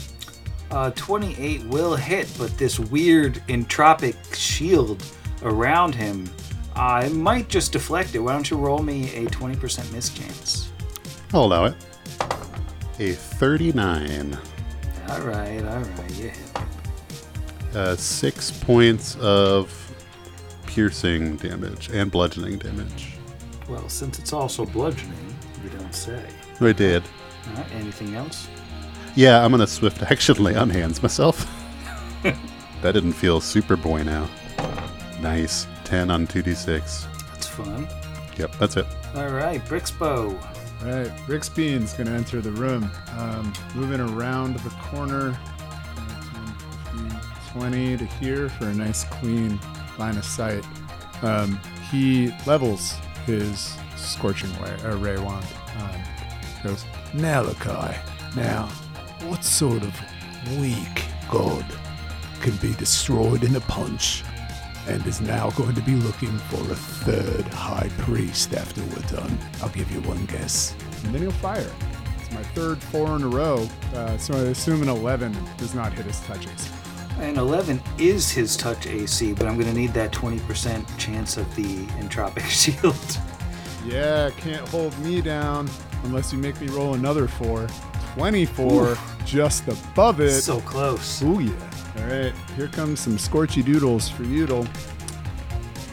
Uh, 0.70 0.90
28 0.92 1.64
will 1.64 1.96
hit, 1.96 2.32
but 2.38 2.56
this 2.56 2.80
weird 2.80 3.34
entropic 3.48 4.16
shield 4.34 5.04
around 5.42 5.94
him, 5.94 6.30
I 6.74 7.10
might 7.10 7.50
just 7.50 7.72
deflect 7.72 8.14
it. 8.14 8.20
Why 8.20 8.32
don't 8.32 8.50
you 8.50 8.56
roll 8.56 8.82
me 8.82 9.14
a 9.14 9.26
20% 9.26 9.92
miss 9.92 10.08
chance? 10.08 10.72
I'll 11.34 11.44
allow 11.44 11.66
it. 11.66 11.74
A 12.98 13.12
39. 13.12 14.38
All 15.10 15.20
right, 15.20 15.62
all 15.64 15.80
right, 15.80 16.10
hit. 16.12 16.38
Uh, 17.74 17.96
six 17.96 18.50
points 18.50 19.16
of 19.16 19.72
piercing 20.66 21.36
damage 21.36 21.90
and 21.90 22.10
bludgeoning 22.10 22.58
damage. 22.58 23.14
Well, 23.68 23.88
since 23.88 24.18
it's 24.18 24.32
also 24.32 24.64
bludgeoning, 24.64 25.36
you 25.62 25.70
don't 25.70 25.94
say. 25.94 26.24
I 26.60 26.72
did. 26.72 27.02
Right, 27.54 27.72
anything 27.72 28.14
else? 28.14 28.48
Yeah, 29.16 29.44
I'm 29.44 29.50
gonna 29.50 29.66
swift 29.66 30.02
action 30.10 30.42
lay 30.42 30.54
on 30.54 30.70
hands 30.70 31.02
myself. 31.02 31.46
that 32.22 32.92
didn't 32.92 33.12
feel 33.12 33.40
super 33.40 33.76
boy 33.76 34.02
now. 34.02 34.28
Nice. 35.20 35.66
10 35.90 36.08
on 36.08 36.24
2d6. 36.24 37.06
That's 37.32 37.48
fun. 37.48 37.88
Yep, 38.38 38.54
that's 38.60 38.76
it. 38.76 38.86
All 39.16 39.28
right, 39.28 39.60
Brixby. 39.66 40.38
Right, 40.82 41.10
Brixby's 41.26 41.92
gonna 41.92 42.12
enter 42.12 42.40
the 42.40 42.52
room, 42.52 42.90
um, 43.18 43.52
moving 43.74 44.00
around 44.00 44.56
the 44.60 44.70
corner, 44.70 45.38
uh, 45.98 46.52
10, 46.92 47.10
15, 47.10 47.20
20 47.52 47.96
to 47.98 48.06
here 48.06 48.48
for 48.48 48.68
a 48.68 48.74
nice 48.74 49.04
clean 49.04 49.60
line 49.98 50.16
of 50.16 50.24
sight. 50.24 50.64
Um, 51.22 51.60
he 51.90 52.32
levels 52.46 52.94
his 53.26 53.76
scorching 53.96 54.50
ray, 54.62 54.74
uh, 54.84 54.96
ray 54.96 55.18
wand. 55.18 55.46
Um, 55.78 56.02
goes, 56.64 56.84
Nalakai. 57.12 57.96
Now, 58.34 58.66
what 59.28 59.44
sort 59.44 59.82
of 59.82 59.94
weak 60.58 61.04
god 61.30 61.66
can 62.40 62.56
be 62.56 62.72
destroyed 62.74 63.44
in 63.44 63.54
a 63.56 63.60
punch 63.60 64.24
and 64.88 65.04
is 65.06 65.20
now 65.20 65.50
going 65.50 65.74
to 65.74 65.80
be 65.82 65.94
looking 65.94 66.36
for 66.38 66.60
a 66.72 66.74
third 66.76 67.44
high 67.52 67.88
priest 67.98 68.54
after 68.54 68.82
we're 68.82 69.08
done? 69.16 69.38
I'll 69.62 69.68
give 69.70 69.90
you 69.92 70.00
one 70.02 70.24
guess. 70.26 70.74
and 71.04 71.14
then 71.14 71.22
he'll 71.22 71.30
fire. 71.32 71.70
It's 72.18 72.30
my 72.32 72.42
third 72.54 72.82
four 72.82 73.14
in 73.16 73.22
a 73.22 73.28
row, 73.28 73.68
uh, 73.94 74.16
so 74.18 74.34
I 74.34 74.48
assume 74.50 74.82
an 74.82 74.88
11 74.88 75.36
does 75.56 75.74
not 75.74 75.92
hit 75.92 76.06
his 76.06 76.20
touches. 76.20 76.70
And 77.18 77.36
11 77.36 77.82
is 77.98 78.30
his 78.30 78.56
touch 78.56 78.86
AC, 78.86 79.34
but 79.34 79.46
I'm 79.46 79.54
going 79.58 79.66
to 79.72 79.78
need 79.78 79.92
that 79.92 80.10
20% 80.12 80.86
chance 80.98 81.36
of 81.36 81.54
the 81.54 81.84
entropic 82.00 82.46
shield. 82.48 82.96
Yeah, 83.86 84.30
can't 84.38 84.66
hold 84.68 84.98
me 85.00 85.20
down 85.20 85.68
unless 86.04 86.32
you 86.32 86.38
make 86.38 86.58
me 86.60 86.68
roll 86.68 86.94
another 86.94 87.28
four. 87.28 87.66
24, 88.14 88.96
just 89.24 89.68
above 89.68 90.20
it. 90.20 90.30
so 90.42 90.60
close. 90.62 91.22
Oh, 91.22 91.38
yeah. 91.38 91.52
All 91.98 92.04
right, 92.04 92.32
here 92.56 92.68
comes 92.68 93.00
some 93.00 93.16
scorchy 93.16 93.64
doodles 93.64 94.08
for 94.08 94.22
Udall. 94.22 94.66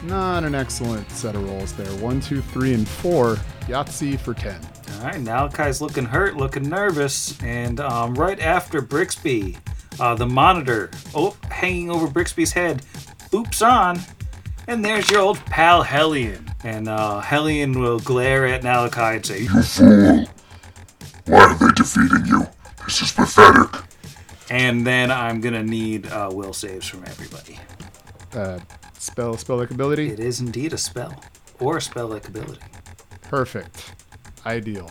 Not 0.04 0.44
an 0.44 0.54
excellent 0.54 1.10
set 1.10 1.34
of 1.34 1.44
rolls 1.48 1.72
there. 1.72 1.90
One, 1.98 2.20
two, 2.20 2.40
three, 2.40 2.72
and 2.72 2.88
four. 2.88 3.36
Yahtzee 3.66 4.18
for 4.18 4.32
10. 4.32 4.60
All 4.94 5.04
right, 5.04 5.20
Malachi's 5.20 5.80
looking 5.80 6.06
hurt, 6.06 6.36
looking 6.36 6.68
nervous, 6.68 7.40
and 7.42 7.80
um, 7.80 8.14
right 8.14 8.40
after 8.40 8.80
Brixby, 8.80 9.58
uh, 10.00 10.14
the 10.14 10.26
monitor, 10.26 10.90
oh, 11.14 11.36
hanging 11.50 11.90
over 11.90 12.06
Brixby's 12.06 12.52
head, 12.52 12.82
boops 13.30 13.66
on, 13.66 14.00
and 14.66 14.84
there's 14.84 15.10
your 15.10 15.20
old 15.20 15.38
pal 15.46 15.82
Hellion. 15.82 16.44
And 16.64 16.88
uh, 16.88 17.20
Hellion 17.20 17.78
will 17.78 17.98
glare 17.98 18.46
at 18.46 18.62
Malachi 18.62 19.16
and 19.16 19.24
say, 19.24 19.40
You 19.42 19.62
fool! 19.62 20.26
Why 21.26 21.44
are 21.44 21.54
they 21.54 21.72
defeating 21.74 22.26
you? 22.26 22.46
This 22.84 23.02
is 23.02 23.12
pathetic. 23.12 23.87
And 24.50 24.86
then 24.86 25.10
I'm 25.10 25.40
gonna 25.40 25.62
need 25.62 26.06
uh, 26.06 26.30
will 26.32 26.52
saves 26.52 26.86
from 26.86 27.04
everybody. 27.04 27.58
Uh, 28.32 28.60
spell, 28.98 29.36
spell 29.36 29.56
like 29.56 29.70
ability. 29.70 30.10
It 30.10 30.20
is 30.20 30.40
indeed 30.40 30.72
a 30.72 30.78
spell, 30.78 31.22
or 31.60 31.78
a 31.78 31.80
spell 31.80 32.08
like 32.08 32.28
ability. 32.28 32.60
Perfect. 33.22 33.92
Ideal. 34.46 34.90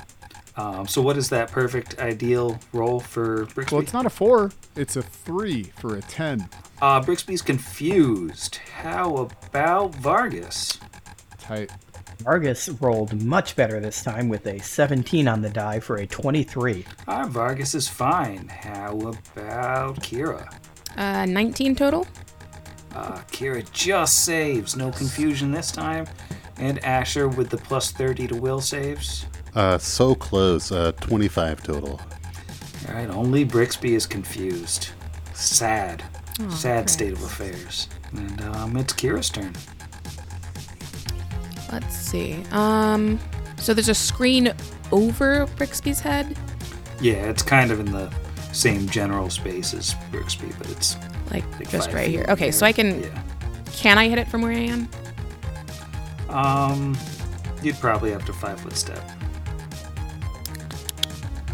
Um, 0.56 0.88
so 0.88 1.04
what 1.04 1.18
is 1.18 1.30
that 1.30 1.52
perfect 1.52 2.00
ideal 2.00 2.60
roll 2.74 3.00
for 3.00 3.46
Brixby? 3.46 3.76
Well, 3.76 3.82
it's 3.84 3.94
not 3.94 4.08
a 4.08 4.10
four. 4.10 4.52
It's 4.76 4.96
a 4.96 5.04
three 5.04 5.66
for 5.80 5.96
a 5.96 6.02
10. 6.02 6.50
Uh, 6.82 7.00
Brixby's 7.02 7.44
confused. 7.44 8.56
How 8.82 9.18
about 9.18 9.94
Vargas? 9.96 10.80
Tight. 11.40 11.72
Vargas 12.28 12.68
rolled 12.82 13.24
much 13.24 13.56
better 13.56 13.80
this 13.80 14.04
time 14.04 14.28
with 14.28 14.46
a 14.48 14.60
17 14.60 15.30
on 15.30 15.42
the 15.42 15.50
die 15.50 15.80
for 15.80 15.96
a 15.96 16.06
23. 16.06 16.84
Ah, 17.08 17.26
Vargas 17.26 17.74
is 17.74 17.88
fine. 17.88 18.50
How 18.50 18.98
about 18.98 20.02
Kira? 20.02 20.54
Uh, 20.98 21.26
19 21.26 21.74
total. 21.74 22.06
Uh, 22.94 23.20
Kira 23.32 23.64
just 23.72 24.26
saves. 24.26 24.76
No 24.76 24.92
confusion 24.92 25.54
this 25.54 25.72
time. 25.72 26.06
And 26.58 26.84
Asher 26.84 27.30
with 27.30 27.50
the 27.50 27.60
plus 27.60 27.94
30 27.94 28.28
to 28.28 28.36
will 28.36 28.60
saves. 28.60 29.26
Uh, 29.56 29.78
so 29.78 30.14
close. 30.14 30.70
Uh, 30.70 30.92
25 31.00 31.64
total. 31.64 32.02
All 32.90 32.94
right, 32.94 33.10
only 33.10 33.46
Brixby 33.46 33.96
is 33.96 34.06
confused. 34.06 34.90
Sad. 35.34 36.04
Sad 36.50 36.90
state 36.90 37.14
of 37.14 37.24
affairs. 37.24 37.88
And 38.12 38.42
um, 38.42 38.76
it's 38.76 38.92
Kira's 38.92 39.30
turn. 39.30 39.54
Let's 41.72 41.96
see. 41.96 42.44
Um, 42.52 43.20
so 43.58 43.74
there's 43.74 43.90
a 43.90 43.96
screen 43.96 44.54
over 44.92 45.46
Brixby's 45.58 46.00
head, 46.00 46.38
Yeah, 47.02 47.30
it's 47.30 47.44
kind 47.44 47.72
of 47.72 47.80
in 47.80 47.92
the 47.92 48.12
same 48.54 48.88
general 48.88 49.30
space 49.30 49.74
as 49.74 49.94
Brixby, 50.12 50.58
but 50.58 50.70
it's 50.72 50.96
like, 51.32 51.44
like 51.60 51.70
just 51.70 51.92
right 51.92 52.10
here. 52.10 52.26
Okay, 52.30 52.52
so 52.52 52.66
I 52.66 52.72
can. 52.72 53.04
Yeah. 53.04 53.24
Can 53.74 53.98
I 53.98 54.08
hit 54.08 54.18
it 54.18 54.28
from 54.28 54.42
where 54.42 54.52
I 54.52 54.56
am? 54.56 54.90
Um, 56.30 56.98
you'd 57.62 57.80
probably 57.80 58.12
have 58.12 58.26
to 58.26 58.34
five 58.34 58.60
foot 58.60 58.76
step. 58.76 59.02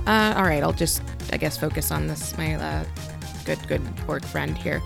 Uh, 0.07 0.33
all 0.37 0.43
right, 0.43 0.63
I'll 0.63 0.73
just, 0.73 1.01
I 1.31 1.37
guess, 1.37 1.57
focus 1.57 1.91
on 1.91 2.07
this, 2.07 2.37
my 2.37 2.55
uh, 2.55 2.85
good, 3.45 3.59
good 3.67 3.81
orc 4.07 4.23
friend 4.25 4.57
here. 4.57 4.81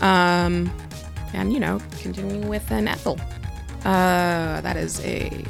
Um, 0.00 0.70
and, 1.32 1.52
you 1.52 1.60
know, 1.60 1.80
continuing 2.00 2.48
with 2.48 2.70
an 2.70 2.88
Ethel. 2.88 3.20
Uh, 3.84 4.60
that 4.60 4.76
is 4.76 5.00
a 5.04 5.44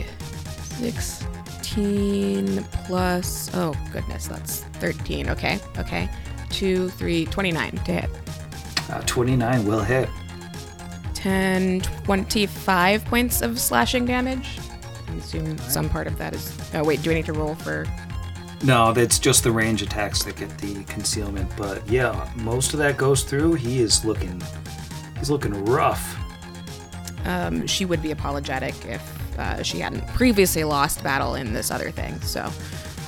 16 0.78 2.64
plus, 2.84 3.50
oh, 3.54 3.74
goodness, 3.92 4.28
that's 4.28 4.60
13. 4.80 5.28
Okay, 5.30 5.58
okay. 5.78 6.08
2, 6.50 6.88
3, 6.90 7.26
29 7.26 7.70
to 7.72 7.92
hit. 7.92 8.10
Uh, 8.90 9.00
29 9.06 9.64
will 9.66 9.82
hit. 9.82 10.08
10, 11.14 11.80
25 11.80 13.04
points 13.04 13.42
of 13.42 13.58
slashing 13.58 14.06
damage. 14.06 14.58
I 15.08 15.12
assume 15.14 15.58
some 15.58 15.88
part 15.88 16.06
of 16.06 16.16
that 16.18 16.34
is. 16.34 16.56
Oh, 16.74 16.84
wait, 16.84 17.02
do 17.02 17.10
I 17.10 17.14
need 17.14 17.26
to 17.26 17.32
roll 17.32 17.54
for. 17.56 17.86
No, 18.62 18.92
that's 18.92 19.18
just 19.18 19.42
the 19.42 19.50
range 19.50 19.82
attacks 19.82 20.22
that 20.24 20.36
get 20.36 20.56
the 20.58 20.84
concealment. 20.84 21.50
But 21.56 21.86
yeah, 21.88 22.30
most 22.36 22.72
of 22.74 22.78
that 22.78 22.96
goes 22.96 23.22
through. 23.22 23.54
He 23.54 23.80
is 23.80 24.04
looking, 24.04 24.42
he's 25.18 25.30
looking 25.30 25.64
rough. 25.64 26.16
Um, 27.24 27.66
she 27.66 27.84
would 27.84 28.02
be 28.02 28.10
apologetic 28.10 28.74
if 28.86 29.38
uh, 29.38 29.62
she 29.62 29.78
hadn't 29.78 30.06
previously 30.08 30.64
lost 30.64 31.02
battle 31.02 31.34
in 31.34 31.52
this 31.52 31.70
other 31.70 31.90
thing. 31.90 32.20
So 32.20 32.50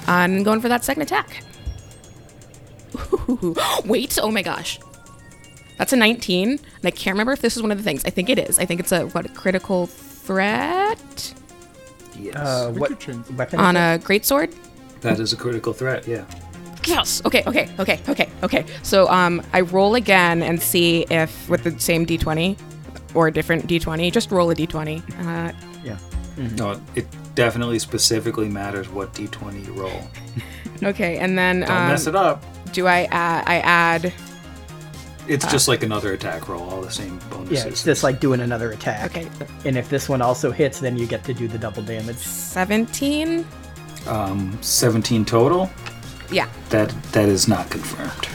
I'm 0.06 0.42
going 0.42 0.60
for 0.60 0.68
that 0.68 0.84
second 0.84 1.02
attack. 1.02 1.42
Wait, 3.84 4.18
oh 4.22 4.30
my 4.30 4.42
gosh. 4.42 4.78
That's 5.78 5.92
a 5.92 5.96
19, 5.96 6.50
and 6.50 6.60
I 6.84 6.90
can't 6.90 7.14
remember 7.14 7.32
if 7.32 7.40
this 7.40 7.56
is 7.56 7.62
one 7.62 7.72
of 7.72 7.78
the 7.78 7.84
things. 7.84 8.04
I 8.04 8.10
think 8.10 8.28
it 8.30 8.38
is. 8.38 8.58
I 8.58 8.64
think 8.66 8.80
it's 8.80 8.92
a 8.92 9.06
what 9.08 9.26
a 9.26 9.28
critical 9.30 9.86
threat 9.86 11.34
Yes, 12.18 12.36
Uh, 12.36 12.70
what 12.76 12.90
weapon? 13.36 13.58
on 13.58 13.76
is 13.76 13.80
it? 13.98 14.04
a 14.04 14.06
greatsword. 14.06 14.54
that 15.00 15.18
is 15.18 15.32
a 15.32 15.36
critical 15.36 15.72
threat. 15.72 16.06
Yeah. 16.06 16.24
Yes. 16.86 17.22
Okay. 17.24 17.42
Okay. 17.46 17.68
Okay. 17.80 18.00
Okay. 18.08 18.28
Okay. 18.42 18.64
So 18.82 19.08
um, 19.08 19.42
I 19.52 19.62
roll 19.62 19.94
again 19.94 20.42
and 20.42 20.60
see 20.62 21.06
if 21.10 21.48
with 21.48 21.64
the 21.64 21.78
same 21.80 22.04
d20 22.06 22.56
or 23.14 23.28
a 23.28 23.32
different 23.32 23.66
d20. 23.66 24.12
Just 24.12 24.30
roll 24.30 24.50
a 24.50 24.54
d20. 24.54 25.02
Uh, 25.26 25.52
Yeah. 25.84 25.98
No, 26.56 26.80
it 26.94 27.06
definitely 27.34 27.78
specifically 27.78 28.48
matters 28.48 28.88
what 28.88 29.12
d20 29.14 29.66
you 29.66 29.72
roll. 29.74 30.00
okay, 30.82 31.18
and 31.18 31.36
then 31.38 31.60
Don't 31.60 31.70
um, 31.70 31.88
mess 31.88 32.06
it 32.06 32.16
up. 32.16 32.42
do 32.72 32.86
I 32.86 33.04
add? 33.10 33.44
I 33.46 33.58
add. 33.60 34.12
It's 35.28 35.46
just 35.52 35.68
like 35.68 35.84
another 35.84 36.14
attack 36.14 36.48
roll, 36.48 36.68
all 36.68 36.80
the 36.80 36.90
same 36.90 37.18
bonuses. 37.30 37.64
Yeah, 37.64 37.70
it's 37.70 37.84
just 37.84 38.02
like 38.02 38.18
doing 38.18 38.40
another 38.40 38.72
attack. 38.72 39.14
Okay, 39.16 39.28
And 39.64 39.76
if 39.78 39.88
this 39.88 40.08
one 40.08 40.20
also 40.20 40.50
hits, 40.50 40.80
then 40.80 40.96
you 40.96 41.06
get 41.06 41.22
to 41.24 41.32
do 41.34 41.46
the 41.46 41.58
double 41.58 41.82
damage. 41.82 42.16
17. 42.16 43.46
um, 44.08 44.58
17 44.62 45.24
total. 45.24 45.70
Yeah. 46.30 46.48
That 46.70 46.88
that 47.12 47.28
is 47.28 47.46
not 47.46 47.70
confirmed. 47.70 48.26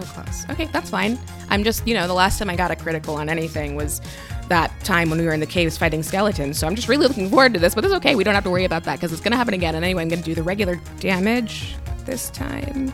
So 0.00 0.06
close. 0.22 0.48
Okay, 0.50 0.66
that's 0.66 0.90
fine. 0.90 1.18
I'm 1.48 1.64
just, 1.64 1.86
you 1.86 1.94
know, 1.94 2.06
the 2.06 2.14
last 2.14 2.38
time 2.38 2.50
I 2.50 2.56
got 2.56 2.70
a 2.70 2.76
critical 2.76 3.16
on 3.16 3.28
anything 3.28 3.74
was 3.74 4.00
that 4.48 4.72
time 4.84 5.10
when 5.10 5.18
we 5.18 5.26
were 5.26 5.32
in 5.32 5.40
the 5.40 5.46
caves 5.46 5.76
fighting 5.76 6.02
skeletons. 6.02 6.58
So 6.58 6.66
I'm 6.66 6.74
just 6.74 6.88
really 6.88 7.06
looking 7.06 7.28
forward 7.28 7.54
to 7.54 7.60
this, 7.60 7.74
but 7.74 7.84
it's 7.84 7.94
okay. 7.94 8.14
We 8.14 8.24
don't 8.24 8.34
have 8.34 8.44
to 8.44 8.50
worry 8.50 8.64
about 8.64 8.84
that 8.84 8.96
because 8.96 9.12
it's 9.12 9.20
going 9.20 9.32
to 9.32 9.36
happen 9.36 9.54
again. 9.54 9.74
And 9.74 9.84
anyway, 9.84 10.02
I'm 10.02 10.08
going 10.08 10.22
to 10.22 10.24
do 10.24 10.34
the 10.34 10.42
regular 10.42 10.80
damage 11.00 11.74
this 12.04 12.30
time. 12.30 12.92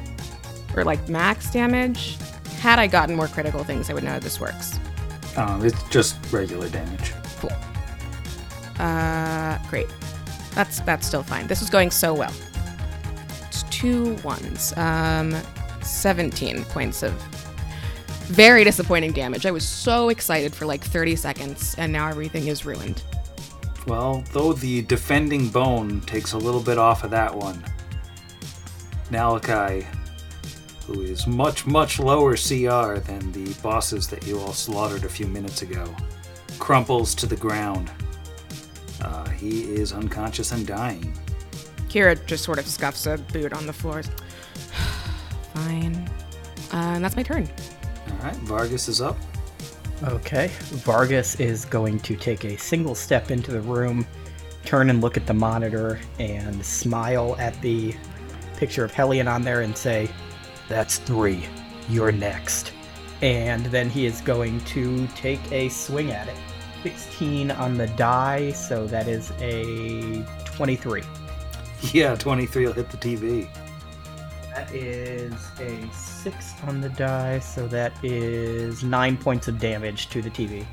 Or 0.76 0.84
like 0.84 1.08
max 1.08 1.50
damage. 1.50 2.16
Had 2.58 2.78
I 2.78 2.86
gotten 2.86 3.14
more 3.14 3.28
critical 3.28 3.62
things, 3.62 3.90
I 3.90 3.94
would 3.94 4.04
know 4.04 4.12
how 4.12 4.18
this 4.18 4.40
works. 4.40 4.78
Um, 5.36 5.64
it's 5.64 5.82
just 5.90 6.16
regular 6.32 6.68
damage. 6.68 7.12
Cool. 7.38 7.52
Uh, 8.78 9.58
great. 9.68 9.86
That's 10.54 10.80
that's 10.80 11.06
still 11.06 11.22
fine. 11.22 11.46
This 11.46 11.60
is 11.60 11.68
going 11.68 11.90
so 11.90 12.14
well. 12.14 12.32
It's 13.48 13.64
two 13.64 14.14
ones. 14.24 14.72
Um, 14.76 15.36
17 15.84 16.64
points 16.64 17.02
of 17.02 17.12
very 18.26 18.64
disappointing 18.64 19.12
damage. 19.12 19.46
I 19.46 19.50
was 19.50 19.66
so 19.66 20.08
excited 20.08 20.54
for 20.54 20.66
like 20.66 20.82
30 20.82 21.16
seconds, 21.16 21.74
and 21.76 21.92
now 21.92 22.08
everything 22.08 22.46
is 22.46 22.64
ruined. 22.64 23.02
Well, 23.86 24.24
though 24.32 24.54
the 24.54 24.82
defending 24.82 25.48
bone 25.48 26.00
takes 26.02 26.32
a 26.32 26.38
little 26.38 26.62
bit 26.62 26.78
off 26.78 27.04
of 27.04 27.10
that 27.10 27.34
one, 27.34 27.62
Malachi, 29.10 29.86
who 30.86 31.02
is 31.02 31.26
much, 31.26 31.66
much 31.66 31.98
lower 31.98 32.34
CR 32.34 32.98
than 32.98 33.30
the 33.32 33.54
bosses 33.62 34.08
that 34.08 34.26
you 34.26 34.38
all 34.38 34.52
slaughtered 34.52 35.04
a 35.04 35.08
few 35.08 35.26
minutes 35.26 35.62
ago, 35.62 35.94
crumples 36.58 37.14
to 37.16 37.26
the 37.26 37.36
ground. 37.36 37.90
Uh, 39.02 39.28
he 39.30 39.64
is 39.64 39.92
unconscious 39.92 40.52
and 40.52 40.66
dying. 40.66 41.12
Kira 41.88 42.24
just 42.26 42.42
sort 42.42 42.58
of 42.58 42.66
scuffs 42.66 43.06
a 43.06 43.18
boot 43.32 43.52
on 43.52 43.66
the 43.66 43.72
floor. 43.72 44.02
Fine. 45.54 46.10
Uh, 46.72 46.94
and 46.96 47.04
that's 47.04 47.16
my 47.16 47.22
turn. 47.22 47.48
All 48.10 48.16
right, 48.18 48.36
Vargas 48.36 48.88
is 48.88 49.00
up. 49.00 49.16
Okay. 50.02 50.48
Vargas 50.58 51.38
is 51.40 51.64
going 51.64 52.00
to 52.00 52.16
take 52.16 52.44
a 52.44 52.56
single 52.56 52.94
step 52.94 53.30
into 53.30 53.52
the 53.52 53.60
room, 53.60 54.06
turn 54.64 54.90
and 54.90 55.00
look 55.00 55.16
at 55.16 55.26
the 55.26 55.34
monitor, 55.34 56.00
and 56.18 56.64
smile 56.64 57.36
at 57.38 57.58
the 57.62 57.94
picture 58.56 58.84
of 58.84 58.92
Hellion 58.92 59.28
on 59.28 59.42
there 59.42 59.60
and 59.60 59.76
say, 59.76 60.10
That's 60.68 60.98
three. 60.98 61.46
You're 61.88 62.12
next. 62.12 62.72
And 63.22 63.64
then 63.66 63.88
he 63.88 64.06
is 64.06 64.20
going 64.20 64.60
to 64.60 65.06
take 65.08 65.40
a 65.52 65.68
swing 65.68 66.10
at 66.10 66.28
it. 66.28 66.36
16 66.82 67.50
on 67.52 67.78
the 67.78 67.86
die, 67.88 68.52
so 68.52 68.86
that 68.86 69.08
is 69.08 69.32
a 69.40 70.24
23. 70.44 71.02
Yeah, 71.92 72.14
23 72.14 72.64
will 72.64 72.72
hit 72.72 72.88
the 72.88 72.96
TV. 72.96 73.46
That 74.54 74.72
is 74.72 75.32
a 75.58 75.84
6 75.92 76.54
on 76.68 76.80
the 76.80 76.88
die, 76.90 77.40
so 77.40 77.66
that 77.68 77.92
is 78.04 78.84
9 78.84 79.16
points 79.16 79.48
of 79.48 79.58
damage 79.58 80.08
to 80.10 80.22
the 80.22 80.30
TV. 80.30 80.64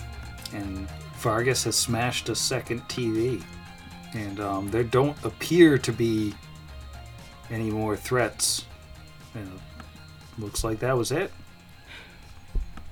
and 0.54 0.88
Vargas 1.18 1.64
has 1.64 1.76
smashed 1.76 2.30
a 2.30 2.36
second 2.36 2.82
TV. 2.84 3.44
And 4.14 4.40
um, 4.40 4.70
there 4.72 4.84
don't 4.84 5.16
appear 5.24 5.78
to 5.78 5.92
be 5.92 6.34
any 7.50 7.70
more 7.70 7.96
threats. 7.96 8.66
Know, 9.34 9.42
looks 10.38 10.64
like 10.64 10.80
that 10.80 10.98
was 10.98 11.12
it. 11.12 11.32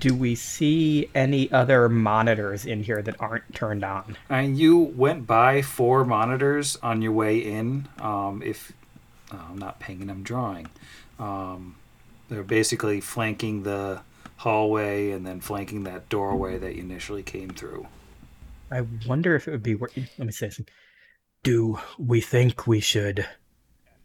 do 0.00 0.14
we 0.14 0.34
see 0.34 1.10
any 1.14 1.50
other 1.52 1.88
monitors 1.88 2.64
in 2.64 2.82
here 2.82 3.02
that 3.02 3.16
aren't 3.20 3.52
turned 3.54 3.84
on? 3.84 4.16
And 4.30 4.58
you 4.58 4.78
went 4.78 5.26
by 5.26 5.60
four 5.60 6.04
monitors 6.04 6.76
on 6.82 7.02
your 7.02 7.12
way 7.12 7.38
in. 7.38 7.86
Um, 8.00 8.42
if 8.44 8.72
I'm 9.32 9.58
not 9.58 9.80
paying, 9.80 10.08
I'm 10.10 10.22
drawing. 10.22 10.68
Um, 11.18 11.76
they're 12.28 12.42
basically 12.42 13.00
flanking 13.00 13.62
the 13.62 14.02
hallway 14.36 15.10
and 15.10 15.26
then 15.26 15.40
flanking 15.40 15.84
that 15.84 16.08
doorway 16.08 16.58
that 16.58 16.74
you 16.74 16.82
initially 16.82 17.22
came 17.22 17.50
through. 17.50 17.86
I 18.70 18.82
wonder 19.06 19.34
if 19.34 19.48
it 19.48 19.50
would 19.50 19.62
be. 19.62 19.74
worth. 19.74 19.96
Let 19.96 20.26
me 20.26 20.32
say 20.32 20.48
something. 20.50 20.72
Do 21.42 21.78
we 21.98 22.20
think 22.20 22.66
we 22.66 22.80
should, 22.80 23.26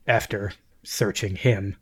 after 0.07 0.53
searching 0.83 1.35
him, 1.35 1.75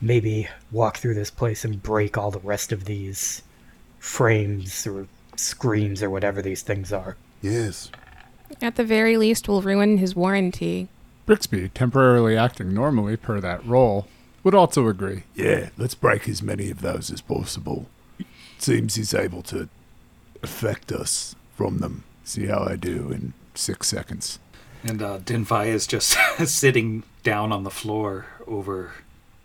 maybe 0.00 0.48
walk 0.70 0.98
through 0.98 1.14
this 1.14 1.30
place 1.30 1.64
and 1.64 1.82
break 1.82 2.18
all 2.18 2.30
the 2.30 2.40
rest 2.40 2.72
of 2.72 2.84
these 2.84 3.42
frames 3.98 4.86
or 4.86 5.08
screens 5.36 6.02
or 6.02 6.10
whatever 6.10 6.42
these 6.42 6.62
things 6.62 6.92
are? 6.92 7.16
Yes. 7.40 7.90
At 8.60 8.76
the 8.76 8.84
very 8.84 9.16
least, 9.16 9.48
we'll 9.48 9.62
ruin 9.62 9.98
his 9.98 10.14
warranty. 10.14 10.88
Brixby, 11.26 11.70
temporarily 11.70 12.36
acting 12.36 12.74
normally 12.74 13.16
per 13.16 13.40
that 13.40 13.64
role, 13.66 14.06
would 14.42 14.54
also 14.54 14.88
agree. 14.88 15.22
Yeah, 15.34 15.70
let's 15.78 15.94
break 15.94 16.28
as 16.28 16.42
many 16.42 16.70
of 16.70 16.80
those 16.82 17.10
as 17.10 17.20
possible. 17.20 17.86
Seems 18.58 18.94
he's 18.94 19.14
able 19.14 19.42
to 19.44 19.68
affect 20.42 20.92
us 20.92 21.34
from 21.56 21.78
them. 21.78 22.04
See 22.24 22.46
how 22.46 22.64
I 22.64 22.76
do 22.76 23.10
in 23.10 23.32
six 23.54 23.88
seconds. 23.88 24.38
And 24.82 25.00
uh, 25.02 25.18
Dinvaya 25.18 25.68
is 25.68 25.86
just 25.86 26.16
sitting 26.46 27.04
down 27.22 27.52
on 27.52 27.64
the 27.64 27.70
floor 27.70 28.26
over 28.46 28.92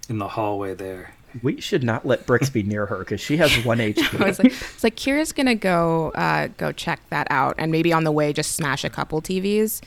in 0.09 0.17
the 0.17 0.29
hallway 0.29 0.73
there. 0.73 1.13
We 1.43 1.61
should 1.61 1.83
not 1.83 2.05
let 2.05 2.25
Brixby 2.25 2.63
near 2.63 2.87
her 2.87 2.97
because 2.99 3.21
she 3.21 3.37
has 3.37 3.63
one 3.63 3.79
I 3.81 3.93
HP. 3.93 4.25
was 4.25 4.39
like, 4.39 4.47
it's 4.51 4.83
like 4.83 4.95
Kira's 4.95 5.31
gonna 5.31 5.53
go 5.55 6.09
uh, 6.15 6.47
go 6.57 6.71
check 6.71 6.99
that 7.11 7.27
out, 7.29 7.55
and 7.59 7.71
maybe 7.71 7.93
on 7.93 8.03
the 8.03 8.11
way 8.11 8.33
just 8.33 8.53
smash 8.53 8.83
a 8.83 8.89
couple 8.89 9.21
TVs. 9.21 9.81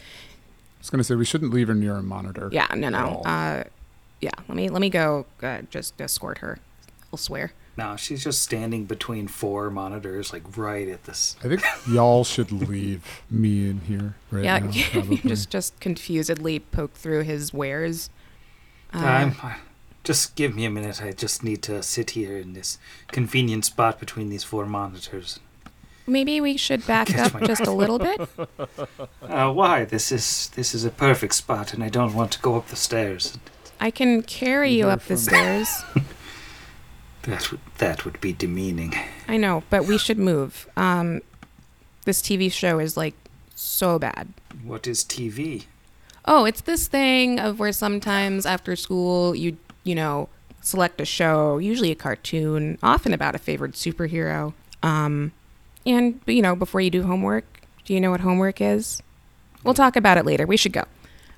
I 0.83 0.85
was 0.85 0.91
going 0.91 0.99
to 0.99 1.05
say 1.05 1.15
we 1.15 1.25
shouldn't 1.25 1.55
leave 1.55 1.69
her 1.69 1.77
near 1.77 1.95
a 1.95 2.03
monitor. 2.03 2.49
Yeah, 2.51 2.67
no, 2.75 2.89
no. 2.89 3.23
Uh, 3.25 3.63
yeah, 4.21 4.33
let 4.49 4.57
me 4.57 4.69
let 4.69 4.81
me 4.81 4.91
go 4.91 5.27
uh, 5.41 5.63
just 5.71 6.01
escort 6.01 6.39
her. 6.39 6.59
I'll 7.13 7.19
swear. 7.19 7.53
Now 7.77 7.95
she's 7.95 8.25
just 8.25 8.43
standing 8.43 8.87
between 8.87 9.29
four 9.29 9.71
monitors, 9.71 10.33
like 10.33 10.57
right 10.57 10.89
at 10.89 11.05
this. 11.05 11.37
I 11.45 11.47
think 11.47 11.63
y'all 11.89 12.25
should 12.25 12.51
leave 12.51 13.23
me 13.31 13.71
in 13.71 13.83
here 13.83 14.17
right 14.33 14.43
yeah, 14.43 14.59
now. 14.59 14.73
Probably. 14.91 15.19
just 15.19 15.51
just 15.51 15.79
confusedly 15.79 16.59
poke 16.59 16.95
through 16.95 17.23
his 17.23 17.55
wares. 17.55 18.11
Uh, 18.93 18.99
I'm, 18.99 19.35
just 20.03 20.35
give 20.35 20.57
me 20.57 20.65
a 20.65 20.71
minute. 20.71 21.01
I 21.01 21.13
just 21.13 21.45
need 21.45 21.63
to 21.63 21.81
sit 21.81 22.11
here 22.11 22.37
in 22.37 22.55
this 22.55 22.79
convenient 23.07 23.65
spot 23.67 24.01
between 24.01 24.31
these 24.31 24.43
four 24.43 24.67
monitors. 24.67 25.39
Maybe 26.07 26.41
we 26.41 26.57
should 26.57 26.87
back 26.95 27.17
up 27.19 27.41
just 27.43 27.67
a 27.67 27.73
little 27.73 27.99
bit. 27.99 28.21
Uh, 29.23 29.51
why? 29.51 29.85
This 29.85 30.13
is 30.13 30.51
this 30.57 30.75
is 30.75 30.85
a 30.85 30.91
perfect 30.91 31.35
spot, 31.35 31.73
and 31.73 31.83
I 31.83 31.89
don't 31.89 32.13
want 32.13 32.33
to 32.33 32.41
go 32.41 32.57
up 32.57 32.69
the 32.69 32.77
stairs. 32.77 33.39
I 33.81 33.91
can 33.91 34.23
carry 34.23 34.73
you 34.73 34.89
up 34.89 35.05
the 35.05 35.17
stairs. 35.17 35.69
That 37.23 37.51
would 37.53 37.61
that 37.79 38.05
would 38.05 38.21
be 38.21 38.33
demeaning. 38.33 38.95
I 39.29 39.37
know, 39.37 39.63
but 39.71 39.87
we 39.87 39.97
should 39.97 40.19
move. 40.19 40.69
Um, 40.77 41.21
this 42.05 42.21
TV 42.21 42.51
show 42.51 42.81
is 42.81 42.97
like 42.97 43.15
so 43.55 43.99
bad. 43.99 44.29
What 44.65 44.89
is 44.89 45.05
TV? 45.05 45.67
Oh, 46.25 46.45
it's 46.45 46.63
this 46.63 46.89
thing 46.89 47.39
of 47.39 47.61
where 47.61 47.73
sometimes 47.73 48.45
after 48.45 48.75
school 48.75 49.37
you 49.37 49.57
you 49.85 49.95
know 49.95 50.29
select 50.63 51.01
a 51.01 51.05
show, 51.05 51.59
usually 51.59 51.93
a 51.93 51.95
cartoon, 51.97 52.77
often 52.83 53.13
about 53.13 53.35
a 53.37 53.39
favorite 53.39 53.73
superhero. 53.75 54.53
Um, 54.83 55.31
and 55.87 56.21
you 56.27 56.43
know 56.43 56.55
before 56.57 56.81
you 56.81 56.91
do 56.91 57.03
homework, 57.03 57.45
do 57.85 57.95
you 57.95 58.01
know 58.01 58.11
what 58.11 58.21
homework 58.21 58.61
is? 58.61 59.03
We'll 59.65 59.75
talk 59.75 59.97
about 59.97 60.19
it 60.19 60.25
later. 60.27 60.47
We 60.47 60.57
should 60.57 60.73
go. 60.73 60.85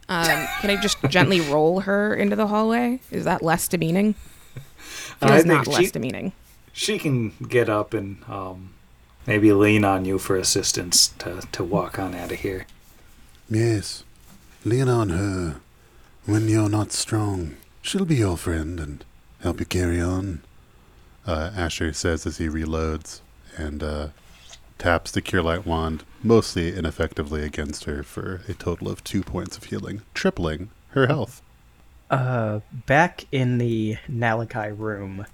Um, 0.08 0.26
can 0.60 0.70
I 0.70 0.76
just 0.80 0.98
gently 1.08 1.40
roll 1.40 1.80
her 1.80 2.14
into 2.14 2.36
the 2.36 2.46
hallway? 2.46 3.00
Is 3.10 3.24
that 3.24 3.42
less 3.42 3.68
demeaning? 3.68 4.14
I 5.22 5.28
Feels 5.28 5.42
think 5.42 5.46
not 5.46 5.64
she- 5.66 5.72
less 5.72 5.90
demeaning. 5.90 6.32
She 6.72 6.98
can 6.98 7.30
get 7.48 7.68
up 7.68 7.94
and 7.94 8.18
um, 8.28 8.70
maybe 9.28 9.52
lean 9.52 9.84
on 9.84 10.04
you 10.04 10.18
for 10.18 10.36
assistance 10.36 11.08
to 11.18 11.42
to 11.52 11.62
walk 11.62 11.98
on 11.98 12.14
out 12.14 12.32
of 12.32 12.40
here. 12.40 12.66
Yes. 13.48 14.02
Lean 14.64 14.88
on 14.88 15.10
her. 15.10 15.56
When 16.26 16.48
you're 16.48 16.70
not 16.70 16.90
strong, 16.90 17.56
she'll 17.82 18.06
be 18.06 18.16
your 18.16 18.36
friend 18.38 18.80
and 18.80 19.04
help 19.42 19.60
you 19.60 19.66
carry 19.66 20.00
on. 20.00 20.40
Uh, 21.26 21.50
Asher 21.54 21.92
says 21.92 22.26
as 22.26 22.38
he 22.38 22.48
reloads 22.48 23.20
and 23.56 23.82
uh, 23.82 24.08
taps 24.78 25.10
the 25.10 25.20
Cure 25.20 25.42
Light 25.42 25.66
wand, 25.66 26.04
mostly 26.22 26.76
ineffectively 26.76 27.44
against 27.44 27.84
her, 27.84 28.02
for 28.02 28.42
a 28.48 28.54
total 28.54 28.88
of 28.88 29.04
two 29.04 29.22
points 29.22 29.56
of 29.56 29.64
healing, 29.64 30.02
tripling 30.14 30.70
her 30.90 31.06
health. 31.06 31.42
Uh, 32.10 32.60
back 32.86 33.24
in 33.32 33.58
the 33.58 33.96
Nalakai 34.08 34.78
room, 34.78 35.26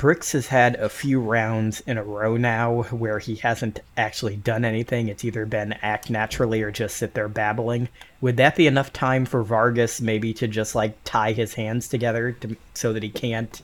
Brix 0.00 0.32
has 0.32 0.46
had 0.46 0.76
a 0.76 0.88
few 0.88 1.20
rounds 1.20 1.80
in 1.80 1.98
a 1.98 2.02
row 2.02 2.38
now 2.38 2.84
where 2.84 3.18
he 3.18 3.36
hasn't 3.36 3.80
actually 3.98 4.34
done 4.34 4.64
anything. 4.64 5.08
It's 5.08 5.26
either 5.26 5.44
been 5.44 5.74
act 5.82 6.08
naturally 6.08 6.62
or 6.62 6.70
just 6.70 6.96
sit 6.96 7.12
there 7.12 7.28
babbling. 7.28 7.90
Would 8.22 8.38
that 8.38 8.56
be 8.56 8.66
enough 8.66 8.94
time 8.94 9.26
for 9.26 9.42
Vargas 9.42 10.00
maybe 10.00 10.32
to 10.34 10.48
just 10.48 10.74
like 10.74 10.96
tie 11.04 11.32
his 11.32 11.52
hands 11.52 11.86
together 11.86 12.32
to, 12.32 12.56
so 12.72 12.94
that 12.94 13.02
he 13.02 13.10
can't, 13.10 13.60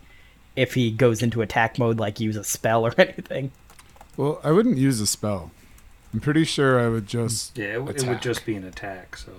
if 0.56 0.74
he 0.74 0.90
goes 0.90 1.22
into 1.22 1.40
attack 1.40 1.78
mode, 1.78 1.98
like 1.98 2.20
use 2.20 2.36
a 2.36 2.44
spell 2.44 2.86
or 2.86 2.92
anything? 2.98 3.50
Well, 4.16 4.40
I 4.44 4.50
wouldn't 4.52 4.78
use 4.78 5.00
a 5.00 5.06
spell. 5.06 5.50
I'm 6.12 6.20
pretty 6.20 6.44
sure 6.44 6.80
I 6.80 6.88
would 6.88 7.06
just 7.06 7.56
Yeah, 7.58 7.64
it, 7.66 7.72
w- 7.74 7.94
it 7.96 8.06
would 8.08 8.22
just 8.22 8.46
be 8.46 8.54
an 8.56 8.64
attack. 8.64 9.16
So 9.16 9.32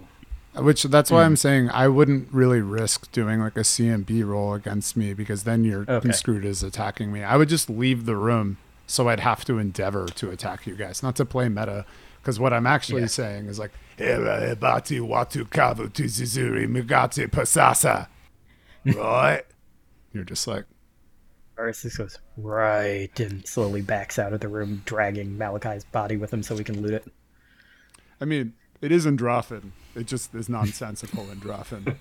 Which 0.56 0.84
that's 0.84 1.10
why 1.10 1.22
hmm. 1.24 1.26
I'm 1.28 1.36
saying 1.36 1.70
I 1.72 1.88
wouldn't 1.88 2.28
really 2.32 2.62
risk 2.62 3.12
doing 3.12 3.40
like 3.40 3.58
a 3.58 3.62
CMB 3.62 4.26
roll 4.26 4.54
against 4.54 4.96
me 4.98 5.14
because 5.14 5.44
then 5.44 5.64
you're 5.64 5.82
Okay. 5.88 6.00
construed 6.02 6.46
as 6.46 6.64
attacking 6.64 7.12
me. 7.12 7.24
I 7.24 7.38
would 7.38 7.50
just 7.50 7.70
leave 7.70 8.06
the 8.06 8.16
room 8.16 8.58
so 8.86 9.10
I'd 9.10 9.20
have 9.22 9.44
to 9.46 9.58
endeavor 9.60 10.08
to 10.08 10.30
attack 10.30 10.66
you 10.68 10.76
guys, 10.76 11.02
not 11.04 11.16
to 11.18 11.26
play 11.26 11.50
meta. 11.50 11.86
Because 12.22 12.40
what 12.40 12.54
I'm 12.54 12.68
actually 12.68 13.02
Yeah. 13.02 13.08
saying 13.08 13.48
is 13.48 13.58
like, 13.60 13.72
Era 13.98 14.56
ebati 14.56 15.00
watu 15.00 15.46
kavu 15.46 15.88
tuzuzuri 15.90 16.68
mugati 16.68 17.28
pasasa. 17.28 18.08
Right? 18.86 19.44
you're 20.14 20.24
just 20.24 20.48
like, 20.48 20.66
Vargas 21.58 21.98
goes, 21.98 22.20
right, 22.38 23.20
and 23.20 23.46
slowly 23.48 23.82
backs 23.82 24.20
out 24.20 24.32
of 24.32 24.40
the 24.40 24.48
room, 24.48 24.84
dragging 24.86 25.38
Malachi's 25.38 25.84
body 25.86 26.16
with 26.16 26.32
him 26.32 26.44
so 26.44 26.56
we 26.56 26.64
can 26.64 26.82
loot 26.82 26.94
it. 26.94 27.06
I 28.22 28.26
mean, 28.26 28.54
it 28.80 28.92
is 28.92 29.06
Androffan. 29.08 29.72
It 29.96 30.06
just 30.06 30.34
is 30.36 30.48
nonsensical 30.48 31.24
Androffan. 31.26 31.96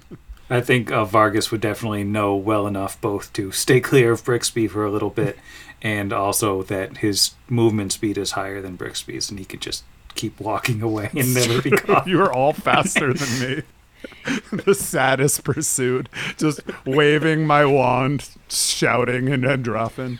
I 0.50 0.60
think 0.60 0.90
uh, 0.90 1.04
Vargas 1.04 1.50
would 1.52 1.60
definitely 1.60 2.02
know 2.04 2.34
well 2.34 2.66
enough 2.66 3.00
both 3.00 3.32
to 3.34 3.52
stay 3.52 3.80
clear 3.80 4.12
of 4.12 4.24
Brixby 4.24 4.68
for 4.68 4.84
a 4.84 4.90
little 4.90 5.10
bit, 5.10 5.38
and 5.80 6.12
also 6.12 6.62
that 6.64 6.98
his 6.98 7.32
movement 7.48 7.92
speed 7.92 8.18
is 8.18 8.32
higher 8.32 8.60
than 8.60 8.76
Brixby's, 8.76 9.30
and 9.30 9.38
he 9.38 9.44
could 9.44 9.60
just 9.60 9.84
keep 10.14 10.40
walking 10.40 10.82
away 10.82 11.10
and 11.14 11.34
never 11.34 11.62
be 11.62 11.70
caught. 11.76 12.08
you 12.08 12.20
are 12.20 12.32
all 12.32 12.52
faster 12.52 13.12
than 13.14 13.40
me. 13.40 13.62
the 14.52 14.74
saddest 14.74 15.44
pursuit. 15.44 16.08
Just 16.36 16.60
waving 16.84 17.46
my 17.46 17.64
wand, 17.64 18.28
shouting 18.48 19.28
in 19.28 19.40
dropping. 19.62 20.18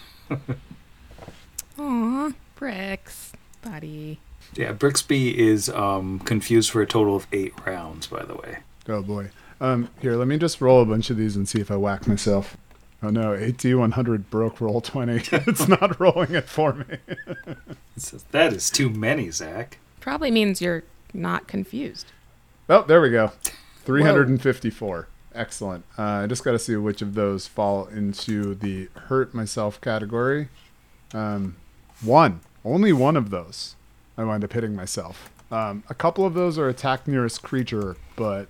Aw, 1.79 2.33
bricks, 2.57 3.33
buddy. 3.63 4.21
Yeah, 4.55 4.73
Brixby 4.73 5.37
is 5.37 5.69
um, 5.69 6.19
confused 6.21 6.71
for 6.71 6.83
a 6.83 6.87
total 6.87 7.17
of 7.17 7.27
eight 7.33 7.55
rounds, 7.67 8.07
by 8.07 8.25
the 8.25 8.35
way. 8.35 8.59
Oh 8.89 9.03
boy. 9.03 9.31
Um, 9.61 9.91
here, 10.01 10.17
let 10.17 10.29
me 10.29 10.39
just 10.39 10.61
roll 10.61 10.83
a 10.83 10.87
bunch 10.87 11.11
of 11.11 11.17
these 11.17 11.37
and 11.37 11.49
see 11.49 11.61
if 11.61 11.71
I 11.71 11.77
whack 11.77 12.07
myself. 12.07 12.57
Oh 13.03 13.11
no, 13.11 13.33
AT 13.33 13.63
100 13.65 14.31
broke 14.31 14.61
roll 14.61 14.81
20. 14.81 15.13
it's 15.33 15.69
not 15.69 16.01
rolling 16.01 16.35
it 16.35 16.49
for 16.49 16.73
me. 16.73 16.99
That 18.31 18.53
is 18.53 18.71
too 18.71 18.91
many, 18.91 19.33
Zach. 19.33 19.79
Probably 19.99 20.31
means 20.31 20.63
you're 20.63 20.85
not 21.13 21.49
confused. 21.49 22.13
Oh, 22.69 22.83
there 22.83 23.01
we 23.01 23.11
go. 23.11 23.33
354. 23.89 25.09
Excellent. 25.35 25.85
Uh, 25.99 26.03
I 26.03 26.27
just 26.27 26.45
got 26.45 26.53
to 26.53 26.59
see 26.59 26.77
which 26.77 27.01
of 27.01 27.15
those 27.15 27.47
fall 27.47 27.87
into 27.87 28.55
the 28.55 28.89
hurt 28.95 29.33
myself 29.35 29.81
category. 29.81 30.49
Um, 31.15 31.57
one. 32.03 32.41
Only 32.65 32.93
one 32.93 33.17
of 33.17 33.31
those. 33.31 33.77
I 34.19 34.25
wind 34.25 34.45
up 34.45 34.53
hitting 34.53 34.77
myself. 34.77 35.31
Um, 35.51 35.85
a 35.89 35.95
couple 35.95 36.27
of 36.27 36.35
those 36.35 36.59
are 36.59 36.69
attack 36.69 37.09
nearest 37.09 37.43
creature, 37.43 37.97
but 38.15 38.49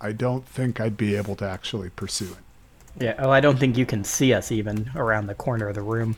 I 0.00 0.12
don't 0.12 0.46
think 0.46 0.80
I'd 0.80 0.96
be 0.96 1.14
able 1.14 1.36
to 1.36 1.44
actually 1.44 1.90
pursue 1.90 2.32
it. 2.32 3.04
Yeah, 3.04 3.14
oh, 3.18 3.30
I 3.30 3.40
don't 3.40 3.58
think 3.58 3.76
you 3.76 3.84
can 3.84 4.04
see 4.04 4.32
us 4.32 4.50
even 4.50 4.90
around 4.94 5.26
the 5.26 5.34
corner 5.34 5.68
of 5.68 5.74
the 5.74 5.82
room. 5.82 6.16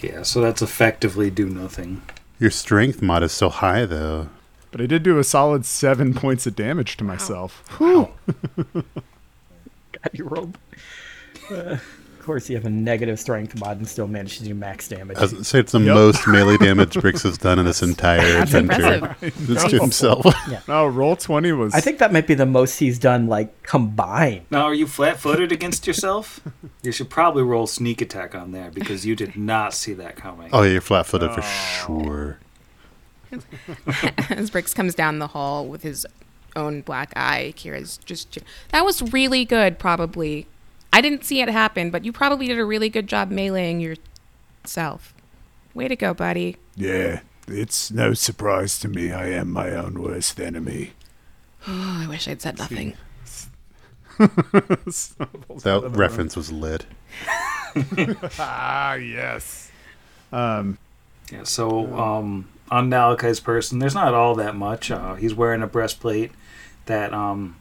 Yeah, 0.00 0.22
so 0.22 0.40
that's 0.40 0.62
effectively 0.62 1.30
do 1.30 1.48
nothing. 1.48 2.02
Your 2.38 2.50
strength 2.50 3.02
mod 3.02 3.22
is 3.22 3.32
so 3.32 3.48
high, 3.48 3.86
though. 3.86 4.28
But 4.70 4.80
I 4.80 4.86
did 4.86 5.02
do 5.02 5.18
a 5.18 5.24
solid 5.24 5.64
seven 5.66 6.14
points 6.22 6.46
of 6.46 6.54
damage 6.56 6.96
to 6.98 7.04
myself. 7.04 7.64
God, 7.78 8.12
you 10.12 10.24
rolled. 10.24 10.58
Uh, 11.50 11.76
of 12.20 12.26
course, 12.26 12.50
you 12.50 12.56
have 12.56 12.66
a 12.66 12.70
negative 12.70 13.18
strength 13.18 13.58
mod 13.58 13.78
and 13.78 13.88
still 13.88 14.06
manage 14.06 14.38
to 14.38 14.44
do 14.44 14.54
max 14.54 14.86
damage. 14.88 15.16
I 15.16 15.22
was 15.22 15.32
gonna 15.32 15.44
say 15.44 15.58
it's 15.58 15.72
the 15.72 15.80
Yep. 15.80 15.94
most 15.94 16.28
melee 16.28 16.58
damage 16.58 16.94
Brix 16.96 17.22
has 17.22 17.38
done 17.38 17.58
in 17.58 17.64
this 17.64 17.82
entire 17.82 18.20
That's 18.20 18.52
adventure. 18.52 18.94
impressive. 18.96 19.50
It's 19.50 19.64
to 19.64 19.80
himself. 19.80 20.26
No, 20.68 20.86
roll 20.86 21.16
twenty 21.16 21.50
was. 21.52 21.74
I 21.74 21.80
think 21.80 21.98
that 21.98 22.12
might 22.12 22.26
be 22.26 22.34
the 22.34 22.44
most 22.46 22.78
he's 22.78 22.98
done, 22.98 23.26
like 23.26 23.62
combined. 23.62 24.42
Now, 24.50 24.64
are 24.64 24.74
you 24.74 24.86
flat-footed 24.86 25.50
against 25.50 25.86
yourself? 25.86 26.40
You 26.82 26.92
should 26.92 27.08
probably 27.10 27.42
roll 27.42 27.66
sneak 27.66 28.02
attack 28.02 28.34
on 28.34 28.52
there 28.52 28.70
because 28.70 29.06
you 29.06 29.16
did 29.16 29.34
not 29.34 29.72
see 29.72 29.94
that 29.94 30.16
coming. 30.16 30.50
Oh, 30.52 30.62
yeah, 30.62 30.72
you're 30.72 30.80
flat-footed 30.82 31.32
for 31.32 31.40
oh. 31.42 31.84
sure. 31.86 32.38
As 34.30 34.50
Brix 34.50 34.74
comes 34.74 34.94
down 34.94 35.18
the 35.18 35.28
hall 35.28 35.66
with 35.66 35.82
his 35.82 36.06
own 36.56 36.80
black 36.82 37.12
eye, 37.16 37.54
Kira's 37.56 37.98
just. 37.98 38.38
That 38.70 38.84
was 38.84 39.12
really 39.12 39.44
good, 39.44 39.78
probably. 39.78 40.46
I 40.92 41.00
didn't 41.00 41.24
see 41.24 41.40
it 41.40 41.48
happen, 41.48 41.90
but 41.90 42.04
you 42.04 42.12
probably 42.12 42.46
did 42.46 42.58
a 42.58 42.64
really 42.64 42.88
good 42.88 43.06
job 43.06 43.30
meleeing 43.30 43.80
yourself. 43.80 45.14
Way 45.72 45.86
to 45.88 45.94
go, 45.96 46.12
buddy. 46.12 46.56
Yeah, 46.74 47.20
it's 47.46 47.90
no 47.92 48.14
surprise 48.14 48.78
to 48.80 48.88
me. 48.88 49.12
I 49.12 49.28
am 49.28 49.52
my 49.52 49.70
own 49.70 50.02
worst 50.02 50.40
enemy. 50.40 50.92
Oh, 51.68 51.98
I 52.02 52.08
wish 52.08 52.26
I'd 52.26 52.42
said 52.42 52.58
nothing. 52.58 52.94
That 54.18 55.90
reference 55.94 56.36
was 56.36 56.52
lit. 56.52 56.84
ah 58.38 58.94
yes. 58.94 59.70
Um, 60.32 60.76
Yeah, 61.32 61.44
so 61.44 61.94
um, 61.98 62.48
on 62.70 62.88
Nalakai's 62.90 63.40
person, 63.40 63.78
there's 63.78 63.94
not 63.94 64.14
all 64.14 64.34
that 64.36 64.54
much. 64.56 64.90
Uh, 64.90 65.14
he's 65.14 65.34
wearing 65.34 65.62
a 65.62 65.66
breastplate. 65.66 66.32
That 66.86 67.12
um, 67.12 67.56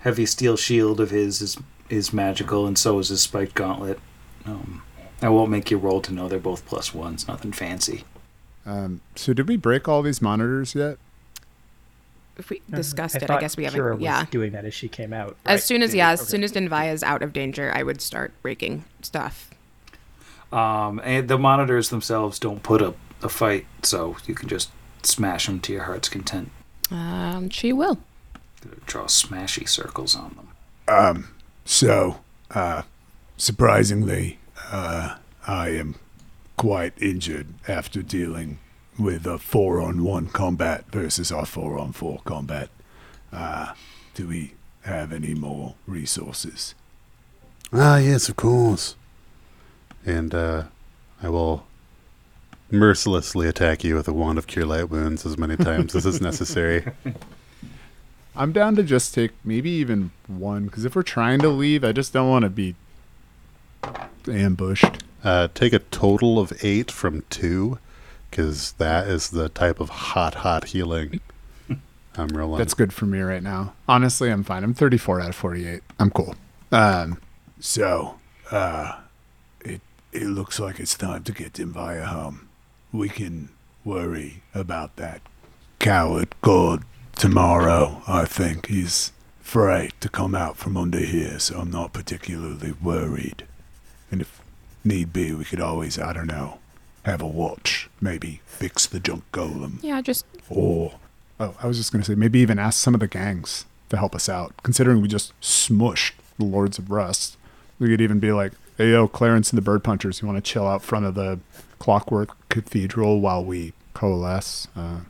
heavy 0.00 0.26
steel 0.26 0.56
shield 0.56 1.00
of 1.00 1.10
his 1.10 1.40
is 1.42 1.56
is 1.88 2.12
magical, 2.12 2.66
and 2.66 2.76
so 2.78 2.98
is 2.98 3.08
his 3.08 3.20
spiked 3.22 3.54
gauntlet. 3.54 3.98
Um, 4.46 4.82
I 5.20 5.28
won't 5.28 5.50
make 5.50 5.70
you 5.70 5.76
roll 5.78 6.00
to 6.00 6.12
know 6.12 6.26
they're 6.28 6.38
both 6.40 6.66
plus 6.66 6.92
ones. 6.94 7.28
Nothing 7.28 7.52
fancy. 7.52 8.04
Um, 8.66 9.00
so 9.14 9.32
did 9.32 9.48
we 9.48 9.56
break 9.56 9.88
all 9.88 10.02
these 10.02 10.20
monitors 10.22 10.74
yet? 10.74 10.96
If 12.38 12.48
we 12.50 12.62
discussed 12.70 13.16
it, 13.16 13.30
I 13.30 13.38
guess 13.40 13.56
we 13.56 13.64
haven't. 13.64 13.82
was 13.84 14.00
Yeah. 14.00 14.24
doing 14.30 14.52
that 14.52 14.64
as 14.64 14.72
she 14.72 14.88
came 14.88 15.12
out. 15.12 15.36
As 15.44 15.62
soon 15.64 15.82
as 15.82 15.94
yeah, 15.94 16.10
as 16.12 16.26
soon 16.26 16.42
as 16.42 16.52
Dinvaya 16.52 16.92
is 16.92 17.02
out 17.02 17.22
of 17.22 17.32
danger, 17.32 17.70
I 17.74 17.82
would 17.82 18.00
start 18.00 18.32
breaking 18.42 18.84
stuff. 19.02 19.50
Um, 20.50 21.00
and 21.04 21.28
the 21.28 21.38
monitors 21.38 21.90
themselves 21.90 22.38
don't 22.38 22.62
put 22.62 22.80
up 22.82 22.96
a 23.24 23.28
fight, 23.28 23.66
so 23.82 24.16
you 24.26 24.34
can 24.34 24.48
just 24.48 24.70
smash 25.02 25.46
them 25.46 25.60
to 25.60 25.72
your 25.72 25.84
heart's 25.84 26.08
content. 26.08 26.50
Um, 26.90 27.48
she 27.50 27.72
will. 27.72 27.98
Draw 28.86 29.06
smashy 29.06 29.68
circles 29.68 30.14
on 30.14 30.36
them. 30.36 30.48
Um, 30.88 31.34
so, 31.64 32.20
uh, 32.50 32.82
surprisingly, 33.36 34.38
uh, 34.70 35.16
I 35.46 35.68
am 35.70 35.96
quite 36.56 36.92
injured 37.02 37.48
after 37.66 38.02
dealing 38.02 38.58
with 38.98 39.26
a 39.26 39.38
four-on-one 39.38 40.28
combat 40.28 40.84
versus 40.92 41.32
our 41.32 41.46
four-on-four 41.46 42.20
combat. 42.24 42.68
Uh, 43.32 43.74
do 44.14 44.28
we 44.28 44.54
have 44.82 45.12
any 45.12 45.34
more 45.34 45.74
resources? 45.86 46.74
Ah, 47.72 47.96
yes, 47.96 48.28
of 48.28 48.36
course. 48.36 48.94
And 50.04 50.34
uh, 50.34 50.64
I 51.22 51.28
will 51.30 51.64
mercilessly 52.72 53.46
attack 53.46 53.84
you 53.84 53.94
with 53.94 54.08
a 54.08 54.12
wand 54.12 54.38
of 54.38 54.46
cure 54.46 54.64
light 54.66 54.88
wounds 54.90 55.24
as 55.26 55.38
many 55.38 55.56
times 55.56 55.94
as 55.94 56.06
is 56.06 56.20
necessary. 56.20 56.84
I'm 58.34 58.52
down 58.52 58.76
to 58.76 58.82
just 58.82 59.12
take 59.14 59.32
maybe 59.44 59.70
even 59.70 60.10
one 60.26 60.64
because 60.64 60.84
if 60.84 60.96
we're 60.96 61.02
trying 61.02 61.40
to 61.40 61.48
leave, 61.48 61.84
I 61.84 61.92
just 61.92 62.12
don't 62.14 62.30
want 62.30 62.44
to 62.44 62.50
be 62.50 62.74
ambushed. 64.26 65.04
Uh, 65.22 65.48
take 65.54 65.72
a 65.72 65.78
total 65.78 66.38
of 66.38 66.52
eight 66.64 66.90
from 66.90 67.22
two, 67.30 67.78
because 68.30 68.72
that 68.72 69.06
is 69.06 69.30
the 69.30 69.48
type 69.50 69.78
of 69.78 69.88
hot, 69.90 70.36
hot 70.36 70.64
healing 70.68 71.20
I'm 72.16 72.28
rolling. 72.28 72.58
That's 72.58 72.74
good 72.74 72.92
for 72.92 73.06
me 73.06 73.20
right 73.20 73.42
now. 73.42 73.74
Honestly, 73.88 74.30
I'm 74.30 74.42
fine. 74.42 74.64
I'm 74.64 74.74
34 74.74 75.20
out 75.20 75.28
of 75.28 75.34
48. 75.36 75.82
I'm 76.00 76.10
cool. 76.10 76.34
Um, 76.72 77.18
So, 77.60 78.18
uh, 78.50 78.98
it 79.64 79.80
it 80.12 80.26
looks 80.26 80.58
like 80.58 80.80
it's 80.80 80.96
time 80.96 81.22
to 81.24 81.32
get 81.32 81.52
Dinvaya 81.52 82.04
home. 82.06 82.48
We 82.92 83.08
can 83.08 83.48
worry 83.84 84.42
about 84.54 84.96
that 84.96 85.22
coward 85.78 86.34
god 86.42 86.84
tomorrow. 87.16 88.02
I 88.06 88.24
think 88.24 88.66
he's 88.66 89.12
afraid 89.40 89.92
to 90.00 90.08
come 90.08 90.34
out 90.34 90.56
from 90.56 90.76
under 90.76 90.98
here, 90.98 91.38
so 91.38 91.58
I'm 91.60 91.70
not 91.70 91.92
particularly 91.92 92.74
worried. 92.82 93.46
And 94.10 94.20
if 94.20 94.40
need 94.84 95.12
be, 95.12 95.32
we 95.32 95.44
could 95.44 95.60
always, 95.60 95.98
I 95.98 96.12
don't 96.12 96.26
know, 96.26 96.58
have 97.04 97.22
a 97.22 97.26
watch, 97.26 97.88
maybe 98.00 98.40
fix 98.46 98.86
the 98.86 99.00
junk 99.00 99.24
golem, 99.32 99.82
Yeah, 99.82 100.00
just 100.00 100.24
or 100.48 100.94
oh, 101.40 101.54
I 101.60 101.66
was 101.66 101.78
just 101.78 101.92
gonna 101.92 102.04
say 102.04 102.14
maybe 102.14 102.40
even 102.40 102.58
ask 102.58 102.78
some 102.80 102.94
of 102.94 103.00
the 103.00 103.08
gangs 103.08 103.64
to 103.88 103.96
help 103.96 104.14
us 104.14 104.28
out. 104.28 104.54
Considering 104.62 105.00
we 105.00 105.08
just 105.08 105.38
smushed 105.40 106.12
the 106.38 106.44
Lords 106.44 106.78
of 106.78 106.90
Rust, 106.90 107.36
we 107.78 107.88
could 107.88 108.00
even 108.00 108.20
be 108.20 108.32
like, 108.32 108.52
"Hey, 108.78 108.90
yo, 108.90 109.08
Clarence 109.08 109.50
and 109.50 109.56
the 109.56 109.62
Bird 109.62 109.82
Punchers, 109.82 110.20
you 110.20 110.28
want 110.28 110.42
to 110.42 110.50
chill 110.50 110.66
out 110.66 110.82
front 110.82 111.06
of 111.06 111.14
the 111.14 111.40
Clockwork 111.82 112.48
Cathedral 112.48 113.20
while 113.20 113.44
we 113.44 113.72
coalesce?" 113.92 114.68
Uh, 114.76 115.00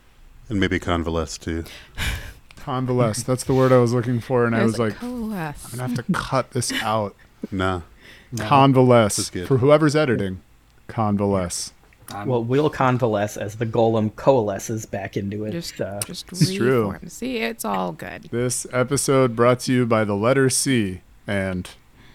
and 0.49 0.59
maybe 0.59 0.79
convalesce 0.79 1.37
too. 1.37 1.65
convalesce. 2.57 3.23
That's 3.23 3.45
the 3.45 3.53
word 3.53 3.73
I 3.73 3.79
was 3.79 3.93
looking 3.93 4.21
for, 4.21 4.47
and 4.47 4.57
I 4.57 4.65
was 4.65 4.79
like, 4.79 4.95
coalesce. 4.97 5.65
I'm 5.67 5.79
gonna 5.79 5.95
have 5.95 6.07
to 6.07 6.13
cut 6.13 6.53
this 6.53 6.73
out. 6.83 7.15
Nah. 7.51 7.83
Convalesce 8.37 9.31
That's 9.31 9.49
for 9.49 9.59
whoever's 9.59 9.97
editing. 9.97 10.41
Convalesce. 10.87 11.73
I'm, 12.11 12.29
Well, 12.29 12.45
we'll 12.45 12.71
convalesce 12.71 13.37
as 13.37 13.57
the 13.57 13.67
golem 13.67 14.15
coalesces 14.15 14.87
back 14.87 15.17
into 15.17 15.45
it. 15.45 15.51
Just, 15.51 15.81
uh, 15.81 15.99
just 16.07 16.27
It's 16.31 16.55
true. 16.55 16.93
reform. 16.93 17.09
See, 17.09 17.39
it's 17.39 17.65
all 17.65 17.91
good. 17.91 18.29
This 18.31 18.65
episode 18.73 19.35
brought 19.35 19.59
to 19.61 19.73
you 19.73 19.87
by 19.87 20.05
the 20.05 20.15
letter 20.15 20.49
C, 20.49 21.01
and 21.27 21.69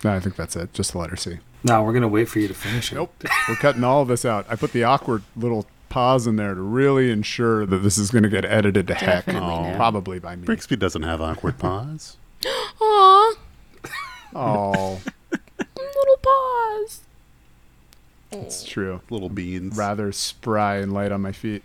no, 0.03 0.13
I 0.13 0.21
think 0.21 0.37
that's 0.37 0.55
it. 0.55 0.73
Just 0.73 0.93
the 0.93 0.99
letter 0.99 1.17
C. 1.17 1.39
no, 1.63 1.83
we're 1.83 1.93
gonna 1.93 2.07
wait 2.07 2.29
for 2.29 2.39
you 2.39 2.47
to 2.47 2.53
finish 2.53 2.91
it. 2.91 2.95
Nope. 2.95 3.13
We're 3.49 3.55
cutting 3.55 3.83
all 3.83 4.01
of 4.01 4.07
this 4.07 4.25
out. 4.25 4.45
I 4.49 4.55
put 4.55 4.71
the 4.71 4.83
awkward 4.83 5.23
little 5.35 5.65
pause 5.89 6.27
in 6.27 6.35
there 6.35 6.53
to 6.53 6.61
really 6.61 7.11
ensure 7.11 7.65
that 7.65 7.77
this 7.79 7.97
is 7.97 8.11
going 8.11 8.23
to 8.23 8.29
get 8.29 8.43
edited 8.45 8.87
to 8.87 8.93
heck. 8.93 9.25
Definitely 9.25 9.49
oh, 9.49 9.63
not. 9.69 9.75
Probably 9.77 10.19
by 10.19 10.35
me. 10.35 10.45
Brixby 10.45 10.77
doesn't 10.77 11.03
have 11.03 11.21
awkward 11.21 11.57
pause. 11.59 12.17
Aw, 12.81 13.33
Oh, 14.35 14.99
little 15.77 16.17
paws. 16.21 17.01
it's 18.31 18.63
true. 18.63 19.01
Little 19.09 19.29
beans. 19.29 19.77
Rather 19.77 20.11
spry 20.11 20.77
and 20.77 20.93
light 20.93 21.11
on 21.11 21.21
my 21.21 21.31
feet. 21.31 21.63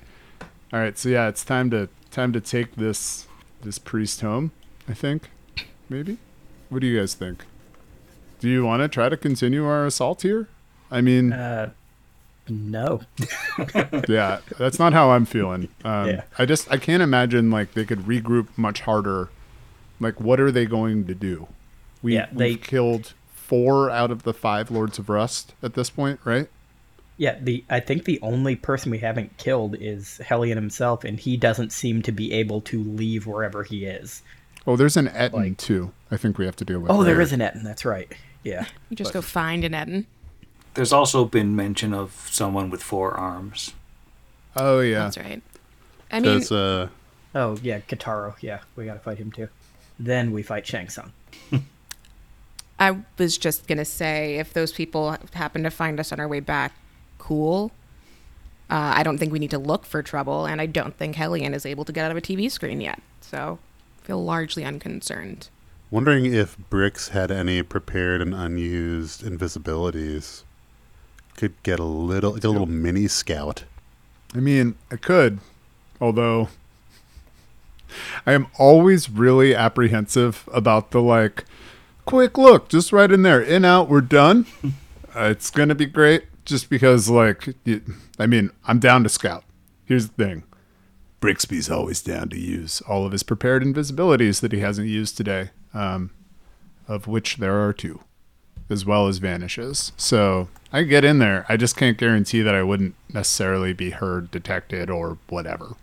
All 0.73 0.79
right, 0.81 0.97
so 0.97 1.09
yeah, 1.09 1.29
it's 1.29 1.45
time 1.45 1.69
to 1.71 1.89
time 2.11 2.33
to 2.33 2.41
take 2.41 2.77
this 2.77 3.27
this 3.63 3.79
priest 3.79 4.21
home. 4.23 4.53
I 4.89 4.95
think, 4.95 5.31
maybe. 5.89 6.19
What 6.71 6.81
do 6.81 6.87
you 6.87 6.99
guys 6.99 7.15
think? 7.15 7.45
Do 8.43 8.49
you 8.49 8.65
want 8.65 8.83
to 8.83 8.89
try 8.89 9.09
to 9.09 9.17
continue 9.17 9.65
our 9.65 9.87
assault 9.87 10.23
here? 10.23 10.49
I 10.91 11.01
mean, 11.01 11.33
uh, 11.33 11.71
no. 12.49 13.03
yeah, 14.09 14.41
that's 14.59 14.79
not 14.81 14.93
how 14.93 15.11
I'm 15.13 15.25
feeling. 15.25 15.69
Um, 15.85 16.09
Yeah. 16.09 16.23
I 16.39 16.45
just 16.45 16.71
I 16.71 16.77
can't 16.77 17.03
imagine 17.03 17.51
like 17.51 17.75
they 17.75 17.85
could 17.85 18.01
regroup 18.01 18.49
much 18.57 18.81
harder. 18.81 19.29
Like, 20.01 20.21
what 20.21 20.41
are 20.41 20.51
they 20.51 20.67
going 20.67 21.07
to 21.07 21.15
do? 21.15 21.47
We 22.03 22.15
Yeah, 22.15 22.27
they- 22.33 22.51
we've 22.51 22.63
killed 22.63 23.15
four 23.33 23.91
out 23.91 24.11
of 24.11 24.25
the 24.25 24.35
five 24.35 24.71
Lords 24.71 24.99
of 24.99 25.09
Rust 25.09 25.55
at 25.63 25.75
this 25.75 25.89
point, 25.91 26.19
right? 26.25 26.49
Yeah, 27.17 27.39
the 27.41 27.63
I 27.71 27.79
think 27.79 28.05
the 28.07 28.19
only 28.23 28.57
person 28.57 28.91
we 28.91 28.99
haven't 28.99 29.37
killed 29.37 29.77
is 29.79 30.19
Hellion 30.19 30.59
himself, 30.59 31.05
and 31.05 31.21
he 31.21 31.37
doesn't 31.37 31.71
seem 31.71 32.03
to 32.03 32.11
be 32.11 32.33
able 32.33 32.61
to 32.63 32.83
leave 32.83 33.25
wherever 33.27 33.63
he 33.63 33.85
is. 33.85 34.23
Oh, 34.67 34.77
there's 34.77 34.97
an 34.97 35.09
Ettin 35.09 35.39
Like- 35.39 35.57
too. 35.59 35.93
I 36.11 36.17
think 36.17 36.39
we 36.39 36.45
have 36.47 36.57
to 36.57 36.65
deal 36.65 36.81
with. 36.81 36.91
Oh, 36.91 37.05
there 37.05 37.17
right? 37.19 37.23
is 37.23 37.33
an 37.33 37.41
Ettin. 37.41 37.63
That's 37.63 37.85
right. 37.85 38.13
Yeah. 38.43 38.67
You 38.91 38.97
just 38.97 39.13
go 39.13 39.23
find 39.23 39.65
an 39.65 39.75
Ettin. 39.75 40.07
There's 40.75 40.93
also 40.93 41.25
been 41.25 41.55
mention 41.55 41.93
of 41.93 42.29
someone 42.31 42.71
with 42.71 42.83
four 42.83 43.13
arms. 43.13 43.75
Oh 44.57 44.81
yeah. 44.81 45.05
That's 45.05 45.19
right. 45.19 45.43
I 46.11 46.21
mean, 46.21 46.41
Does 46.41 46.53
uh, 46.53 46.89
Oh 47.35 47.59
yeah, 47.63 47.81
Kataro. 47.81 48.35
Yeah, 48.41 48.61
we 48.77 48.85
gotta 48.85 49.01
fight 49.01 49.19
him 49.19 49.33
too. 49.33 49.49
Then 49.99 50.33
we 50.33 50.43
fight 50.43 50.67
Shang 50.67 50.89
Tsung. 50.89 51.13
I 52.79 52.97
was 53.19 53.39
just 53.39 53.67
gonna 53.67 53.85
say 53.85 54.37
if 54.37 54.53
those 54.53 54.73
people 54.73 55.17
happen 55.33 55.63
to 55.63 55.71
find 55.71 56.01
us 56.01 56.13
on 56.13 56.21
our 56.21 56.29
way 56.29 56.41
back, 56.41 56.73
cool. 57.19 57.71
Uh, 58.71 58.95
I 58.97 59.03
don't 59.03 59.19
think 59.19 59.33
we 59.33 59.39
need 59.39 59.51
to 59.51 59.59
look 59.59 59.85
for 59.85 60.03
trouble, 60.03 60.47
and 60.47 60.61
I 60.61 60.67
don't 60.67 60.97
think 60.97 61.15
Hellion 61.17 61.53
is 61.53 61.67
able 61.67 61.85
to 61.85 61.93
get 61.93 62.07
out 62.07 62.11
of 62.11 62.17
a 62.17 62.23
TV 62.23 62.51
screen 62.51 62.81
yet. 62.81 63.03
So, 63.21 63.59
I 64.03 64.07
feel 64.07 64.25
largely 64.25 64.65
unconcerned. 64.65 65.51
Wondering 65.93 66.25
if 66.25 66.57
Brix 66.71 67.11
had 67.11 67.31
any 67.31 67.63
prepared 67.63 68.23
and 68.23 68.35
unused 68.35 69.23
invisibilities. 69.23 70.43
Could 71.37 71.63
get 71.63 71.79
a 71.79 71.85
little, 71.85 72.35
a 72.35 72.41
little 72.41 72.67
mini 72.67 73.07
scout. 73.07 73.65
I 74.35 74.39
mean, 74.39 74.75
I 74.91 74.97
could, 74.97 75.39
although 76.01 76.49
I 78.27 78.33
am 78.33 78.49
always 78.59 79.11
really 79.11 79.55
apprehensive 79.55 80.49
about 80.53 80.91
the 80.91 81.03
like 81.03 81.45
quick 82.05 82.39
look, 82.39 82.69
just 82.69 82.93
right 82.93 83.11
in 83.11 83.23
there, 83.23 83.41
in 83.41 83.65
out, 83.65 83.89
we're 83.89 84.01
done. 84.01 84.47
Uh, 84.65 84.71
it's 85.31 85.51
gonna 85.51 85.75
be 85.75 85.87
great, 85.87 86.25
just 86.45 86.71
because 86.71 87.09
like, 87.09 87.55
I 88.19 88.27
mean, 88.27 88.51
I'm 88.67 88.79
down 88.79 89.03
to 89.03 89.09
scout. 89.09 89.45
Here's 89.85 90.09
the 90.09 90.25
thing: 90.25 90.45
Brixby's 91.21 91.71
always 91.71 92.01
down 92.03 92.29
to 92.31 92.39
use 92.39 92.81
all 92.83 93.05
of 93.05 93.13
his 93.13 93.23
prepared 93.23 93.63
invisibilities 93.63 94.41
that 94.41 94.53
he 94.53 94.61
hasn't 94.61 94.89
used 94.89 95.17
today, 95.17 95.51
um, 95.75 96.11
of 96.89 97.07
which 97.07 97.37
there 97.37 97.61
are 97.65 97.73
two, 97.73 98.01
as 98.69 98.85
well 98.85 99.09
as 99.09 99.19
vanishes. 99.19 99.93
So 99.97 100.49
I 100.73 100.83
get 100.83 101.05
in 101.05 101.19
there. 101.19 101.47
I 101.49 101.57
just 101.57 101.77
can't 101.77 101.99
guarantee 101.99 102.43
that 102.43 102.55
I 102.55 102.63
wouldn't 102.63 102.95
necessarily 103.13 103.73
be 103.73 103.91
heard, 103.91 104.31
detected, 104.31 104.91
or 104.91 105.19
whatever. 105.29 105.77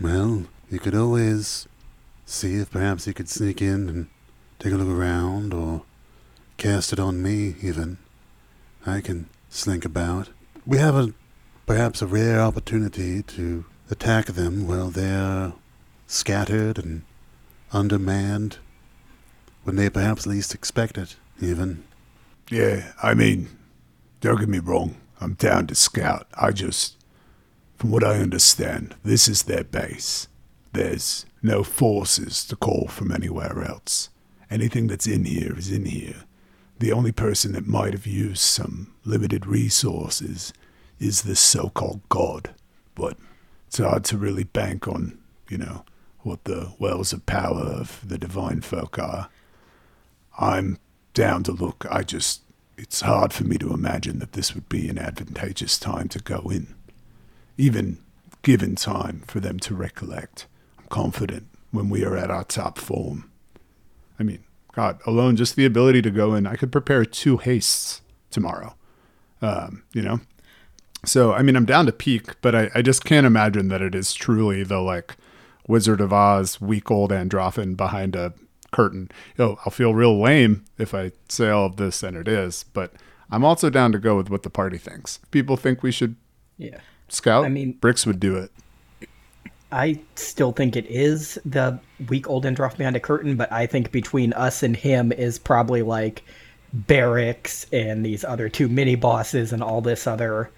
Well, 0.00 0.44
you 0.70 0.78
could 0.78 0.94
always 0.94 1.66
see 2.26 2.56
if 2.56 2.70
perhaps 2.70 3.06
you 3.06 3.14
could 3.14 3.28
sneak 3.28 3.60
in 3.60 3.88
and 3.88 4.08
take 4.58 4.72
a 4.72 4.76
look 4.76 4.88
around, 4.88 5.54
or 5.54 5.82
cast 6.56 6.92
it 6.92 7.00
on 7.00 7.22
me, 7.22 7.54
even. 7.62 7.98
I 8.86 9.00
can 9.00 9.28
slink 9.48 9.84
about. 9.84 10.30
We 10.66 10.78
have 10.78 10.94
a 10.94 11.14
perhaps 11.66 12.00
a 12.00 12.06
rare 12.06 12.40
opportunity 12.40 13.22
to 13.22 13.64
attack 13.90 14.26
them 14.26 14.66
while 14.66 14.88
they're 14.88 15.52
scattered 16.06 16.78
and 16.78 17.02
undermanned, 17.72 18.58
when 19.64 19.76
they 19.76 19.90
perhaps 19.90 20.26
least 20.26 20.54
expect 20.54 20.98
it, 20.98 21.16
even. 21.40 21.84
Yeah, 22.50 22.92
I 23.02 23.14
mean, 23.14 23.48
don't 24.20 24.38
get 24.38 24.48
me 24.48 24.58
wrong. 24.58 24.96
I'm 25.20 25.34
down 25.34 25.66
to 25.68 25.74
scout. 25.74 26.26
I 26.34 26.52
just, 26.52 26.96
from 27.76 27.90
what 27.90 28.04
I 28.04 28.18
understand, 28.18 28.94
this 29.04 29.28
is 29.28 29.42
their 29.42 29.64
base. 29.64 30.28
There's 30.72 31.26
no 31.42 31.62
forces 31.62 32.44
to 32.46 32.56
call 32.56 32.88
from 32.88 33.12
anywhere 33.12 33.62
else. 33.62 34.10
Anything 34.50 34.86
that's 34.86 35.06
in 35.06 35.24
here 35.24 35.56
is 35.56 35.70
in 35.70 35.84
here. 35.86 36.24
The 36.78 36.92
only 36.92 37.12
person 37.12 37.52
that 37.52 37.66
might 37.66 37.92
have 37.92 38.06
used 38.06 38.42
some 38.42 38.94
limited 39.04 39.46
resources 39.46 40.52
is 40.98 41.22
this 41.22 41.40
so 41.40 41.70
called 41.70 42.00
God. 42.08 42.50
But 42.94 43.18
it's 43.66 43.78
hard 43.78 44.04
to 44.04 44.16
really 44.16 44.44
bank 44.44 44.88
on, 44.88 45.18
you 45.48 45.58
know, 45.58 45.84
what 46.20 46.44
the 46.44 46.72
wells 46.78 47.12
of 47.12 47.26
power 47.26 47.60
of 47.60 48.00
the 48.06 48.18
divine 48.18 48.60
folk 48.60 48.98
are. 48.98 49.28
I'm 50.38 50.78
down 51.14 51.42
to 51.44 51.52
look. 51.52 51.84
I 51.90 52.02
just, 52.02 52.42
it's 52.76 53.00
hard 53.00 53.32
for 53.32 53.44
me 53.44 53.58
to 53.58 53.72
imagine 53.72 54.20
that 54.20 54.32
this 54.32 54.54
would 54.54 54.68
be 54.68 54.88
an 54.88 54.98
advantageous 54.98 55.78
time 55.78 56.08
to 56.08 56.20
go 56.20 56.48
in. 56.50 56.74
Even 57.56 57.98
given 58.42 58.76
time 58.76 59.22
for 59.26 59.40
them 59.40 59.58
to 59.58 59.74
recollect. 59.74 60.46
I'm 60.78 60.86
confident 60.88 61.48
when 61.72 61.90
we 61.90 62.04
are 62.04 62.16
at 62.16 62.30
our 62.30 62.44
top 62.44 62.78
form. 62.78 63.30
I 64.18 64.22
mean, 64.22 64.44
God, 64.72 65.00
alone 65.06 65.36
just 65.36 65.56
the 65.56 65.66
ability 65.66 66.02
to 66.02 66.10
go 66.10 66.34
in, 66.34 66.46
I 66.46 66.54
could 66.54 66.70
prepare 66.70 67.04
two 67.04 67.38
hastes 67.38 68.00
tomorrow. 68.30 68.76
Um, 69.42 69.82
you 69.92 70.02
know? 70.02 70.20
So, 71.04 71.32
I 71.32 71.42
mean, 71.42 71.56
I'm 71.56 71.64
down 71.64 71.86
to 71.86 71.92
peak, 71.92 72.40
but 72.40 72.54
I, 72.54 72.70
I 72.74 72.82
just 72.82 73.04
can't 73.04 73.26
imagine 73.26 73.68
that 73.68 73.82
it 73.82 73.94
is 73.94 74.14
truly 74.14 74.62
the 74.62 74.80
like 74.80 75.16
Wizard 75.66 76.00
of 76.00 76.12
Oz 76.12 76.60
week 76.60 76.90
old 76.90 77.10
Androffan 77.10 77.76
behind 77.76 78.16
a 78.16 78.34
curtain. 78.70 79.10
You 79.36 79.44
know, 79.44 79.58
I'll 79.64 79.70
feel 79.72 79.94
real 79.94 80.20
lame 80.20 80.64
if 80.78 80.94
I 80.94 81.12
say 81.28 81.48
all 81.50 81.66
of 81.66 81.76
this, 81.76 82.02
and 82.02 82.16
it 82.16 82.28
is, 82.28 82.64
but 82.72 82.92
I'm 83.30 83.44
also 83.44 83.70
down 83.70 83.92
to 83.92 83.98
go 83.98 84.16
with 84.16 84.30
what 84.30 84.42
the 84.42 84.50
party 84.50 84.78
thinks. 84.78 85.18
If 85.22 85.30
people 85.30 85.56
think 85.56 85.82
we 85.82 85.92
should 85.92 86.16
Yeah. 86.56 86.78
scout, 87.08 87.44
I 87.44 87.48
mean- 87.48 87.72
Bricks 87.80 88.06
would 88.06 88.20
do 88.20 88.36
it. 88.36 88.50
I 89.70 90.00
still 90.14 90.52
think 90.52 90.76
it 90.76 90.86
is 90.86 91.38
the 91.44 91.78
weak 92.08 92.28
old 92.28 92.44
Androff 92.46 92.78
behind 92.78 92.96
a 92.96 93.00
curtain, 93.00 93.36
but 93.36 93.52
I 93.52 93.66
think 93.66 93.92
between 93.92 94.32
us 94.32 94.62
and 94.62 94.74
him 94.74 95.12
is 95.12 95.38
probably 95.38 95.82
like 95.82 96.22
barracks 96.72 97.66
and 97.72 98.04
these 98.04 98.24
other 98.24 98.48
two 98.48 98.68
mini 98.68 98.94
bosses 98.94 99.52
and 99.52 99.62
all 99.62 99.80
this 99.82 100.06
other 100.06 100.50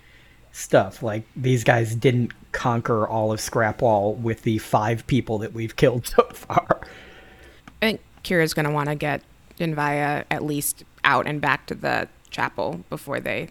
stuff. 0.52 1.02
Like 1.02 1.24
these 1.34 1.64
guys 1.64 1.94
didn't 1.96 2.32
conquer 2.52 3.06
all 3.08 3.32
of 3.32 3.40
Scrapwall 3.40 4.16
with 4.16 4.42
the 4.42 4.58
five 4.58 5.04
people 5.08 5.38
that 5.38 5.52
we've 5.54 5.74
killed 5.82 6.06
so 6.06 6.22
far. 6.32 6.80
I 8.20 8.22
think 8.22 8.40
Kira's 8.40 8.54
gonna 8.54 8.72
want 8.72 8.88
to 8.88 8.94
get 8.94 9.22
Dinvaya 9.58 10.24
at 10.30 10.44
least 10.44 10.84
out 11.04 11.26
and 11.26 11.40
back 11.40 11.66
to 11.66 11.74
the 11.74 12.08
chapel 12.30 12.84
before 12.88 13.20
they 13.20 13.48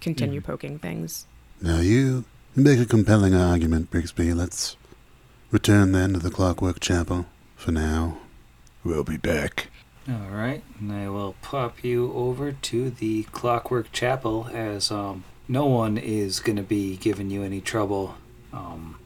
continue 0.00 0.40
poking 0.40 0.78
things. 0.78 1.26
Now 1.60 1.80
you 1.80 2.24
make 2.56 2.78
a 2.78 2.86
compelling 2.86 3.34
argument, 3.34 3.90
Brixby. 3.90 4.34
Let's 4.34 4.76
return 5.50 5.92
then 5.92 6.14
to 6.14 6.18
the 6.18 6.30
Clockwork 6.30 6.80
Chapel 6.80 7.26
for 7.56 7.72
now. 7.72 8.18
We'll 8.84 9.04
be 9.04 9.16
back. 9.16 9.68
All 10.08 10.30
right, 10.32 10.64
and 10.80 10.92
I 10.92 11.08
will 11.08 11.36
pop 11.42 11.84
you 11.84 12.12
over 12.12 12.50
to 12.52 12.90
the 12.90 13.22
Clockwork 13.24 13.92
Chapel 13.92 14.48
as 14.52 14.90
um, 14.90 15.22
no 15.46 15.66
one 15.66 15.96
is 15.96 16.40
going 16.40 16.56
to 16.56 16.62
be 16.62 16.96
giving 16.96 17.30
you 17.30 17.44
any 17.44 17.60
trouble 17.60 18.16
um, 18.52 18.98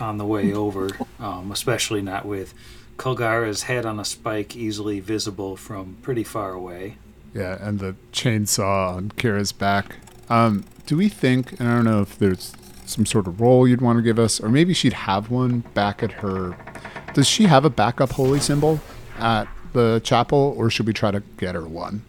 on 0.00 0.18
the 0.18 0.24
way 0.24 0.52
over, 0.54 0.90
um, 1.18 1.50
especially 1.50 2.02
not 2.02 2.24
with 2.24 2.54
Kulgara's 2.96 3.64
head 3.64 3.86
on 3.86 3.98
a 3.98 4.04
spike 4.04 4.56
easily 4.56 5.00
visible 5.00 5.56
from 5.56 5.96
pretty 6.02 6.24
far 6.24 6.52
away. 6.52 6.96
Yeah, 7.34 7.56
and 7.60 7.78
the 7.78 7.96
chainsaw 8.12 8.96
on 8.96 9.10
Kira's 9.10 9.52
back. 9.52 9.96
Um, 10.28 10.64
do 10.86 10.96
we 10.96 11.08
think, 11.08 11.58
and 11.58 11.68
I 11.68 11.76
don't 11.76 11.84
know 11.84 12.02
if 12.02 12.18
there's 12.18 12.52
some 12.84 13.06
sort 13.06 13.26
of 13.26 13.40
role 13.40 13.66
you'd 13.66 13.80
want 13.80 13.98
to 13.98 14.02
give 14.02 14.18
us, 14.18 14.40
or 14.40 14.48
maybe 14.48 14.74
she'd 14.74 14.92
have 14.92 15.30
one 15.30 15.60
back 15.74 16.02
at 16.02 16.12
her. 16.12 16.56
Does 17.14 17.28
she 17.28 17.44
have 17.44 17.64
a 17.64 17.70
backup 17.70 18.12
holy 18.12 18.40
symbol 18.40 18.80
at 19.18 19.48
the 19.72 20.00
chapel, 20.04 20.54
or 20.56 20.68
should 20.68 20.86
we 20.86 20.92
try 20.92 21.10
to 21.10 21.22
get 21.38 21.54
her 21.54 21.66
one? 21.66 22.02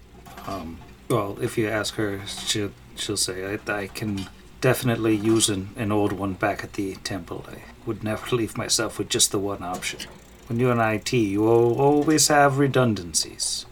Well, 1.14 1.38
if 1.42 1.60
you 1.60 1.70
ask 1.70 1.94
her, 1.94 2.22
she'll, 2.26 2.72
she'll 2.96 3.18
say, 3.18 3.60
I, 3.68 3.72
I 3.72 3.86
can 3.86 4.28
definitely 4.62 5.16
use 5.16 5.48
an, 5.48 5.70
an 5.76 5.92
old 5.92 6.12
one 6.12 6.34
back 6.34 6.64
at 6.64 6.74
the 6.74 6.96
temple. 6.96 7.46
I 7.48 7.62
would 7.86 8.04
never 8.04 8.36
leave 8.36 8.58
myself 8.58 8.98
with 8.98 9.10
just 9.10 9.32
the 9.32 9.38
one 9.38 9.62
option. 9.62 10.00
When 10.48 10.60
you're 10.60 10.72
in 10.72 10.80
IT, 10.80 11.14
you 11.14 11.48
al- 11.48 11.80
always 11.80 12.28
have 12.28 12.58
redundancies. 12.58 13.66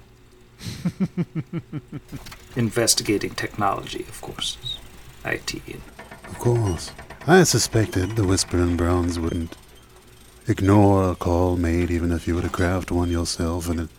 Investigating 2.56 3.32
technology, 3.32 4.06
of 4.08 4.22
course. 4.22 4.58
IT. 5.26 5.56
Of 6.28 6.40
course. 6.40 6.92
I 7.28 7.44
suspected 7.44 8.16
the 8.16 8.24
Whisper 8.24 8.58
in 8.58 8.72
the 8.72 8.76
Bronze 8.78 9.20
wouldn't 9.20 9.56
ignore 10.48 11.12
a 11.12 11.16
call 11.16 11.56
made 11.56 11.92
even 11.92 12.12
if 12.12 12.28
you 12.28 12.36
were 12.36 12.42
to 12.42 12.50
craft 12.50 12.92
one 12.92 13.12
yourself 13.12 13.70
in 13.70 13.80
an 13.80 13.90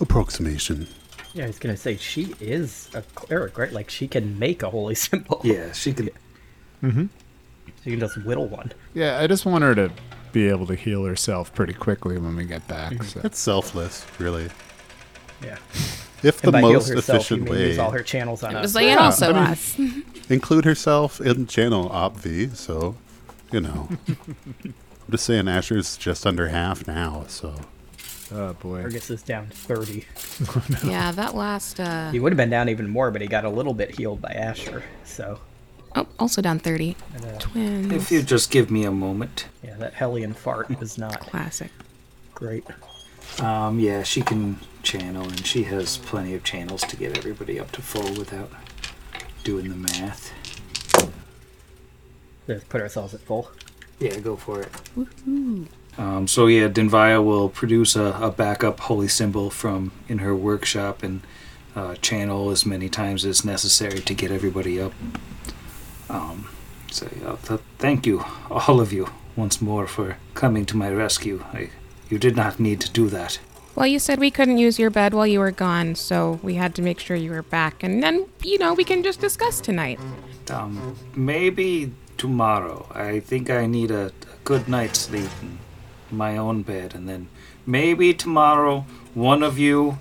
approximation. 0.00 0.86
Yeah, 1.34 1.44
I 1.44 1.46
was 1.48 1.58
gonna 1.58 1.76
say 1.76 1.96
she 1.96 2.34
is 2.40 2.88
a 2.94 3.02
cleric, 3.14 3.58
right? 3.58 3.72
Like 3.72 3.90
she 3.90 4.06
can 4.06 4.38
make 4.38 4.62
a 4.62 4.70
holy 4.70 4.94
symbol. 5.06 5.40
Yeah, 5.42 5.72
she 5.72 5.92
can. 5.92 6.10
Mm 6.82 6.92
hmm. 6.92 7.06
She 7.84 7.90
can 7.90 8.00
just 8.00 8.22
whittle 8.24 8.46
one. 8.46 8.72
Yeah, 8.94 9.18
I 9.18 9.26
just 9.26 9.44
want 9.44 9.64
her 9.64 9.74
to 9.74 9.90
be 10.32 10.48
able 10.48 10.66
to 10.66 10.74
heal 10.74 11.04
herself 11.04 11.54
pretty 11.54 11.72
quickly 11.74 12.18
when 12.18 12.34
we 12.36 12.44
get 12.44 12.66
back. 12.68 13.02
So. 13.04 13.20
It's 13.24 13.38
selfless, 13.38 14.06
really. 14.18 14.48
Yeah. 15.42 15.58
If 16.22 16.40
the 16.40 16.48
and 16.48 16.52
by 16.52 16.60
heal 16.60 16.72
most 16.74 16.88
herself, 16.88 17.16
efficient 17.20 17.48
way, 17.48 17.68
use 17.68 17.78
all 17.78 17.90
her 17.90 18.02
channels 18.02 18.42
on 18.42 18.52
It 18.52 18.58
us. 18.58 18.62
was 18.62 18.74
like, 18.76 18.84
and 18.84 18.98
Yeah, 18.98 19.04
also 19.04 19.32
I 19.32 19.32
mean- 19.32 19.42
us. 19.52 20.30
include 20.30 20.64
herself 20.64 21.20
in 21.20 21.46
channel 21.46 21.88
obv. 21.90 22.54
So, 22.56 22.94
you 23.50 23.60
know, 23.60 23.88
I'm 24.64 24.74
just 25.10 25.24
saying 25.26 25.48
Asher's 25.48 25.96
just 25.96 26.26
under 26.26 26.48
half 26.48 26.86
now. 26.86 27.24
So 27.28 27.54
Oh 28.34 28.54
boy. 28.54 28.80
Argus 28.82 29.10
is 29.10 29.22
down 29.22 29.48
to 29.48 29.56
30. 29.56 30.06
yeah, 30.88 31.12
that 31.12 31.34
last. 31.34 31.78
Uh, 31.80 32.10
He 32.12 32.18
would 32.20 32.32
have 32.32 32.38
been 32.38 32.48
down 32.48 32.68
even 32.70 32.88
more, 32.88 33.10
but 33.10 33.20
he 33.20 33.26
got 33.28 33.44
a 33.44 33.50
little 33.50 33.74
bit 33.74 33.94
healed 33.94 34.22
by 34.22 34.30
Asher. 34.30 34.82
So, 35.04 35.38
oh, 35.94 36.06
also 36.18 36.42
down 36.42 36.58
30. 36.58 36.96
Twins. 37.38 37.92
If 37.92 38.10
you 38.10 38.22
just 38.22 38.50
give 38.50 38.70
me 38.70 38.84
a 38.84 38.90
moment. 38.92 39.46
yeah, 39.62 39.74
that 39.76 39.94
Hellion 39.94 40.32
fart 40.34 40.78
was 40.78 40.98
not 40.98 41.20
Classic. 41.20 41.70
great. 42.34 42.64
Um, 43.40 43.78
yeah, 43.80 44.02
she 44.02 44.20
can 44.22 44.58
channel, 44.82 45.22
and 45.24 45.46
she 45.46 45.62
has 45.64 45.96
plenty 45.98 46.34
of 46.34 46.44
channels 46.44 46.82
to 46.82 46.96
get 46.96 47.16
everybody 47.16 47.58
up 47.58 47.70
to 47.72 47.82
full 47.82 48.12
without 48.18 48.50
doing 49.44 49.68
the 49.68 49.76
math. 49.76 50.32
Let's 52.46 52.64
put 52.64 52.80
ourselves 52.80 53.14
at 53.14 53.20
full. 53.20 53.50
Yeah, 53.98 54.18
go 54.18 54.36
for 54.36 54.62
it. 54.62 54.68
Um, 55.98 56.26
so 56.26 56.46
yeah, 56.46 56.68
Dinvaya 56.68 57.24
will 57.24 57.48
produce 57.48 57.94
a, 57.96 58.16
a 58.20 58.30
backup 58.30 58.80
holy 58.80 59.08
symbol 59.08 59.50
from 59.50 59.92
in 60.08 60.18
her 60.18 60.34
workshop 60.34 61.02
and 61.02 61.20
uh, 61.76 61.94
channel 61.96 62.50
as 62.50 62.66
many 62.66 62.88
times 62.88 63.24
as 63.24 63.44
necessary 63.44 64.00
to 64.00 64.14
get 64.14 64.30
everybody 64.30 64.80
up. 64.80 64.92
Um, 66.12 66.48
so 66.90 67.08
uh, 67.26 67.36
th- 67.36 67.60
thank 67.78 68.06
you, 68.06 68.24
all 68.50 68.80
of 68.80 68.92
you, 68.92 69.08
once 69.34 69.62
more 69.62 69.86
for 69.86 70.18
coming 70.34 70.66
to 70.66 70.76
my 70.76 70.90
rescue. 70.90 71.42
I, 71.52 71.70
you 72.10 72.18
did 72.18 72.36
not 72.36 72.60
need 72.60 72.80
to 72.82 72.90
do 72.90 73.08
that. 73.08 73.40
Well, 73.74 73.86
you 73.86 73.98
said 73.98 74.18
we 74.18 74.30
couldn't 74.30 74.58
use 74.58 74.78
your 74.78 74.90
bed 74.90 75.14
while 75.14 75.26
you 75.26 75.40
were 75.40 75.50
gone, 75.50 75.94
so 75.94 76.38
we 76.42 76.54
had 76.54 76.74
to 76.74 76.82
make 76.82 77.00
sure 77.00 77.16
you 77.16 77.30
were 77.30 77.42
back. 77.42 77.82
And 77.82 78.02
then, 78.02 78.26
you 78.42 78.58
know, 78.58 78.74
we 78.74 78.84
can 78.84 79.02
just 79.02 79.20
discuss 79.20 79.62
tonight. 79.62 79.98
Um, 80.50 80.94
maybe 81.16 81.92
tomorrow. 82.18 82.86
I 82.94 83.20
think 83.20 83.48
I 83.48 83.64
need 83.64 83.90
a, 83.90 84.06
a 84.06 84.12
good 84.44 84.68
night's 84.68 84.98
sleep 84.98 85.30
in 85.40 85.58
my 86.10 86.36
own 86.36 86.62
bed, 86.62 86.94
and 86.94 87.08
then 87.08 87.28
maybe 87.64 88.12
tomorrow 88.12 88.84
one 89.14 89.42
of 89.42 89.58
you 89.58 89.98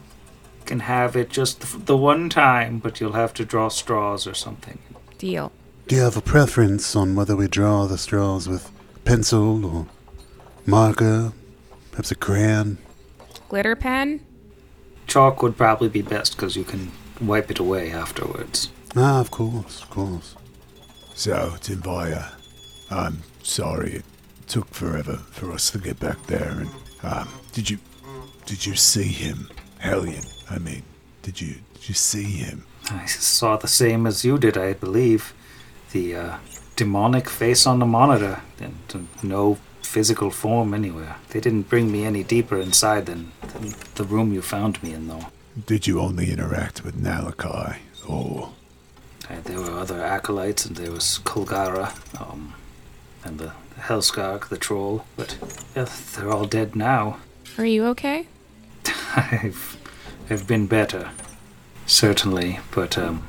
can 0.66 0.82
have 0.82 1.16
it 1.16 1.30
just 1.30 1.62
the, 1.62 1.78
the 1.78 1.98
one 1.98 2.28
time, 2.30 2.80
but 2.80 3.00
you'll 3.00 3.14
have 3.14 3.34
to 3.36 3.46
draw 3.46 3.70
straws 3.70 4.28
or 4.28 4.34
something. 4.34 4.80
Deal. 5.18 5.54
Do 5.92 5.98
you 5.98 6.04
have 6.04 6.16
a 6.16 6.22
preference 6.22 6.96
on 6.96 7.16
whether 7.16 7.36
we 7.36 7.50
draw 7.50 7.86
the 7.86 7.98
straws 7.98 8.48
with 8.48 8.72
pencil 9.04 9.66
or 9.66 9.88
marker, 10.66 11.34
perhaps 11.92 12.12
a 12.12 12.16
crayon? 12.16 12.78
Glitter 13.50 13.76
pen? 13.76 14.26
Chalk 15.06 15.44
would 15.44 15.58
probably 15.58 15.90
be 15.90 16.02
best 16.02 16.38
because 16.38 16.56
you 16.56 16.64
can 16.64 16.94
wipe 17.20 17.52
it 17.52 17.60
away 17.60 17.92
afterwards. 17.92 18.72
Ah, 18.96 19.20
of 19.20 19.32
course, 19.32 19.84
of 19.84 19.90
course. 19.90 20.38
So, 21.14 21.56
Dinvaya, 21.60 22.36
I'm 22.90 23.24
sorry 23.44 23.96
it 23.96 24.06
took 24.48 24.70
forever 24.70 25.18
for 25.18 25.52
us 25.52 25.72
to 25.72 25.78
get 25.78 26.00
back 26.00 26.26
there. 26.28 26.56
And 26.58 26.70
um, 27.04 27.28
did 27.52 27.70
you 27.70 27.80
did 28.46 28.66
you 28.66 28.76
see 28.76 29.10
him, 29.10 29.50
Hellion? 29.80 30.24
I 30.50 30.58
mean, 30.58 30.84
did 31.22 31.42
you 31.42 31.56
did 31.74 31.90
you 31.90 31.96
see 31.96 32.24
him? 32.24 32.64
I 32.90 33.08
saw 33.08 33.58
the 33.58 33.68
same 33.68 34.08
as 34.08 34.24
you 34.24 34.38
did, 34.38 34.58
I 34.58 34.72
believe. 34.72 35.34
The 35.94 36.16
uh, 36.16 36.38
demonic 36.76 37.30
face 37.30 37.66
on 37.68 37.80
the 37.80 37.86
monitor, 37.86 38.42
and 38.60 39.08
no 39.24 39.58
physical 39.82 40.32
form 40.32 40.74
anywhere. 40.74 41.18
They 41.30 41.42
didn't 41.42 41.70
bring 41.70 41.92
me 41.92 42.06
any 42.06 42.24
deeper 42.24 42.58
inside 42.58 43.06
than, 43.08 43.32
than 43.54 43.74
the 43.96 44.04
room 44.06 44.32
you 44.32 44.42
found 44.42 44.82
me 44.82 44.94
in, 44.94 45.08
though. 45.08 45.28
Did 45.66 45.86
you 45.86 46.00
only 46.00 46.32
interact 46.32 46.84
with 46.86 46.96
Nalakai, 46.96 47.78
or 48.08 48.52
Uh, 49.30 49.36
there 49.44 49.60
were 49.60 49.78
other 49.80 50.02
acolytes, 50.02 50.66
and 50.66 50.76
there 50.78 50.92
was 50.92 51.20
Kulgara, 51.26 51.92
um, 52.22 52.54
and 53.24 53.38
the, 53.38 53.52
the 53.76 53.82
Hellskark, 53.82 54.48
the 54.50 54.58
troll, 54.58 55.06
but 55.18 55.38
yeah, 55.76 55.88
they're 56.16 56.32
all 56.32 56.46
dead 56.46 56.76
now. 56.76 57.18
Are 57.58 57.66
you 57.66 57.86
okay? 57.88 58.28
I've, 59.16 59.78
I've 60.30 60.48
been 60.48 60.68
better, 60.68 61.10
certainly, 61.86 62.60
but 62.74 62.98
um, 62.98 63.24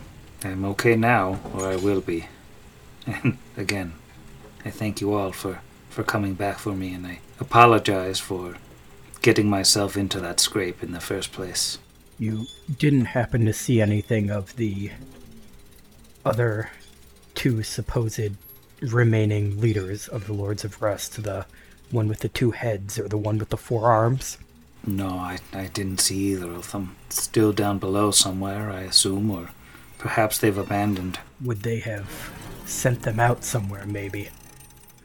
I'm 0.44 0.64
okay 0.64 0.96
now, 0.96 1.38
or 1.54 1.66
I 1.66 1.76
will 1.76 2.00
be. 2.00 2.26
And 3.06 3.38
again, 3.56 3.94
I 4.64 4.70
thank 4.70 5.00
you 5.00 5.14
all 5.14 5.32
for, 5.32 5.60
for 5.90 6.02
coming 6.02 6.34
back 6.34 6.58
for 6.58 6.72
me, 6.72 6.94
and 6.94 7.06
I 7.06 7.20
apologize 7.40 8.20
for 8.20 8.56
getting 9.22 9.48
myself 9.48 9.96
into 9.96 10.20
that 10.20 10.40
scrape 10.40 10.82
in 10.82 10.92
the 10.92 11.00
first 11.00 11.32
place. 11.32 11.78
You 12.18 12.46
didn't 12.78 13.06
happen 13.06 13.44
to 13.46 13.52
see 13.52 13.80
anything 13.80 14.30
of 14.30 14.54
the 14.56 14.90
other 16.24 16.70
two 17.34 17.62
supposed 17.62 18.36
remaining 18.80 19.60
leaders 19.60 20.08
of 20.08 20.26
the 20.26 20.32
Lords 20.32 20.64
of 20.64 20.80
Rust, 20.82 21.22
the 21.22 21.46
one 21.90 22.08
with 22.08 22.20
the 22.20 22.28
two 22.28 22.52
heads 22.52 22.98
or 22.98 23.08
the 23.08 23.18
one 23.18 23.38
with 23.38 23.50
the 23.50 23.56
four 23.56 23.90
arms? 23.90 24.38
No, 24.84 25.08
I, 25.08 25.38
I 25.52 25.66
didn't 25.66 26.00
see 26.00 26.32
either 26.32 26.50
of 26.50 26.72
them. 26.72 26.96
Still 27.08 27.52
down 27.52 27.78
below 27.78 28.10
somewhere, 28.10 28.70
I 28.70 28.80
assume, 28.82 29.30
or 29.30 29.50
perhaps 29.98 30.38
they've 30.38 30.56
abandoned. 30.56 31.20
Would 31.40 31.62
they 31.62 31.78
have 31.80 32.32
sent 32.64 33.02
them 33.02 33.20
out 33.20 33.44
somewhere, 33.44 33.86
maybe? 33.86 34.28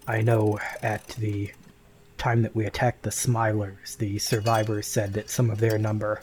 I 0.08 0.22
know 0.22 0.60
at 0.82 1.08
the 1.10 1.52
time 2.18 2.42
that 2.42 2.56
we 2.56 2.66
attacked 2.66 3.04
the 3.04 3.10
Smilers, 3.10 3.98
the 3.98 4.18
survivors 4.20 4.88
said 4.88 5.14
that 5.14 5.30
some 5.30 5.50
of 5.50 5.60
their 5.60 5.78
number 5.78 6.22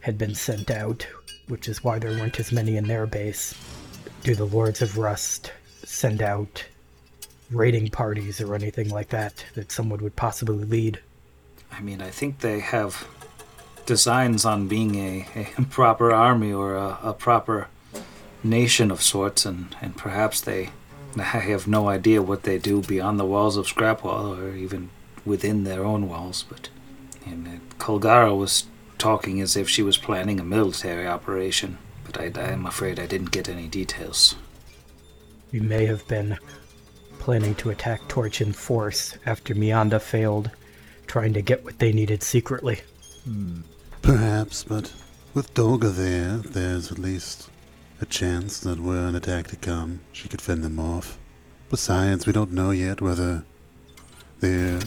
had 0.00 0.18
been 0.18 0.34
sent 0.34 0.70
out, 0.70 1.06
which 1.48 1.68
is 1.68 1.82
why 1.82 1.98
there 1.98 2.10
weren't 2.10 2.38
as 2.38 2.52
many 2.52 2.76
in 2.76 2.86
their 2.86 3.06
base. 3.06 3.54
Do 4.22 4.34
the 4.34 4.44
Lords 4.44 4.82
of 4.82 4.98
Rust 4.98 5.52
send 5.84 6.22
out 6.22 6.64
raiding 7.50 7.88
parties 7.88 8.40
or 8.40 8.54
anything 8.54 8.90
like 8.90 9.08
that 9.08 9.44
that 9.54 9.72
someone 9.72 10.02
would 10.02 10.16
possibly 10.16 10.64
lead? 10.64 11.00
I 11.72 11.80
mean, 11.80 12.00
I 12.02 12.10
think 12.10 12.40
they 12.40 12.60
have 12.60 13.06
designs 13.86 14.44
on 14.44 14.68
being 14.68 14.94
a, 14.96 15.26
a 15.56 15.62
proper 15.70 16.12
army 16.12 16.52
or 16.52 16.76
a, 16.76 16.98
a 17.02 17.12
proper 17.14 17.68
nation 18.42 18.90
of 18.90 19.02
sorts, 19.02 19.44
and, 19.44 19.74
and 19.80 19.96
perhaps 19.96 20.40
they. 20.40 20.70
I 21.16 21.22
have 21.22 21.66
no 21.66 21.88
idea 21.88 22.22
what 22.22 22.44
they 22.44 22.58
do 22.58 22.82
beyond 22.82 23.18
the 23.18 23.24
walls 23.24 23.56
of 23.56 23.66
Scrapwall 23.66 24.38
or 24.38 24.54
even 24.54 24.90
within 25.24 25.64
their 25.64 25.84
own 25.84 26.08
walls, 26.08 26.44
but. 26.48 26.68
And 27.26 27.46
uh, 27.46 27.50
Kulgara 27.78 28.36
was 28.36 28.66
talking 28.96 29.40
as 29.40 29.56
if 29.56 29.68
she 29.68 29.82
was 29.82 29.98
planning 29.98 30.40
a 30.40 30.44
military 30.44 31.06
operation, 31.06 31.78
but 32.04 32.18
I, 32.18 32.32
I'm 32.40 32.66
afraid 32.66 32.98
I 32.98 33.06
didn't 33.06 33.30
get 33.30 33.48
any 33.48 33.68
details. 33.68 34.34
We 35.52 35.60
may 35.60 35.86
have 35.86 36.06
been 36.08 36.38
planning 37.18 37.54
to 37.56 37.70
attack 37.70 38.06
Torch 38.08 38.40
in 38.40 38.52
force 38.52 39.16
after 39.26 39.54
Meyanda 39.54 40.00
failed, 40.00 40.50
trying 41.06 41.32
to 41.34 41.42
get 41.42 41.64
what 41.64 41.78
they 41.78 41.92
needed 41.92 42.22
secretly. 42.22 42.80
Perhaps, 44.02 44.64
but 44.64 44.92
with 45.34 45.52
Doga 45.54 45.94
there, 45.94 46.38
there's 46.38 46.90
at 46.90 46.98
least 46.98 47.50
a 48.00 48.06
chance 48.06 48.60
that 48.60 48.80
were 48.80 49.06
an 49.06 49.14
attack 49.14 49.48
to 49.48 49.56
come, 49.56 50.00
she 50.12 50.28
could 50.28 50.40
fend 50.40 50.62
them 50.62 50.78
off. 50.78 51.18
Besides, 51.70 52.26
we 52.26 52.32
don't 52.32 52.52
know 52.52 52.70
yet 52.70 53.00
whether 53.00 53.44
they're 54.40 54.80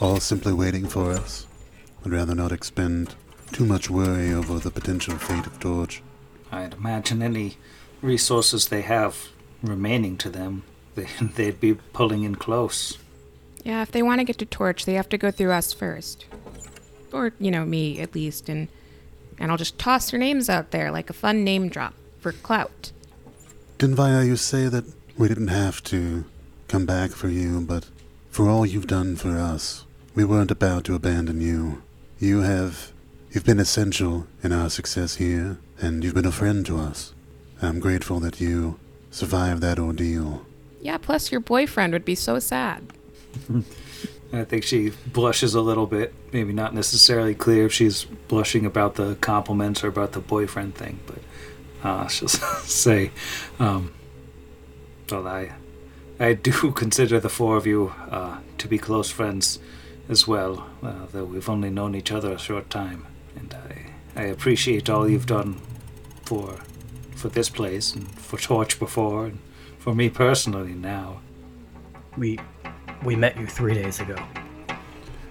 all 0.00 0.20
simply 0.20 0.52
waiting 0.52 0.86
for 0.86 1.10
us. 1.12 1.46
I'd 2.04 2.12
rather 2.12 2.34
not 2.34 2.52
expend 2.52 3.14
too 3.52 3.66
much 3.66 3.90
worry 3.90 4.32
over 4.32 4.58
the 4.58 4.70
potential 4.70 5.16
fate 5.16 5.46
of 5.46 5.58
Torch. 5.58 6.02
I'd 6.52 6.74
imagine 6.74 7.22
any 7.22 7.56
resources 8.00 8.68
they 8.68 8.82
have 8.82 9.28
remaining 9.62 10.16
to 10.18 10.30
them, 10.30 10.62
they, 10.94 11.06
they'd 11.20 11.60
be 11.60 11.74
pulling 11.74 12.22
in 12.22 12.36
close. 12.36 12.96
Yeah, 13.64 13.82
if 13.82 13.90
they 13.90 14.02
want 14.02 14.20
to 14.20 14.24
get 14.24 14.38
to 14.38 14.46
Torch, 14.46 14.86
they 14.86 14.94
have 14.94 15.08
to 15.10 15.18
go 15.18 15.30
through 15.30 15.52
us 15.52 15.72
first. 15.72 16.24
Or, 17.12 17.32
you 17.38 17.50
know, 17.50 17.66
me 17.66 18.00
at 18.00 18.14
least, 18.14 18.48
and 18.48 18.68
and 19.38 19.50
I'll 19.50 19.56
just 19.56 19.78
toss 19.78 20.10
their 20.10 20.20
names 20.20 20.50
out 20.50 20.70
there 20.70 20.90
like 20.90 21.08
a 21.08 21.14
fun 21.14 21.44
name 21.44 21.70
drop 21.70 21.94
for 22.20 22.32
clout. 22.32 22.92
Dinvaya, 23.78 24.26
you 24.26 24.36
say 24.36 24.68
that 24.68 24.84
we 25.16 25.28
didn't 25.28 25.48
have 25.48 25.82
to 25.84 26.24
come 26.68 26.86
back 26.86 27.10
for 27.10 27.28
you, 27.28 27.60
but 27.60 27.88
for 28.30 28.48
all 28.48 28.64
you've 28.64 28.86
done 28.86 29.16
for 29.16 29.38
us, 29.38 29.84
we 30.14 30.24
weren't 30.24 30.50
about 30.50 30.84
to 30.84 30.94
abandon 30.94 31.40
you. 31.40 31.82
You 32.18 32.40
have. 32.42 32.92
You've 33.32 33.44
been 33.44 33.60
essential 33.60 34.26
in 34.42 34.52
our 34.52 34.68
success 34.68 35.16
here, 35.16 35.58
and 35.80 36.02
you've 36.02 36.14
been 36.14 36.26
a 36.26 36.32
friend 36.32 36.66
to 36.66 36.78
us. 36.78 37.14
I'm 37.62 37.78
grateful 37.78 38.18
that 38.20 38.40
you 38.40 38.78
survived 39.10 39.62
that 39.62 39.78
ordeal. 39.78 40.44
Yeah, 40.80 40.98
plus 40.98 41.30
your 41.30 41.40
boyfriend 41.40 41.92
would 41.92 42.04
be 42.04 42.14
so 42.14 42.38
sad. 42.38 42.92
I 44.32 44.44
think 44.44 44.64
she 44.64 44.92
blushes 45.12 45.54
a 45.54 45.60
little 45.60 45.86
bit. 45.86 46.14
Maybe 46.32 46.52
not 46.52 46.74
necessarily 46.74 47.34
clear 47.34 47.66
if 47.66 47.72
she's 47.72 48.04
blushing 48.04 48.64
about 48.64 48.94
the 48.94 49.16
compliments 49.20 49.82
or 49.82 49.88
about 49.88 50.12
the 50.12 50.20
boyfriend 50.20 50.74
thing, 50.74 51.00
but 51.06 51.18
uh, 51.82 52.06
she'll 52.08 52.28
say, 52.64 53.10
um, 53.58 53.92
"Well, 55.10 55.26
I, 55.26 55.52
I 56.18 56.34
do 56.34 56.72
consider 56.82 57.20
the 57.20 57.28
four 57.28 57.56
of 57.56 57.66
you 57.66 57.92
uh, 58.10 58.38
to 58.58 58.68
be 58.68 58.78
close 58.78 59.10
friends 59.10 59.58
as 60.08 60.26
well, 60.26 60.66
uh, 60.82 61.06
though 61.12 61.24
we've 61.24 61.48
only 61.48 61.70
known 61.70 61.94
each 61.94 62.10
other 62.10 62.32
a 62.32 62.38
short 62.38 62.68
time, 62.70 63.06
and 63.36 63.54
I, 63.54 64.20
I 64.20 64.24
appreciate 64.24 64.90
all 64.90 65.08
you've 65.08 65.26
done 65.26 65.60
for, 66.24 66.58
for 67.14 67.28
this 67.28 67.48
place 67.48 67.94
and 67.94 68.10
for 68.18 68.38
Torch 68.38 68.78
before, 68.78 69.26
and 69.26 69.38
for 69.78 69.94
me 69.94 70.10
personally 70.10 70.74
now." 70.74 71.20
We 72.16 72.40
we 73.04 73.16
met 73.16 73.38
you 73.38 73.46
three 73.46 73.74
days 73.74 74.00
ago. 74.00 74.16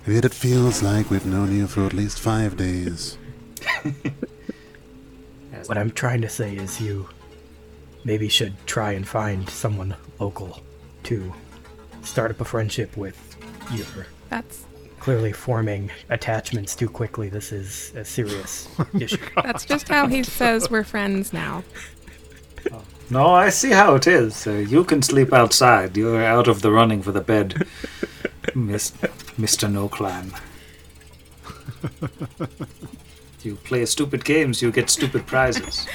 Yet 0.07 0.25
it 0.25 0.33
feels 0.33 0.81
like 0.81 1.11
we've 1.11 1.25
known 1.25 1.55
you 1.55 1.67
for 1.67 1.85
at 1.85 1.93
least 1.93 2.19
five 2.19 2.57
days. 2.57 3.17
What 5.69 5.77
I'm 5.77 5.91
trying 5.91 6.21
to 6.21 6.29
say 6.29 6.55
is 6.55 6.81
you 6.81 7.07
maybe 8.03 8.27
should 8.27 8.55
try 8.65 8.93
and 8.93 9.07
find 9.07 9.47
someone 9.47 9.95
local 10.17 10.63
to 11.03 11.31
start 12.01 12.31
up 12.31 12.41
a 12.41 12.43
friendship 12.43 12.97
with. 12.97 13.15
You're 13.71 14.07
That's 14.29 14.65
clearly 14.99 15.31
forming 15.31 15.91
attachments 16.09 16.75
too 16.75 16.89
quickly. 16.89 17.29
This 17.29 17.51
is 17.51 17.93
a 17.95 18.03
serious 18.03 18.67
issue. 18.99 19.19
that's 19.43 19.63
just 19.63 19.87
how 19.87 20.07
he 20.07 20.23
says 20.23 20.71
we're 20.71 20.83
friends 20.83 21.33
now. 21.33 21.63
No, 23.11 23.27
I 23.27 23.49
see 23.49 23.71
how 23.71 23.95
it 23.95 24.05
is. 24.05 24.45
Uh, 24.45 24.51
you 24.53 24.83
can 24.83 25.01
sleep 25.01 25.33
outside. 25.33 25.97
You're 25.97 26.23
out 26.23 26.47
of 26.47 26.61
the 26.61 26.71
running 26.71 27.01
for 27.01 27.11
the 27.11 27.21
bed, 27.21 27.65
Miss, 28.55 28.91
Mr. 29.39 29.71
No 29.71 29.89
Clan. 29.89 30.31
You 33.43 33.55
play 33.55 33.85
stupid 33.85 34.25
games, 34.25 34.61
you 34.61 34.71
get 34.71 34.89
stupid 34.89 35.25
prizes. 35.25 35.87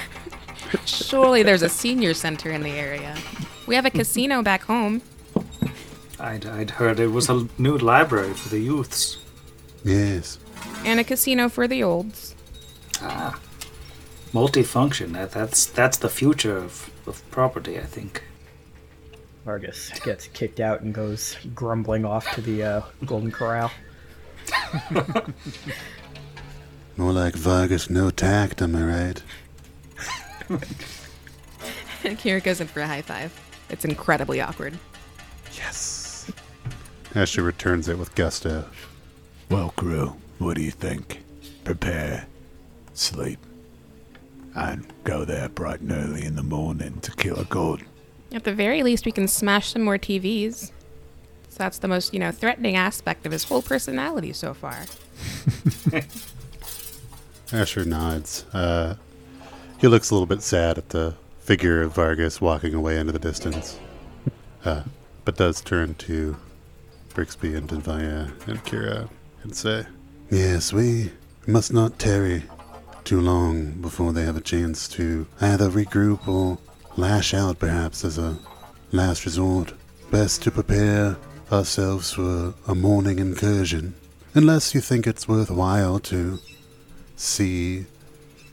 Surely 0.87 1.43
there's 1.43 1.63
a 1.63 1.69
senior 1.69 2.15
center 2.15 2.51
in 2.51 2.63
the 2.63 2.71
area. 2.71 3.17
We 3.67 3.75
have 3.75 3.87
a 3.87 3.91
casino 3.91 4.43
back 4.43 4.63
home. 4.63 5.03
I'd, 6.19 6.47
I'd 6.47 6.71
heard 6.71 7.01
it 7.01 7.09
was 7.09 7.29
a 7.29 7.47
new 7.59 7.77
library 7.77 8.35
for 8.35 8.49
the 8.49 8.59
youths. 8.59 9.19
Yes. 9.85 10.39
And 10.85 11.01
a 11.01 11.05
casino 11.05 11.49
for 11.49 11.69
the 11.69 11.83
olds. 11.83 12.35
Ah, 13.01 13.39
multifunction. 14.33 15.13
That, 15.13 15.33
that's 15.33 15.67
that's 15.67 15.99
the 15.99 16.09
future 16.09 16.57
of, 16.57 16.91
of 17.07 17.29
property, 17.31 17.79
I 17.79 17.85
think. 17.85 18.23
Vargas 19.45 19.91
gets 20.01 20.29
kicked 20.29 20.61
out 20.61 20.81
and 20.81 20.95
goes 20.95 21.37
grumbling 21.55 22.07
off 22.07 22.33
to 22.35 22.41
the 22.41 22.63
uh, 22.63 22.83
Golden 23.05 23.31
Corral. 23.31 23.71
More 26.97 27.13
like 27.13 27.35
Vargas 27.35 27.91
no 27.91 28.11
tact, 28.11 28.63
am 28.63 28.77
I 28.77 28.83
right? 28.83 29.23
Kira 32.05 32.43
goes 32.43 32.61
in 32.61 32.69
for 32.69 32.81
a 32.81 32.87
high 32.87 33.03
five. 33.03 33.33
It's 33.71 33.85
incredibly 33.85 34.41
awkward. 34.41 34.79
Yes. 35.55 36.31
Asher 37.15 37.43
returns 37.43 37.89
it 37.89 37.99
with 37.99 38.15
gusto. 38.15 38.65
Well, 39.51 39.71
crew, 39.71 40.15
what 40.39 40.55
do 40.55 40.63
you 40.63 40.71
think? 40.71 41.23
Prepare, 41.65 42.27
sleep, 42.93 43.39
and 44.55 44.87
go 45.05 45.25
there 45.25 45.49
bright 45.49 45.81
and 45.81 45.93
early 45.93 46.25
in 46.25 46.37
the 46.37 46.43
morning 46.43 47.01
to 47.01 47.11
kill 47.13 47.39
a 47.39 47.45
god. 47.45 47.83
At 48.33 48.45
the 48.45 48.55
very 48.55 48.83
least, 48.83 49.07
we 49.07 49.13
can 49.13 49.29
smash 49.29 49.73
some 49.73 49.83
more 49.83 49.99
TVs. 49.99 50.71
So 51.49 51.59
that's 51.59 51.79
the 51.79 51.89
most, 51.89 52.13
you 52.13 52.21
know, 52.21 52.33
threatening 52.33 52.77
aspect 52.77 53.27
of 53.27 53.33
his 53.33 53.45
whole 53.45 53.63
personality 53.63 54.33
so 54.33 54.55
far. 54.55 54.85
Asher 57.53 57.85
nods. 57.85 58.45
Uh, 58.53 58.97
he 59.79 59.89
looks 59.89 60.11
a 60.11 60.15
little 60.15 60.27
bit 60.27 60.43
sad 60.43 60.79
at 60.79 60.91
the 60.91 61.15
figure 61.41 61.83
of 61.83 61.95
Vargas 61.95 62.41
walking 62.41 62.75
away 62.75 62.99
into 62.99 63.13
the 63.13 63.19
distance, 63.19 63.79
uh, 64.65 64.83
but 65.25 65.37
does 65.37 65.61
turn 65.61 65.95
to 65.95 66.37
Brixby 67.13 67.55
and 67.55 67.69
Dinvaya 67.69 68.33
and 68.49 68.65
Kira 68.65 69.09
and 69.43 69.55
say, 69.55 69.87
Yes, 70.31 70.73
we 70.73 71.13
must 71.47 71.73
not 71.73 71.99
tarry 71.99 72.45
too 73.05 73.21
long 73.21 73.73
before 73.83 74.13
they 74.13 74.25
have 74.25 74.37
a 74.37 74.41
chance 74.41 74.89
to 74.89 75.27
either 75.41 75.69
regroup 75.69 76.27
or 76.27 76.59
lash 76.97 77.35
out, 77.35 77.59
perhaps, 77.59 78.05
as 78.05 78.17
a 78.17 78.39
last 78.91 79.27
resort. 79.27 79.75
Best 80.11 80.43
to 80.43 80.51
prepare 80.51 81.17
ourselves 81.53 82.13
for 82.13 82.55
a 82.67 82.75
morning 82.75 83.19
incursion, 83.19 83.95
unless 84.33 84.75
you 84.75 84.81
think 84.81 85.07
it's 85.07 85.29
worthwhile 85.29 85.99
to 86.01 86.39
see 87.17 87.87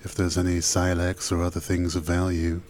if 0.04 0.16
there's 0.16 0.38
any 0.38 0.62
silex 0.62 1.32
or 1.32 1.44
other 1.44 1.60
things 1.60 1.96
of 1.96 2.04
value 2.04 2.62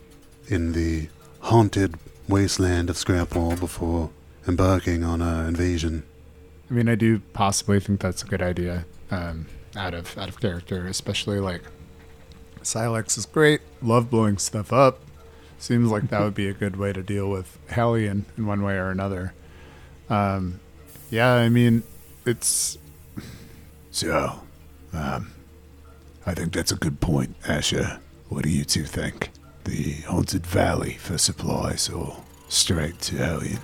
in 0.47 0.73
the 0.73 1.09
haunted 1.39 1.95
wasteland 2.27 2.89
of 2.89 2.95
Scrapwall 2.97 3.59
before 3.59 4.09
embarking 4.47 5.03
on 5.03 5.21
our 5.21 5.45
invasion. 5.45 6.03
I 6.69 6.73
mean, 6.73 6.89
I 6.89 6.95
do 6.95 7.21
possibly 7.33 7.79
think 7.79 7.99
that's 7.99 8.23
a 8.23 8.25
good 8.25 8.41
idea. 8.41 8.85
Um, 9.09 9.47
out 9.75 9.93
of 9.93 10.17
out 10.17 10.29
of 10.29 10.39
character, 10.39 10.87
especially 10.87 11.39
like 11.39 11.61
Silex 12.61 13.17
is 13.17 13.25
great. 13.25 13.61
Love 13.81 14.09
blowing 14.09 14.37
stuff 14.37 14.71
up. 14.71 14.99
Seems 15.57 15.91
like 15.91 16.09
that 16.09 16.21
would 16.21 16.33
be 16.33 16.47
a 16.47 16.53
good 16.53 16.75
way 16.75 16.91
to 16.91 17.03
deal 17.03 17.29
with 17.29 17.57
Hellion 17.69 18.25
in 18.37 18.45
one 18.47 18.63
way 18.63 18.75
or 18.77 18.89
another. 18.89 19.33
Um, 20.09 20.59
yeah, 21.09 21.33
I 21.33 21.49
mean, 21.49 21.83
it's 22.25 22.77
So, 23.91 24.41
um, 24.93 25.31
I 26.25 26.33
think 26.33 26.53
that's 26.53 26.71
a 26.71 26.75
good 26.75 26.99
point, 26.99 27.35
Asher. 27.47 27.99
What 28.29 28.43
do 28.43 28.49
you 28.49 28.63
two 28.63 28.83
think? 28.83 29.31
The 29.63 29.93
Haunted 30.07 30.45
Valley 30.45 30.93
for 30.93 31.17
supplies 31.17 31.89
or 31.89 32.23
straight 32.47 32.99
to 33.01 33.17
Hellion? 33.17 33.59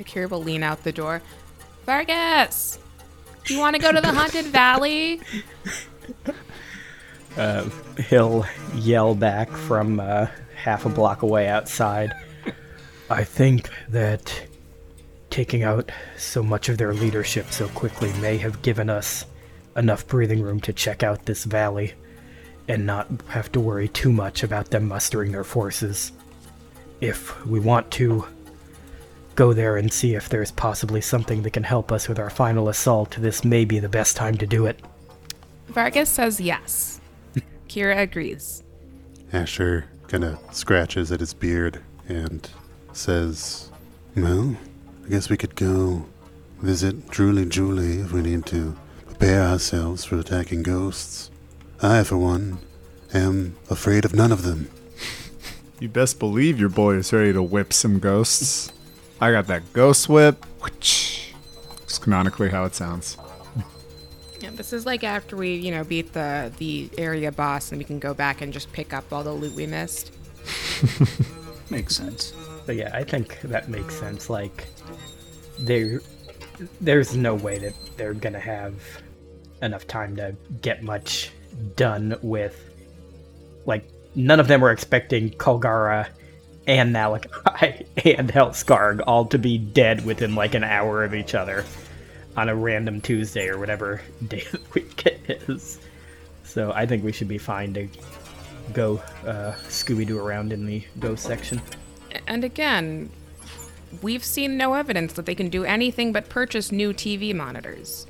Kira 0.00 0.28
will 0.28 0.42
lean 0.42 0.62
out 0.62 0.84
the 0.84 0.92
door. 0.92 1.22
Vargas! 1.86 2.78
Do 3.44 3.54
you 3.54 3.60
want 3.60 3.76
to 3.76 3.82
go 3.82 3.92
to 3.92 4.00
the 4.00 4.12
Haunted 4.12 4.46
Valley? 4.46 5.20
He'll 8.08 8.46
yell 8.74 9.14
back 9.14 9.50
from 9.50 10.00
uh, 10.00 10.26
half 10.54 10.86
a 10.86 10.88
block 10.88 11.22
away 11.22 11.48
outside. 11.48 12.12
I 13.10 13.24
think 13.24 13.68
that 13.88 14.46
taking 15.30 15.62
out 15.62 15.90
so 16.16 16.42
much 16.42 16.68
of 16.68 16.78
their 16.78 16.94
leadership 16.94 17.50
so 17.50 17.68
quickly 17.68 18.12
may 18.20 18.36
have 18.38 18.62
given 18.62 18.90
us 18.90 19.24
enough 19.76 20.06
breathing 20.06 20.42
room 20.42 20.60
to 20.60 20.72
check 20.72 21.02
out 21.02 21.26
this 21.26 21.44
valley 21.44 21.94
and 22.68 22.86
not 22.86 23.08
have 23.28 23.50
to 23.52 23.60
worry 23.60 23.88
too 23.88 24.12
much 24.12 24.42
about 24.42 24.70
them 24.70 24.88
mustering 24.88 25.32
their 25.32 25.44
forces. 25.44 26.12
If 27.00 27.44
we 27.46 27.58
want 27.58 27.90
to 27.92 28.26
go 29.34 29.52
there 29.52 29.76
and 29.76 29.92
see 29.92 30.14
if 30.14 30.28
there's 30.28 30.52
possibly 30.52 31.00
something 31.00 31.42
that 31.42 31.52
can 31.52 31.64
help 31.64 31.90
us 31.90 32.08
with 32.08 32.18
our 32.18 32.30
final 32.30 32.68
assault, 32.68 33.16
this 33.18 33.44
may 33.44 33.64
be 33.64 33.78
the 33.78 33.88
best 33.88 34.16
time 34.16 34.36
to 34.38 34.46
do 34.46 34.66
it. 34.66 34.78
Vargas 35.68 36.10
says 36.10 36.40
yes. 36.40 37.00
Kira 37.68 37.98
agrees. 37.98 38.62
Asher 39.32 39.86
kind 40.08 40.24
of 40.24 40.38
scratches 40.54 41.10
at 41.10 41.20
his 41.20 41.32
beard 41.32 41.82
and 42.08 42.48
says, 42.92 43.70
Well, 44.14 44.56
I 45.04 45.08
guess 45.08 45.30
we 45.30 45.36
could 45.36 45.56
go 45.56 46.04
visit 46.60 47.10
Truly 47.10 47.46
Julie 47.46 48.00
if 48.00 48.12
we 48.12 48.20
need 48.20 48.46
to 48.46 48.76
prepare 49.22 49.42
ourselves 49.42 50.04
for 50.04 50.18
attacking 50.18 50.64
ghosts. 50.64 51.30
I, 51.80 52.02
for 52.02 52.18
one, 52.18 52.58
am 53.14 53.54
afraid 53.70 54.04
of 54.04 54.12
none 54.12 54.32
of 54.32 54.42
them. 54.42 54.68
you 55.78 55.88
best 55.88 56.18
believe 56.18 56.58
your 56.58 56.68
boy 56.68 56.96
is 56.96 57.12
ready 57.12 57.32
to 57.32 57.40
whip 57.40 57.72
some 57.72 58.00
ghosts. 58.00 58.72
I 59.20 59.30
got 59.30 59.46
that 59.46 59.72
ghost 59.72 60.08
whip. 60.08 60.44
Which 60.58 61.34
is 61.86 62.00
canonically 62.00 62.48
how 62.48 62.64
it 62.64 62.74
sounds. 62.74 63.16
Yeah, 64.40 64.50
this 64.50 64.72
is 64.72 64.86
like 64.86 65.04
after 65.04 65.36
we, 65.36 65.54
you 65.54 65.70
know, 65.70 65.84
beat 65.84 66.14
the 66.14 66.52
the 66.58 66.90
area 66.98 67.30
boss, 67.30 67.70
and 67.70 67.78
we 67.78 67.84
can 67.84 68.00
go 68.00 68.14
back 68.14 68.40
and 68.40 68.52
just 68.52 68.72
pick 68.72 68.92
up 68.92 69.12
all 69.12 69.22
the 69.22 69.30
loot 69.30 69.54
we 69.54 69.68
missed. 69.68 70.12
Makes 71.70 71.94
sense. 71.94 72.32
But 72.66 72.74
yeah, 72.74 72.90
I 72.92 73.04
think 73.04 73.40
that 73.42 73.68
makes 73.68 73.94
sense. 73.94 74.28
Like, 74.28 74.66
there, 75.60 76.00
there's 76.80 77.14
no 77.14 77.36
way 77.36 77.58
that 77.58 77.74
they're 77.96 78.14
gonna 78.14 78.40
have 78.40 78.74
enough 79.62 79.86
time 79.86 80.16
to 80.16 80.36
get 80.60 80.82
much 80.82 81.30
done 81.76 82.16
with. 82.22 82.68
Like, 83.64 83.88
none 84.14 84.40
of 84.40 84.48
them 84.48 84.60
were 84.60 84.72
expecting 84.72 85.30
Kulgara 85.30 86.08
and 86.66 86.92
Malachi 86.92 87.86
and 88.04 88.28
Helskarg 88.28 89.00
all 89.06 89.26
to 89.26 89.38
be 89.38 89.58
dead 89.58 90.04
within 90.04 90.34
like 90.34 90.54
an 90.54 90.64
hour 90.64 91.04
of 91.04 91.14
each 91.14 91.34
other 91.34 91.64
on 92.36 92.48
a 92.48 92.54
random 92.54 93.00
Tuesday 93.00 93.48
or 93.48 93.58
whatever 93.58 94.00
day 94.28 94.44
of 94.52 94.52
the 94.52 94.60
week 94.74 95.06
it 95.06 95.42
is. 95.48 95.78
So 96.44 96.72
I 96.72 96.86
think 96.86 97.04
we 97.04 97.12
should 97.12 97.28
be 97.28 97.38
fine 97.38 97.72
to 97.74 97.88
go 98.72 99.02
uh, 99.26 99.54
Scooby 99.68 100.06
Doo 100.06 100.18
around 100.18 100.52
in 100.52 100.66
the 100.66 100.84
ghost 100.98 101.24
section. 101.24 101.60
And 102.26 102.44
again, 102.44 103.10
we've 104.02 104.24
seen 104.24 104.56
no 104.56 104.74
evidence 104.74 105.14
that 105.14 105.26
they 105.26 105.34
can 105.34 105.48
do 105.48 105.64
anything 105.64 106.12
but 106.12 106.28
purchase 106.28 106.70
new 106.70 106.92
TV 106.92 107.34
monitors. 107.34 108.06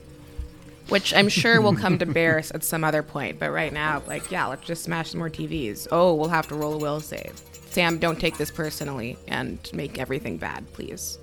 Which 0.93 1.15
I'm 1.15 1.29
sure 1.29 1.61
will 1.61 1.75
come 1.75 1.99
to 1.99 2.07
bear 2.19 2.39
at 2.39 2.63
some 2.63 2.85
other 2.85 3.03
point. 3.03 3.39
But 3.39 3.51
right 3.51 3.73
now, 3.73 4.03
like, 4.07 4.31
yeah, 4.31 4.47
let's 4.47 4.65
just 4.67 4.85
smash 4.85 5.11
some 5.11 5.19
more 5.19 5.31
TVs. 5.31 5.89
Oh, 5.91 6.15
we'll 6.15 6.29
have 6.29 6.47
to 6.49 6.55
roll 6.55 6.75
a 6.75 6.79
will 6.79 7.01
save. 7.01 7.33
Sam, 7.71 7.99
don't 7.99 8.21
take 8.21 8.37
this 8.37 8.51
personally 8.51 9.17
and 9.27 9.59
make 9.73 9.99
everything 9.99 10.37
bad, 10.37 10.71
please. 10.75 11.19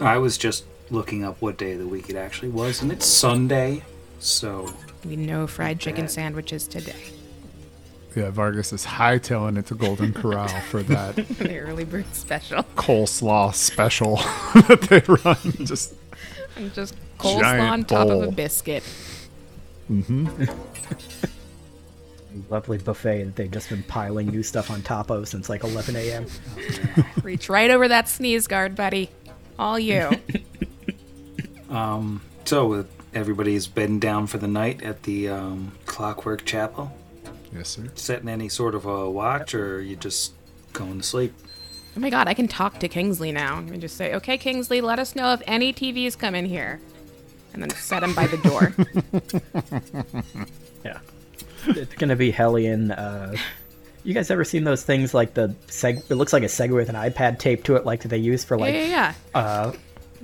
I 0.00 0.18
was 0.18 0.36
just 0.36 0.64
looking 0.90 1.24
up 1.24 1.40
what 1.40 1.56
day 1.56 1.72
of 1.72 1.78
the 1.78 1.86
week 1.88 2.10
it 2.10 2.16
actually 2.16 2.50
was, 2.50 2.82
and 2.82 2.92
it's 2.92 3.06
Sunday. 3.06 3.82
So 4.18 4.72
We 5.04 5.16
know 5.16 5.46
fried 5.46 5.80
chicken 5.80 6.08
sandwiches 6.08 6.68
today. 6.68 6.94
Yeah, 8.14 8.30
Vargas 8.30 8.72
is 8.72 8.84
hightailing 8.84 9.58
it 9.58 9.66
to 9.66 9.74
Golden 9.74 10.12
Corral 10.12 10.48
for 10.48 10.82
that 10.84 11.14
the 11.38 11.58
early 11.58 11.84
bird 11.84 12.12
special. 12.14 12.62
coleslaw 12.74 13.54
special 13.54 14.16
that 14.68 14.82
they 14.90 15.00
run. 15.24 15.66
Just 15.66 15.94
And 16.56 16.72
just 16.74 16.94
coleslaw 17.18 17.40
Giant 17.40 17.70
on 17.70 17.84
top 17.84 18.08
of 18.08 18.22
a 18.22 18.24
bowl. 18.24 18.32
biscuit. 18.32 18.82
lovely 22.50 22.78
buffet 22.78 23.24
that 23.24 23.36
they've 23.36 23.50
just 23.50 23.68
been 23.68 23.82
piling 23.84 24.28
new 24.28 24.42
stuff 24.42 24.70
on 24.70 24.82
top 24.82 25.10
of 25.10 25.28
since 25.28 25.48
like 25.48 25.64
11 25.64 25.96
a.m. 25.96 26.26
Reach 27.22 27.48
right 27.48 27.70
over 27.70 27.88
that 27.88 28.08
sneeze 28.08 28.46
guard, 28.46 28.74
buddy. 28.76 29.10
All 29.58 29.78
you. 29.78 30.10
um, 31.70 32.20
so 32.44 32.72
uh, 32.74 32.84
everybody's 33.14 33.66
bedding 33.66 33.98
down 33.98 34.26
for 34.26 34.38
the 34.38 34.48
night 34.48 34.82
at 34.82 35.02
the 35.02 35.28
um, 35.28 35.72
Clockwork 35.86 36.44
Chapel. 36.44 36.92
yes, 37.52 37.70
sir. 37.70 37.90
Setting 37.94 38.28
any 38.28 38.48
sort 38.48 38.74
of 38.74 38.86
a 38.86 39.10
watch, 39.10 39.54
or 39.54 39.76
are 39.76 39.80
you 39.80 39.96
just 39.96 40.32
going 40.72 40.98
to 40.98 41.06
sleep? 41.06 41.34
Oh 41.96 42.00
my 42.00 42.10
god, 42.10 42.28
I 42.28 42.34
can 42.34 42.46
talk 42.46 42.78
to 42.78 42.88
Kingsley 42.88 43.32
now. 43.32 43.58
And 43.58 43.80
just 43.80 43.96
say, 43.96 44.14
okay, 44.14 44.38
Kingsley, 44.38 44.80
let 44.80 44.98
us 44.98 45.16
know 45.16 45.32
if 45.32 45.42
any 45.46 45.72
TVs 45.72 46.16
come 46.16 46.34
in 46.34 46.44
here. 46.44 46.80
And 47.58 47.68
then 47.68 47.76
set 47.76 48.04
him 48.04 48.14
by 48.14 48.28
the 48.28 48.36
door. 48.36 48.72
Yeah, 50.84 50.98
it's 51.66 51.92
gonna 51.96 52.14
be 52.14 52.30
Hellion. 52.30 52.92
Uh, 52.92 53.34
you 54.04 54.14
guys 54.14 54.30
ever 54.30 54.44
seen 54.44 54.62
those 54.62 54.84
things 54.84 55.12
like 55.12 55.34
the 55.34 55.48
seg? 55.66 56.08
It 56.08 56.14
looks 56.14 56.32
like 56.32 56.44
a 56.44 56.46
Segway 56.46 56.76
with 56.76 56.88
an 56.88 56.94
iPad 56.94 57.40
taped 57.40 57.66
to 57.66 57.74
it, 57.74 57.84
like 57.84 58.02
that 58.02 58.08
they 58.08 58.16
use 58.18 58.44
for 58.44 58.56
yeah, 58.56 58.64
like 58.64 58.74
yeah, 58.74 59.12
yeah. 59.34 59.72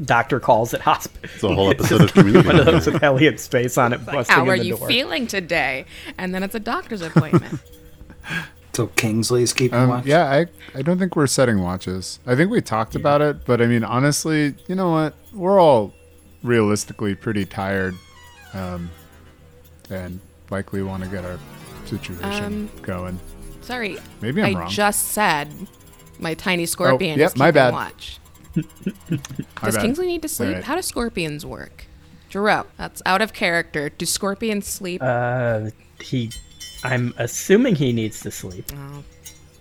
doctor 0.04 0.38
calls 0.38 0.72
at 0.74 0.80
hospital. 0.80 1.28
It's 1.34 1.42
a 1.42 1.52
whole 1.52 1.70
episode 1.72 2.02
of 2.02 2.12
Community. 2.14 2.46
One 2.46 2.60
of 2.60 2.66
those 2.66 2.86
with 2.86 3.00
Hellion's 3.02 3.48
face 3.48 3.76
on 3.76 3.92
it, 3.92 4.06
busting 4.06 4.32
How 4.34 4.44
in 4.44 4.48
are 4.50 4.58
the 4.58 4.64
you 4.64 4.76
door. 4.76 4.86
feeling 4.86 5.26
today? 5.26 5.86
And 6.16 6.32
then 6.32 6.44
it's 6.44 6.54
a 6.54 6.60
doctor's 6.60 7.02
appointment. 7.02 7.60
So 8.74 8.88
Kingsley's 8.88 9.52
keeping 9.52 9.78
Um, 9.78 9.88
watch. 9.88 10.04
yeah, 10.04 10.24
I, 10.28 10.46
I 10.76 10.82
don't 10.82 10.98
think 10.98 11.14
we're 11.14 11.28
setting 11.28 11.62
watches. 11.62 12.18
I 12.26 12.34
think 12.34 12.50
we 12.50 12.60
talked 12.60 12.96
about 12.96 13.22
it, 13.22 13.44
but 13.44 13.62
I 13.62 13.66
mean, 13.66 13.84
honestly, 13.84 14.54
you 14.66 14.74
know 14.74 14.90
what? 14.90 15.14
We're 15.32 15.60
all 15.60 15.94
realistically 16.44 17.14
pretty 17.16 17.44
tired. 17.44 17.94
Um, 18.52 18.90
and 19.90 20.20
likely 20.50 20.82
want 20.82 21.02
to 21.02 21.08
get 21.10 21.24
our 21.24 21.38
situation 21.86 22.22
Um, 22.24 22.70
going. 22.82 23.18
Sorry, 23.62 23.98
Maybe 24.20 24.42
I'm 24.42 24.56
I 24.56 24.60
wrong. 24.60 24.70
just 24.70 25.08
said 25.08 25.48
my 26.18 26.34
tiny 26.34 26.66
scorpion 26.66 27.18
yep, 27.18 27.30
is 27.32 27.36
my 27.36 27.50
bad. 27.50 27.72
watch. 27.72 28.18
My 28.54 28.62
Does 29.64 29.74
bad. 29.74 29.82
Kingsley 29.82 30.06
need 30.06 30.22
to 30.22 30.28
sleep? 30.28 30.54
right. 30.54 30.62
How 30.64 30.76
do 30.76 30.82
scorpions 30.82 31.44
work? 31.44 31.86
Jerome, 32.28 32.66
that's 32.76 33.02
out 33.04 33.20
of 33.20 33.32
character. 33.32 33.88
Do 33.88 34.06
scorpions 34.06 34.66
sleep? 34.68 35.00
Uh, 35.02 35.70
he. 36.00 36.30
I'm 36.84 37.14
assuming 37.18 37.74
he 37.74 37.92
needs 37.92 38.20
to 38.20 38.30
sleep. 38.30 38.66
oh, 38.76 39.02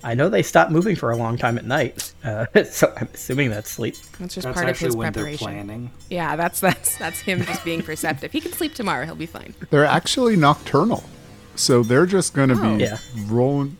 I 0.03 0.13
know 0.15 0.27
they 0.29 0.43
stop 0.43 0.69
moving 0.69 0.95
for 0.95 1.11
a 1.11 1.15
long 1.15 1.37
time 1.37 1.57
at 1.57 1.65
night, 1.65 2.13
uh, 2.23 2.45
so 2.65 2.93
I'm 2.97 3.07
assuming 3.13 3.49
that's 3.49 3.69
sleep. 3.69 3.95
that's 4.19 4.35
just 4.35 4.45
That's 4.45 4.55
part 4.57 4.69
of 4.69 4.77
his 4.77 4.95
when 4.95 5.13
preparation. 5.13 5.45
planning. 5.47 5.91
Yeah, 6.09 6.35
that's 6.35 6.59
that's 6.59 6.97
that's 6.97 7.19
him 7.21 7.43
just 7.45 7.63
being 7.63 7.81
perceptive. 7.89 8.31
He 8.31 8.41
can 8.41 8.51
sleep 8.51 8.73
tomorrow. 8.73 9.05
He'll 9.05 9.15
be 9.15 9.25
fine. 9.25 9.53
They're 9.69 9.85
actually 9.85 10.35
nocturnal, 10.35 11.03
so 11.55 11.83
they're 11.83 12.05
just 12.05 12.33
going 12.33 12.49
to 12.49 12.55
Oh. 12.61 12.77
be 12.77 12.83
Yeah. 12.83 12.97
rolling. 13.27 13.77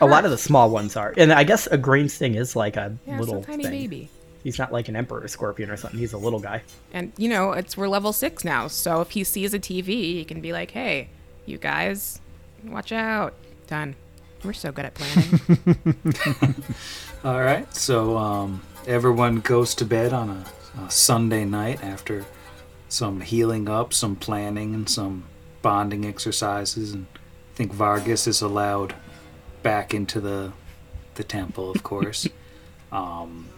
A 0.00 0.06
lot 0.06 0.24
of 0.26 0.30
the 0.30 0.36
small 0.38 0.68
ones 0.68 0.94
are, 0.96 1.14
and 1.16 1.32
I 1.32 1.44
guess 1.44 1.66
a 1.68 1.78
green 1.78 2.08
sting 2.08 2.34
is 2.34 2.54
like 2.54 2.76
a 2.76 2.94
Yeah, 3.06 3.18
little 3.18 3.36
it's 3.38 3.46
a 3.48 3.50
tiny 3.50 3.62
thing. 3.62 3.72
baby. 3.72 4.10
He's 4.44 4.58
not 4.58 4.72
like 4.72 4.88
an 4.88 4.94
emperor 4.96 5.26
scorpion 5.26 5.70
or 5.70 5.76
something. 5.76 5.98
He's 5.98 6.12
a 6.12 6.18
little 6.18 6.38
guy. 6.38 6.62
And 6.92 7.12
you 7.16 7.28
know, 7.28 7.52
it's 7.52 7.76
we're 7.76 7.88
level 7.88 8.12
six 8.12 8.44
now, 8.44 8.66
so 8.68 9.00
if 9.00 9.10
he 9.12 9.24
sees 9.24 9.54
a 9.54 9.58
TV, 9.58 9.86
he 10.14 10.24
can 10.24 10.40
be 10.40 10.52
like, 10.52 10.72
"Hey, 10.72 11.08
you 11.46 11.56
guys, 11.58 12.20
watch 12.64 12.92
out!" 12.92 13.32
Done. 13.68 13.94
We're 14.46 14.52
so 14.52 14.70
good 14.70 14.84
at 14.84 14.94
planning. 14.94 15.40
All 17.24 17.40
right, 17.40 17.74
so 17.74 18.16
um, 18.16 18.62
everyone 18.86 19.40
goes 19.40 19.74
to 19.74 19.84
bed 19.84 20.12
on 20.12 20.30
a, 20.30 20.46
a 20.84 20.88
Sunday 20.88 21.44
night 21.44 21.82
after 21.82 22.24
some 22.88 23.22
healing 23.22 23.68
up, 23.68 23.92
some 23.92 24.14
planning, 24.14 24.72
and 24.72 24.88
some 24.88 25.24
bonding 25.62 26.06
exercises. 26.06 26.92
And 26.92 27.06
I 27.16 27.56
think 27.56 27.72
Vargas 27.72 28.28
is 28.28 28.40
allowed 28.40 28.94
back 29.64 29.92
into 29.92 30.20
the 30.20 30.52
the 31.16 31.24
temple, 31.24 31.72
of 31.72 31.82
course. 31.82 32.28
um, 32.92 33.48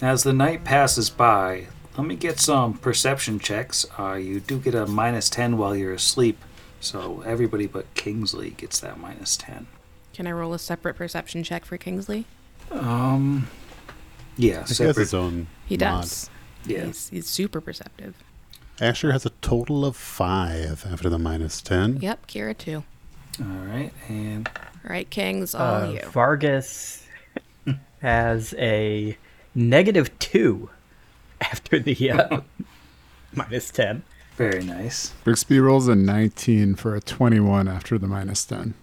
as 0.00 0.22
the 0.22 0.32
night 0.32 0.62
passes 0.62 1.10
by, 1.10 1.66
let 1.96 2.06
me 2.06 2.14
get 2.14 2.38
some 2.38 2.74
perception 2.74 3.40
checks. 3.40 3.86
Uh, 3.98 4.12
you 4.12 4.38
do 4.38 4.60
get 4.60 4.76
a 4.76 4.86
minus 4.86 5.28
ten 5.28 5.58
while 5.58 5.74
you're 5.74 5.94
asleep, 5.94 6.38
so 6.78 7.24
everybody 7.26 7.66
but 7.66 7.92
Kingsley 7.94 8.50
gets 8.50 8.78
that 8.78 8.96
minus 8.96 9.36
ten. 9.36 9.66
Can 10.20 10.26
I 10.26 10.32
roll 10.32 10.52
a 10.52 10.58
separate 10.58 10.96
perception 10.96 11.42
check 11.42 11.64
for 11.64 11.78
Kingsley? 11.78 12.26
Um, 12.70 13.48
yeah, 14.36 14.52
He 14.52 14.58
has 14.58 14.76
separate. 14.76 14.96
his 14.98 15.14
own 15.14 15.46
He 15.64 15.76
mod. 15.78 16.02
does. 16.02 16.28
Yeah. 16.66 16.84
He's, 16.84 17.08
he's 17.08 17.26
super 17.26 17.58
perceptive. 17.62 18.16
Asher 18.82 19.12
has 19.12 19.24
a 19.24 19.30
total 19.40 19.82
of 19.82 19.96
five 19.96 20.84
after 20.92 21.08
the 21.08 21.18
minus 21.18 21.62
10. 21.62 22.00
Yep, 22.02 22.26
Kira 22.26 22.54
too. 22.58 22.84
All 23.40 23.46
right, 23.46 23.92
and 24.10 24.46
All 24.84 24.90
right, 24.90 25.08
Kings, 25.08 25.54
all 25.54 25.84
Uh, 25.84 25.90
you. 25.92 26.00
Vargas 26.10 27.02
has 28.02 28.52
a 28.58 29.16
negative 29.54 30.10
two 30.18 30.68
after 31.40 31.78
the 31.78 32.10
uh, 32.10 32.40
minus 33.34 33.70
ten. 33.70 34.02
very 34.36 34.64
nice. 34.64 35.14
Brixby 35.24 35.58
rolls 35.60 35.88
a 35.88 35.94
19 35.94 36.74
for 36.74 36.94
a 36.94 37.00
21 37.00 37.68
after 37.68 37.96
the 37.96 38.06
minus 38.06 38.44
10. 38.44 38.74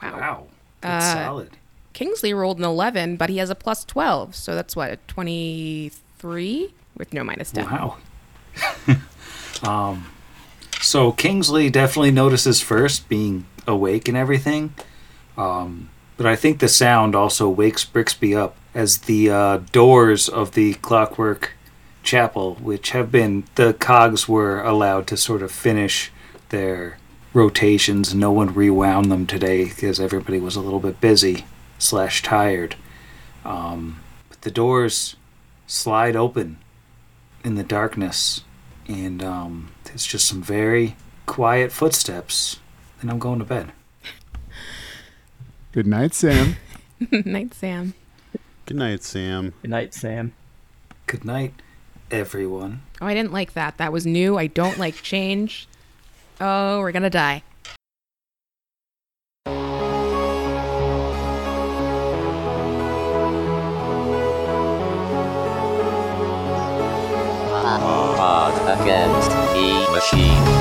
Wow. 0.00 0.18
Wow, 0.20 0.46
that's 0.84 1.04
Uh, 1.16 1.24
solid. 1.26 1.50
Kingsley 1.92 2.34
rolled 2.34 2.58
an 2.58 2.64
11, 2.64 3.16
but 3.16 3.30
he 3.30 3.38
has 3.38 3.50
a 3.50 3.54
plus 3.54 3.84
12, 3.84 4.34
so 4.34 4.54
that's 4.54 4.74
what, 4.74 4.90
a 4.90 4.96
23 5.06 6.74
with 6.96 7.12
no 7.12 7.24
minus 7.24 7.50
10. 7.52 7.64
Wow. 7.64 7.96
um, 9.62 10.06
so 10.80 11.12
Kingsley 11.12 11.70
definitely 11.70 12.10
notices 12.10 12.60
first, 12.60 13.08
being 13.08 13.46
awake 13.66 14.08
and 14.08 14.16
everything. 14.16 14.74
Um, 15.36 15.90
but 16.16 16.26
I 16.26 16.36
think 16.36 16.58
the 16.58 16.68
sound 16.68 17.14
also 17.14 17.48
wakes 17.48 17.84
Brixby 17.84 18.36
up 18.36 18.56
as 18.74 18.98
the 18.98 19.30
uh, 19.30 19.56
doors 19.72 20.28
of 20.28 20.52
the 20.52 20.74
Clockwork 20.74 21.52
Chapel, 22.02 22.56
which 22.56 22.90
have 22.90 23.10
been 23.10 23.44
the 23.54 23.72
cogs 23.74 24.28
were 24.28 24.60
allowed 24.62 25.06
to 25.08 25.16
sort 25.16 25.42
of 25.42 25.50
finish 25.50 26.12
their 26.50 26.98
rotations. 27.34 28.14
No 28.14 28.32
one 28.32 28.54
rewound 28.54 29.10
them 29.10 29.26
today 29.26 29.64
because 29.64 30.00
everybody 30.00 30.40
was 30.40 30.56
a 30.56 30.60
little 30.60 30.80
bit 30.80 31.00
busy 31.00 31.44
slash 31.78 32.22
tired. 32.22 32.76
Um, 33.44 34.00
but 34.30 34.40
the 34.40 34.50
doors 34.50 35.16
slide 35.66 36.16
open 36.16 36.58
in 37.44 37.56
the 37.56 37.64
darkness, 37.64 38.42
and 38.88 39.22
um, 39.22 39.72
it's 39.92 40.06
just 40.06 40.26
some 40.26 40.42
very 40.42 40.96
quiet 41.26 41.72
footsteps. 41.72 42.60
And 43.00 43.10
I'm 43.10 43.18
going 43.18 43.40
to 43.40 43.44
bed. 43.44 43.72
Good 45.72 45.86
night, 45.86 46.14
Sam. 46.14 46.56
Night, 47.10 47.52
Sam. 47.52 47.92
Good 48.64 48.76
night, 48.76 49.02
Sam. 49.02 49.52
Good 49.60 49.70
night, 49.70 49.92
Sam. 49.92 50.32
Good 51.06 51.24
night, 51.24 51.52
everyone. 52.10 52.80
Oh, 53.02 53.06
I 53.06 53.12
didn't 53.12 53.32
like 53.32 53.52
that. 53.54 53.76
That 53.76 53.92
was 53.92 54.06
new. 54.06 54.38
I 54.38 54.46
don't 54.46 54.78
like 54.78 55.02
change. 55.02 55.68
Oh, 56.40 56.80
we're 56.80 56.92
gonna 56.92 57.10
die. 57.10 57.42
Pod 68.16 68.80
against 68.80 69.30
the 69.30 69.88
machine. 69.92 70.53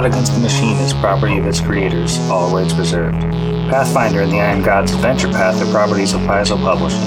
Pod 0.00 0.10
Against 0.10 0.32
the 0.32 0.40
Machine 0.40 0.78
is 0.78 0.94
property 0.94 1.36
of 1.36 1.46
its 1.46 1.60
creators, 1.60 2.18
all 2.30 2.48
rights 2.56 2.72
reserved. 2.72 3.20
Pathfinder 3.68 4.22
and 4.22 4.32
the 4.32 4.40
Iron 4.40 4.62
Gods 4.62 4.94
Adventure 4.94 5.28
Path 5.28 5.60
are 5.60 5.70
properties 5.70 6.14
of 6.14 6.22
Paizo 6.22 6.56
Publishing. 6.56 7.04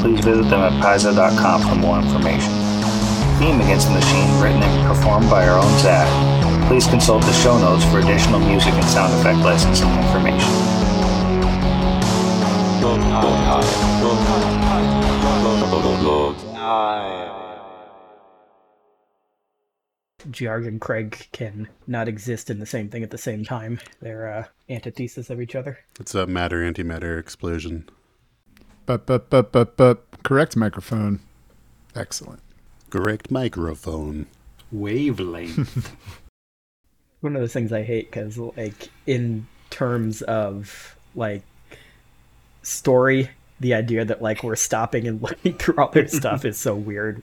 Please 0.00 0.24
visit 0.24 0.48
them 0.48 0.60
at 0.60 0.70
paizo.com 0.80 1.60
for 1.62 1.74
more 1.74 1.98
information. 1.98 2.52
Theme 3.42 3.60
Against 3.60 3.88
the 3.88 3.94
Machine 3.94 4.30
written 4.40 4.62
and 4.62 4.86
performed 4.86 5.28
by 5.28 5.48
our 5.48 5.58
own 5.58 5.78
Zach. 5.80 6.06
Please 6.68 6.86
consult 6.86 7.24
the 7.24 7.32
show 7.32 7.58
notes 7.58 7.84
for 7.86 7.98
additional 7.98 8.38
music 8.38 8.74
and 8.74 8.84
sound 8.84 9.12
effect 9.14 9.40
licensing 9.40 9.90
information. 9.98 10.50
Georg 20.30 20.66
and 20.66 20.80
Craig 20.80 21.28
can 21.32 21.68
not 21.86 22.08
exist 22.08 22.50
in 22.50 22.58
the 22.58 22.66
same 22.66 22.88
thing 22.88 23.02
at 23.02 23.10
the 23.10 23.18
same 23.18 23.44
time. 23.44 23.80
They're 24.00 24.32
uh, 24.32 24.44
antithesis 24.68 25.30
of 25.30 25.40
each 25.40 25.54
other. 25.54 25.78
It's 25.98 26.14
a 26.14 26.26
matter 26.26 26.60
antimatter 26.60 27.18
explosion. 27.18 27.88
But, 28.86 29.06
but, 29.06 29.30
but, 29.30 29.52
but, 29.52 29.76
but, 29.76 30.04
correct 30.22 30.56
microphone. 30.56 31.20
Excellent. 31.94 32.40
Correct 32.90 33.30
microphone. 33.30 34.26
Wavelength. 34.72 35.96
One 37.20 37.36
of 37.36 37.42
those 37.42 37.52
things 37.52 37.72
I 37.72 37.82
hate 37.82 38.10
because, 38.10 38.38
like, 38.38 38.88
in 39.06 39.46
terms 39.70 40.22
of 40.22 40.96
like 41.14 41.42
story, 42.62 43.30
the 43.60 43.74
idea 43.74 44.04
that 44.04 44.22
like 44.22 44.42
we're 44.42 44.56
stopping 44.56 45.06
and 45.06 45.22
looking 45.22 45.52
through 45.58 45.76
all 45.76 45.90
their 45.90 46.08
stuff 46.08 46.44
is 46.44 46.58
so 46.58 46.74
weird. 46.74 47.22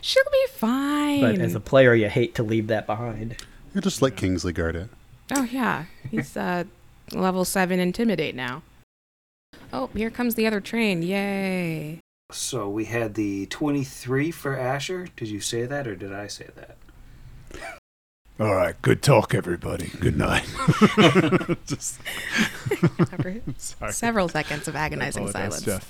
She'll 0.00 0.24
be 0.30 0.46
fine. 0.52 1.20
But 1.20 1.38
as 1.38 1.54
a 1.54 1.60
player, 1.60 1.94
you 1.94 2.08
hate 2.08 2.34
to 2.36 2.42
leave 2.42 2.66
that 2.68 2.86
behind. 2.86 3.36
You 3.74 3.80
just 3.80 4.02
let 4.02 4.16
Kingsley 4.16 4.52
guard 4.52 4.76
it. 4.76 4.88
Oh 5.34 5.42
yeah, 5.44 5.86
he's 6.10 6.36
uh, 6.36 6.64
level 7.12 7.44
seven 7.44 7.80
intimidate 7.80 8.34
now. 8.34 8.62
Oh, 9.72 9.90
here 9.94 10.10
comes 10.10 10.34
the 10.34 10.46
other 10.46 10.60
train! 10.60 11.02
Yay! 11.02 12.00
so 12.30 12.68
we 12.68 12.84
had 12.84 13.14
the 13.14 13.46
23 13.46 14.30
for 14.30 14.56
Asher. 14.56 15.08
Did 15.16 15.28
you 15.28 15.40
say 15.40 15.64
that 15.64 15.86
or 15.86 15.96
did 15.96 16.12
I 16.12 16.26
say 16.26 16.48
that? 16.56 16.76
All 18.40 18.54
right, 18.54 18.80
good 18.82 19.02
talk, 19.02 19.34
everybody. 19.34 19.90
Good 19.98 20.16
night. 20.16 20.46
Just 21.66 21.98
sorry. 23.56 23.92
several 23.92 24.28
seconds 24.28 24.68
of 24.68 24.76
agonizing 24.76 25.28
silence. 25.30 25.62
Jeff. 25.62 25.86